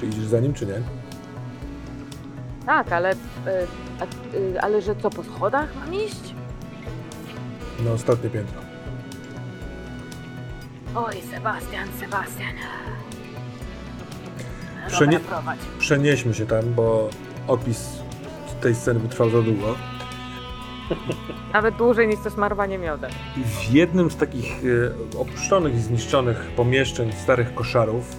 Czy 0.00 0.06
idziesz 0.06 0.24
za 0.26 0.40
nim, 0.40 0.54
czy 0.54 0.66
nie? 0.66 0.80
Tak, 2.66 2.92
ale... 2.92 3.12
Y, 3.12 3.16
a, 4.00 4.36
y, 4.36 4.60
ale 4.60 4.82
że 4.82 4.96
co, 4.96 5.10
po 5.10 5.22
schodach 5.24 5.68
mam 5.76 5.94
iść? 5.94 6.34
Na 7.84 7.90
ostatnie 7.92 8.30
piętro. 8.30 8.60
Oj, 10.94 11.14
Sebastian, 11.34 11.88
Sebastian. 12.00 12.54
Przenie- 14.88 15.20
prowadź. 15.20 15.58
Przenieśmy 15.78 16.34
się 16.34 16.46
tam, 16.46 16.74
bo 16.74 17.10
opis 17.48 17.88
tej 18.60 18.74
sceny 18.74 19.00
by 19.00 19.08
trwał 19.08 19.30
za 19.30 19.42
długo. 19.42 19.74
Nawet 21.52 21.76
dłużej 21.76 22.08
niż 22.08 22.20
to 22.24 22.30
smarowanie 22.30 22.78
miodem. 22.78 23.10
W 23.36 23.72
jednym 23.72 24.10
z 24.10 24.16
takich 24.16 24.62
e, 25.14 25.18
opuszczonych 25.18 25.74
i 25.74 25.80
zniszczonych 25.80 26.50
pomieszczeń 26.56 27.12
starych 27.12 27.54
koszarów 27.54 28.16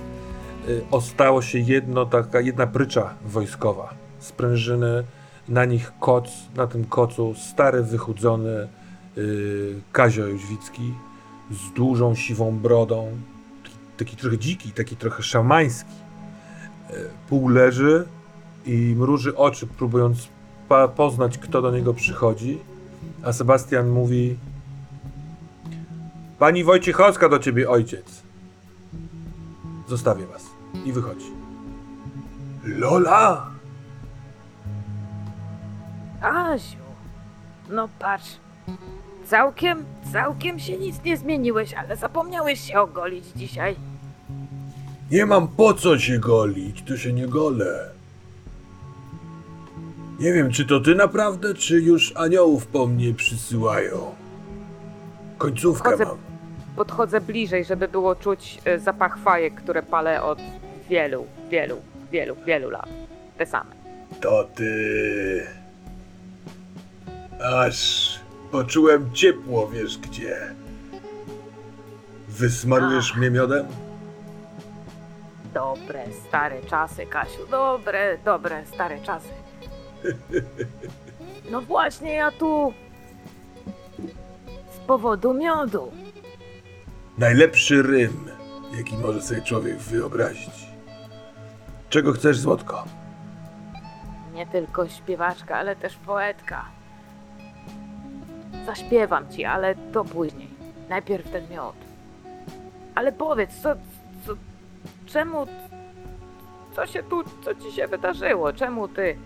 e, 0.68 0.72
ostało 0.92 1.42
się 1.42 1.60
jedno, 1.60 2.06
taka 2.06 2.42
jedna 2.42 2.68
prycza 2.68 3.14
wojskowa. 3.26 3.94
Sprężyny, 4.20 5.04
na 5.50 5.66
nich 5.66 5.92
koc, 6.00 6.30
na 6.56 6.68
tym 6.68 6.86
kocu 6.86 7.34
stary, 7.36 7.84
wychudzony 7.84 8.52
e, 8.60 8.68
Kazio 9.92 10.26
Jóźwicki 10.26 10.94
z 11.52 11.74
dużą, 11.74 12.16
siwą 12.16 12.60
brodą, 12.60 13.08
taki, 13.64 13.76
taki 13.98 14.18
trochę 14.18 14.38
dziki, 14.38 14.72
taki 14.72 14.96
trochę 14.96 15.24
szamański. 15.24 15.92
Pół 17.30 17.50
leży 17.50 18.06
i 18.66 18.96
mruży 18.98 19.36
oczy, 19.36 19.68
próbując 19.68 20.28
pa- 20.74 20.88
poznać, 20.88 21.38
kto 21.38 21.62
do 21.62 21.72
niego 21.72 21.94
przychodzi. 21.94 22.60
A 23.24 23.34
Sebastian 23.34 23.90
mówi: 23.90 24.38
Pani 26.40 26.64
Wojciechowska 26.64 27.30
do 27.30 27.40
ciebie 27.40 27.70
ojciec. 27.70 28.06
Zostawię 29.88 30.26
was. 30.26 30.44
I 30.86 30.92
wychodzi. 30.92 31.26
Lola? 32.66 33.48
Kasiu, 36.22 36.78
no 37.70 37.90
patrz. 38.00 38.38
Całkiem, 39.28 39.86
całkiem 40.14 40.60
się 40.60 40.78
nic 40.78 41.04
nie 41.06 41.18
zmieniłeś, 41.18 41.74
ale 41.74 41.98
zapomniałeś 41.98 42.60
się 42.60 42.80
ogolić 42.80 43.26
dzisiaj. 43.36 43.76
Nie 45.12 45.26
mam 45.26 45.48
po 45.48 45.74
co 45.74 46.00
się 46.00 46.20
golić, 46.20 46.82
to 46.84 46.98
się 46.98 47.14
nie 47.14 47.28
golę. 47.28 47.90
Nie 50.24 50.34
wiem, 50.34 50.52
czy 50.52 50.66
to 50.66 50.80
ty 50.80 50.96
naprawdę, 50.96 51.54
czy 51.54 51.82
już 51.82 52.14
aniołów 52.16 52.68
po 52.68 52.88
mnie 52.88 53.14
przysyłają. 53.14 54.16
Końcówkę 55.38 55.90
Wchodzę- 55.90 56.06
mam. 56.06 56.18
Podchodzę 56.76 57.22
bliżej, 57.22 57.66
żeby 57.66 57.88
było 57.88 58.16
czuć 58.16 58.60
e, 58.66 58.80
zapach 58.80 59.18
fajek, 59.18 59.56
które 59.56 59.84
palę 59.84 60.24
od 60.24 60.40
wielu, 60.90 61.26
wielu, 61.50 61.78
wielu, 62.12 62.36
wielu 62.46 62.70
lat. 62.70 62.90
Te 63.38 63.46
same. 63.46 63.72
To 64.22 64.44
ty. 64.56 65.48
Aż 67.44 68.10
poczułem 68.52 69.14
ciepło, 69.14 69.68
wiesz 69.68 69.98
gdzie. 69.98 70.38
Wysmarujesz 72.30 73.16
mnie 73.16 73.30
miodem? 73.32 73.66
Dobre, 75.54 76.06
stare 76.28 76.62
czasy, 76.70 77.06
Kasiu. 77.06 77.48
Dobre, 77.52 78.18
dobre, 78.26 78.66
stare 78.74 79.00
czasy. 79.02 79.43
No 81.52 81.62
właśnie, 81.62 82.14
ja 82.14 82.32
tu. 82.32 82.74
Z 84.76 84.78
powodu 84.88 85.34
miodu. 85.34 85.92
Najlepszy 87.18 87.82
rym, 87.84 88.30
jaki 88.78 88.98
może 88.98 89.22
sobie 89.22 89.42
człowiek 89.42 89.78
wyobrazić. 89.78 90.68
Czego 91.90 92.14
chcesz, 92.14 92.38
Złotko? 92.38 92.84
Nie 94.34 94.48
tylko 94.48 94.88
śpiewaczka, 94.90 95.58
ale 95.58 95.76
też 95.76 95.96
poetka. 95.96 96.66
Zaśpiewam 98.66 99.30
ci, 99.32 99.46
ale 99.46 99.76
to 99.76 100.04
później. 100.06 100.48
Najpierw 100.90 101.32
ten 101.32 101.50
miod. 101.50 101.76
Ale 102.96 103.12
powiedz, 103.12 103.50
co, 103.62 103.76
co, 104.28 104.34
czemu, 105.06 105.48
co 106.76 106.88
się 106.88 107.04
tu, 107.04 107.24
co 107.46 107.56
ci 107.56 107.72
się 107.72 107.88
wydarzyło? 107.88 108.54
Czemu 108.54 108.88
ty, 108.88 109.18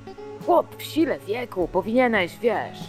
chłop 0.47 0.75
w 0.77 0.83
sile 0.83 1.19
wieku, 1.19 1.67
powinieneś, 1.67 2.37
wiesz, 2.37 2.79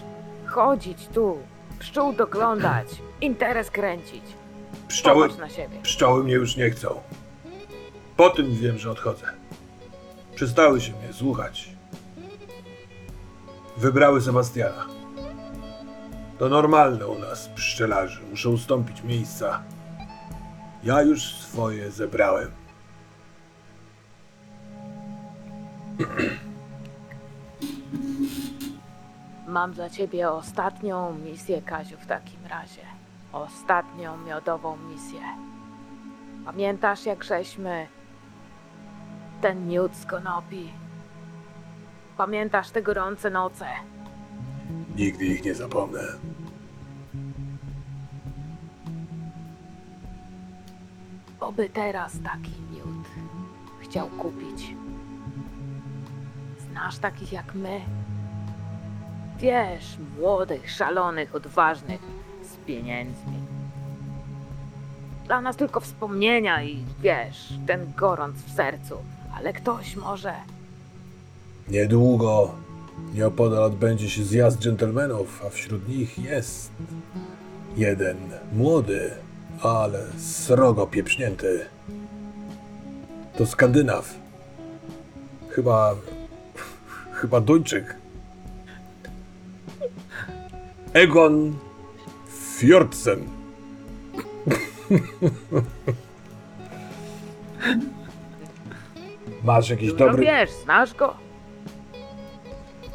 chodzić 0.46 1.06
tu, 1.14 1.38
pszczół 1.78 2.12
doglądać, 2.12 2.86
interes 3.20 3.70
kręcić. 3.70 4.22
Pszczoły, 4.88 5.28
Popatrz 5.28 5.40
na 5.40 5.48
siebie. 5.48 5.78
pszczoły 5.82 6.24
mnie 6.24 6.32
już 6.34 6.56
nie 6.56 6.70
chcą. 6.70 7.00
Po 8.16 8.30
tym 8.30 8.54
wiem, 8.54 8.78
że 8.78 8.90
odchodzę. 8.90 9.26
Przestały 10.34 10.80
się 10.80 10.92
mnie 10.92 11.12
słuchać. 11.12 11.68
Wybrały 13.76 14.20
Sebastiana. 14.20 14.86
To 16.38 16.48
normalne 16.48 17.06
u 17.06 17.18
nas, 17.18 17.48
pszczelarzy. 17.48 18.20
Muszą 18.30 18.50
ustąpić 18.50 19.02
miejsca. 19.02 19.62
Ja 20.84 21.02
już 21.02 21.22
swoje 21.34 21.90
zebrałem. 21.90 22.50
Mam 29.48 29.72
dla 29.72 29.90
ciebie 29.90 30.30
ostatnią 30.30 31.14
misję, 31.14 31.62
Kaziu, 31.62 31.96
w 31.96 32.06
takim 32.06 32.46
razie. 32.46 32.82
Ostatnią 33.32 34.16
miodową 34.16 34.76
misję. 34.76 35.20
Pamiętasz, 36.44 37.06
jak 37.06 37.24
żeśmy 37.24 37.86
ten 39.40 39.68
miód 39.68 39.96
z 39.96 40.06
konopi? 40.06 40.72
Pamiętasz 42.16 42.70
te 42.70 42.82
gorące 42.82 43.30
noce? 43.30 43.66
Nigdy 44.96 45.24
ich 45.24 45.44
nie 45.44 45.54
zapomnę. 45.54 46.00
Oby 51.40 51.68
teraz 51.68 52.12
taki 52.24 52.52
miód 52.72 53.06
chciał 53.82 54.08
kupić. 54.08 54.74
Znasz 56.78 56.98
takich 56.98 57.32
jak 57.32 57.54
my? 57.54 57.80
Wiesz, 59.38 59.98
młodych, 60.18 60.70
szalonych, 60.70 61.34
odważnych, 61.34 62.00
z 62.42 62.66
pieniędzmi. 62.66 63.38
Dla 65.26 65.40
nas 65.40 65.56
tylko 65.56 65.80
wspomnienia 65.80 66.62
i 66.62 66.84
wiesz, 67.00 67.52
ten 67.66 67.92
gorąc 67.96 68.36
w 68.36 68.54
sercu. 68.54 68.94
Ale 69.36 69.52
ktoś 69.52 69.96
może. 69.96 70.34
Niedługo 71.68 72.54
nieopodal 73.14 73.62
odbędzie 73.62 74.10
się 74.10 74.24
zjazd 74.24 74.58
dżentelmenów, 74.58 75.42
a 75.46 75.50
wśród 75.50 75.88
nich 75.88 76.18
jest 76.18 76.72
jeden 77.76 78.16
młody, 78.52 79.10
ale 79.62 80.06
srogo 80.18 80.86
pieprznięty. 80.86 81.66
To 83.36 83.46
Skandynaw. 83.46 84.14
Chyba. 85.50 85.94
Chyba 87.18 87.40
Duńczyk. 87.40 87.96
Egon 90.92 91.56
Fjordsen. 92.58 93.24
Masz 99.44 99.70
jakiś 99.70 99.92
Dużo 99.92 100.06
dobry. 100.06 100.24
wiesz, 100.26 100.50
znasz 100.64 100.94
go? 100.94 101.14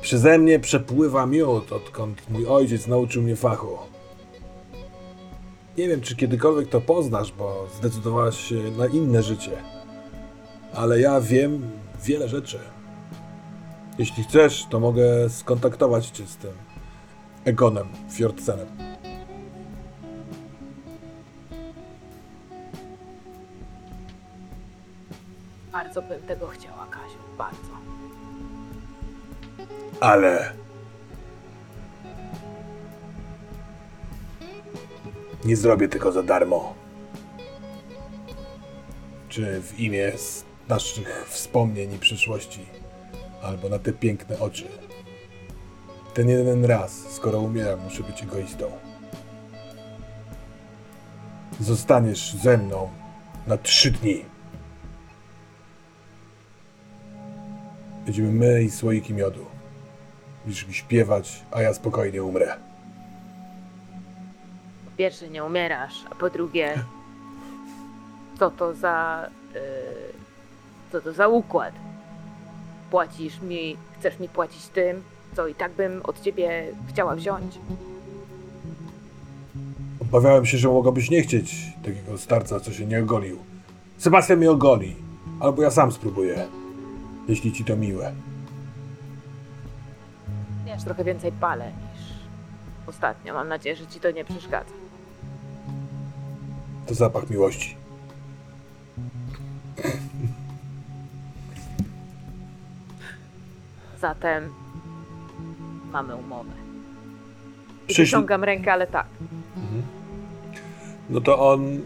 Przeze 0.02 0.38
mnie 0.38 0.60
przepływa 0.60 1.26
miód, 1.26 1.72
odkąd 1.72 2.30
mój 2.30 2.48
ojciec 2.48 2.88
nauczył 2.88 3.24
mnie 3.24 3.36
fachu. 3.36 3.78
Nie 5.78 5.88
wiem, 5.88 6.02
czy 6.02 6.16
kiedykolwiek 6.16 6.70
to 6.70 6.82
poznasz, 6.82 7.32
bo 7.32 7.68
zdecydowałaś 7.78 8.38
się 8.40 8.56
na 8.78 8.88
inne 8.88 9.24
życie. 9.24 9.52
Ale 10.74 11.00
ja 11.00 11.22
wiem 11.22 11.72
wiele 12.04 12.30
rzeczy. 12.30 12.60
Jeśli 13.98 14.24
chcesz, 14.24 14.66
to 14.70 14.80
mogę 14.80 15.30
skontaktować 15.30 16.08
cię 16.08 16.28
z 16.28 16.38
tym 16.38 16.52
Egonem 17.46 17.88
Fjordsenem. 18.10 18.68
Bardzo 25.72 26.02
bym 26.02 26.22
tego 26.22 26.48
chciała, 26.48 26.86
Kaziu. 26.86 27.20
Bardzo. 27.38 27.70
Ale. 30.00 30.54
Nie 35.46 35.56
zrobię 35.56 35.88
tego 35.88 36.12
za 36.12 36.24
darmo. 36.24 36.74
Czy 39.30 39.62
w 39.62 39.80
imię 39.80 40.12
naszych 40.70 41.26
wspomnień 41.30 41.94
i 41.94 42.00
przyszłości, 42.00 42.66
albo 43.44 43.70
na 43.70 43.80
te 43.80 43.94
piękne 43.94 44.40
oczy. 44.40 44.68
Ten 46.14 46.30
jeden 46.30 46.66
raz, 46.66 46.92
skoro 47.12 47.40
umieram, 47.40 47.80
muszę 47.80 48.04
być 48.04 48.24
egoistą. 48.24 48.72
Zostaniesz 51.60 52.34
ze 52.34 52.58
mną 52.58 52.90
na 53.48 53.58
trzy 53.58 53.92
dni. 53.92 54.26
Będziemy 58.06 58.32
my 58.32 58.64
i 58.64 58.72
słoiki 58.72 59.14
miodu. 59.14 59.46
Będziesz 60.46 60.68
mi 60.68 60.74
śpiewać, 60.74 61.44
a 61.52 61.62
ja 61.62 61.74
spokojnie 61.74 62.24
umrę. 62.24 62.56
Po 64.86 64.98
pierwsze, 64.98 65.30
nie 65.30 65.44
umierasz, 65.44 66.06
a 66.12 66.16
po 66.16 66.30
drugie, 66.30 66.84
co 68.40 68.52
to 68.52 68.74
za. 68.74 69.30
Yy, 69.54 69.60
co 70.92 71.02
to 71.02 71.14
za 71.14 71.28
układ? 71.28 71.74
Płacisz 72.94 73.42
mi, 73.42 73.78
chcesz 74.00 74.20
mi 74.20 74.30
płacić 74.30 74.68
tym, 74.68 75.04
co 75.36 75.48
i 75.48 75.56
tak 75.56 75.72
bym 75.72 76.02
od 76.04 76.22
ciebie 76.22 76.68
chciała 76.90 77.16
wziąć. 77.16 77.60
Obawiałem 80.00 80.46
się, 80.46 80.58
że 80.58 80.68
mogłabyś 80.68 81.10
nie 81.10 81.22
chcieć 81.22 81.56
takiego 81.86 82.18
starca, 82.18 82.60
co 82.60 82.72
się 82.74 82.86
nie 82.86 83.00
ogolił. 83.00 83.38
Sebastian 83.98 84.38
mnie 84.38 84.52
ogoli, 84.52 84.96
albo 85.40 85.62
ja 85.62 85.72
sam 85.72 85.92
spróbuję, 85.92 86.48
jeśli 87.28 87.54
ci 87.54 87.66
to 87.66 87.76
miłe. 87.76 88.14
Wiesz, 90.66 90.84
trochę 90.84 91.04
więcej 91.04 91.32
palę 91.32 91.72
niż 91.72 92.02
ostatnio. 92.88 93.34
Mam 93.34 93.48
nadzieję, 93.48 93.76
że 93.76 93.88
ci 93.88 94.00
to 94.00 94.12
nie 94.12 94.26
przeszkadza. 94.26 94.74
To 96.88 96.94
zapach 96.94 97.30
miłości. 97.30 97.76
Zatem 104.04 104.50
mamy 105.92 106.16
umowę. 106.16 106.52
I 107.88 107.94
Przyślij- 107.94 108.06
wyciągam 108.06 108.44
rękę, 108.44 108.74
ale 108.74 108.88
tak. 108.88 109.06
No 111.10 111.22
to 111.22 111.50
on 111.52 111.82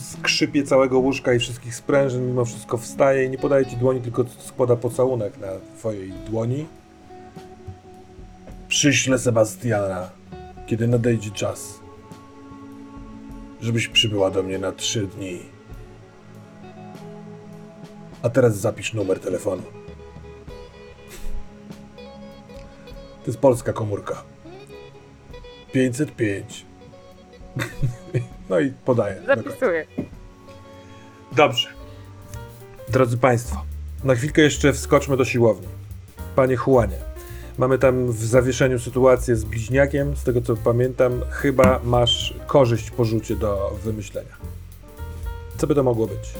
skrzypie 0.00 0.62
całego 0.64 0.98
łóżka 0.98 1.34
i 1.34 1.38
wszystkich 1.38 1.74
sprężyn 1.74 2.26
mimo 2.26 2.44
wszystko 2.44 2.78
wstaje 2.78 3.24
i 3.24 3.30
nie 3.30 3.38
podaje 3.38 3.66
ci 3.66 3.76
dłoni, 3.76 4.00
tylko 4.00 4.24
składa 4.38 4.76
pocałunek 4.76 5.38
na 5.38 5.46
twojej 5.78 6.12
dłoni. 6.30 6.66
Przyślę 8.68 9.18
Sebastiana, 9.18 10.10
kiedy 10.66 10.88
nadejdzie 10.88 11.30
czas, 11.30 11.80
żebyś 13.60 13.88
przybyła 13.88 14.30
do 14.30 14.42
mnie 14.42 14.58
na 14.58 14.72
trzy 14.72 15.06
dni. 15.06 15.38
A 18.22 18.30
teraz 18.30 18.56
zapisz 18.56 18.94
numer 18.94 19.20
telefonu. 19.20 19.62
To 23.26 23.30
jest 23.30 23.40
polska 23.40 23.72
komórka. 23.72 24.22
505. 25.72 26.66
No 28.50 28.60
i 28.60 28.72
podaję. 28.84 29.22
Zapisuję. 29.26 29.86
Dobrze. 31.32 31.68
Drodzy 32.88 33.18
Państwo, 33.18 33.56
na 34.04 34.14
chwilkę 34.14 34.42
jeszcze 34.42 34.72
wskoczmy 34.72 35.16
do 35.16 35.24
siłowni. 35.24 35.66
Panie 36.36 36.56
Juanie, 36.66 36.96
mamy 37.58 37.78
tam 37.78 38.12
w 38.12 38.24
zawieszeniu 38.24 38.78
sytuację 38.78 39.36
z 39.36 39.44
bliźniakiem. 39.44 40.16
Z 40.16 40.24
tego 40.24 40.40
co 40.40 40.56
pamiętam, 40.56 41.20
chyba 41.30 41.80
masz 41.84 42.34
korzyść 42.46 42.90
po 42.90 43.04
rzucie 43.04 43.36
do 43.36 43.76
wymyślenia. 43.84 44.36
Co 45.56 45.66
by 45.66 45.74
to 45.74 45.82
mogło 45.82 46.06
być? 46.06 46.34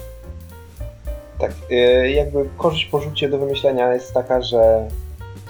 Tak, 1.38 1.52
y, 1.70 2.10
jakby 2.10 2.48
korzyść 2.58 2.86
po 2.86 3.00
rzucie 3.00 3.28
do 3.28 3.38
wymyślenia 3.38 3.94
jest 3.94 4.14
taka, 4.14 4.42
że 4.42 4.88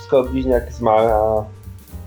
skoro 0.07 0.24
bliźniak 0.28 0.73
zmarł, 0.73 1.09
a 1.09 1.45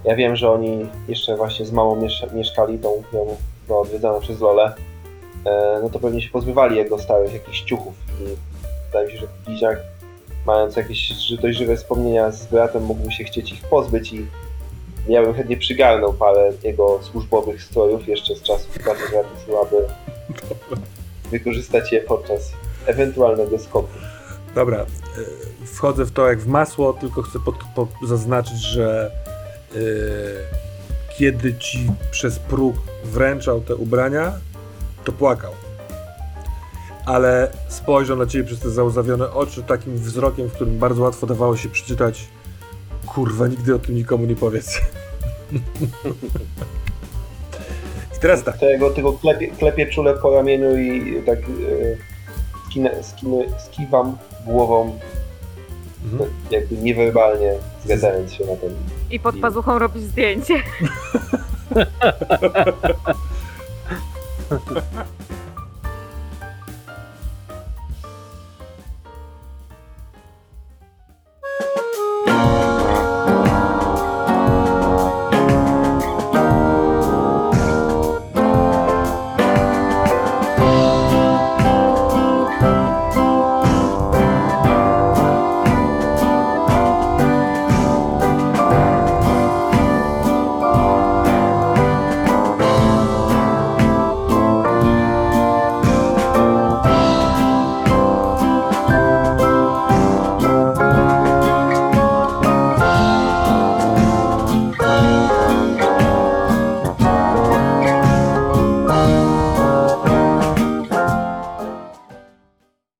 ja 0.03 0.15
wiem, 0.15 0.35
że 0.35 0.51
oni 0.51 0.85
jeszcze 1.07 1.35
właśnie 1.35 1.65
z 1.65 1.71
mamą 1.71 1.95
miesz- 1.95 2.33
mieszkali, 2.33 2.79
tą 2.79 3.03
ją 3.13 3.35
była 3.67 3.79
odwiedzana 3.79 4.19
przez 4.19 4.39
Lolę, 4.39 4.73
e, 5.45 5.79
no 5.83 5.89
to 5.89 5.99
pewnie 5.99 6.21
się 6.21 6.29
pozbywali 6.29 6.77
jego 6.77 6.99
starych 6.99 7.33
jakichś 7.33 7.61
ciuchów 7.61 7.93
i 8.21 8.23
wydaje 8.85 9.07
mi 9.07 9.13
się, 9.13 9.19
że 9.19 9.27
bliźniak 9.45 9.79
mając 10.45 10.75
jakieś 10.75 11.33
dość 11.41 11.57
żywe 11.57 11.77
wspomnienia 11.77 12.31
z 12.31 12.45
bratem 12.45 12.83
mógłby 12.83 13.11
się 13.11 13.23
chcieć 13.23 13.51
ich 13.51 13.61
pozbyć 13.61 14.13
i 14.13 14.25
ja 15.07 15.21
bym 15.21 15.33
chętnie 15.33 15.57
przygarnął 15.57 16.13
parę 16.13 16.51
jego 16.63 16.99
służbowych 17.01 17.63
strojów 17.63 18.07
jeszcze 18.07 18.35
z 18.35 18.41
czasów 18.41 18.79
pracy 18.83 19.01
z 19.09 19.13
Ratusu, 19.13 19.57
aby 19.61 19.75
wykorzystać 21.31 21.91
je 21.91 22.01
podczas 22.01 22.51
ewentualnego 22.85 23.59
skoku. 23.59 24.08
Dobra, 24.55 24.77
e, 24.77 24.85
wchodzę 25.65 26.05
w 26.05 26.11
to 26.11 26.27
jak 26.27 26.39
w 26.39 26.47
masło, 26.47 26.93
tylko 26.93 27.21
chcę 27.21 27.39
pod, 27.75 27.89
zaznaczyć, 28.07 28.57
że 28.57 29.11
e, 29.75 29.79
kiedy 31.17 31.53
ci 31.53 31.91
przez 32.11 32.39
próg 32.39 32.75
wręczał 33.03 33.61
te 33.61 33.75
ubrania, 33.75 34.33
to 35.03 35.11
płakał. 35.11 35.51
Ale 37.05 37.51
spojrzał 37.67 38.17
na 38.17 38.25
ciebie 38.25 38.43
przez 38.43 38.59
te 38.59 38.69
załzawione 38.69 39.31
oczy 39.31 39.63
takim 39.63 39.97
wzrokiem, 39.97 40.47
w 40.47 40.53
którym 40.53 40.77
bardzo 40.77 41.03
łatwo 41.03 41.27
dawało 41.27 41.57
się 41.57 41.69
przeczytać 41.69 42.27
kurwa, 43.05 43.47
nigdy 43.47 43.75
o 43.75 43.79
tym 43.79 43.95
nikomu 43.95 44.25
nie 44.25 44.35
powiedz. 44.35 44.77
I 48.17 48.21
teraz 48.21 48.43
tak. 48.43 48.57
To 48.57 48.69
jego 48.69 48.89
tylko 48.89 49.13
klepie, 49.13 49.47
klepie 49.47 49.85
czule 49.87 50.13
po 50.13 50.35
ramieniu 50.35 50.77
i 50.77 51.23
tak 51.25 51.39
e, 51.39 51.43
skinę, 52.65 53.03
skinę, 53.03 53.43
skiwam 53.59 54.17
głową, 54.49 54.99
Mhm. 56.03 56.29
jakby 56.51 56.75
niewerbalnie 56.77 57.53
zgadzając 57.85 58.33
się 58.33 58.45
na 58.45 58.55
ten. 58.55 58.69
I 59.11 59.19
pod 59.19 59.39
pazuchą 59.39 59.79
robisz 59.79 60.03
zdjęcie. 60.03 60.55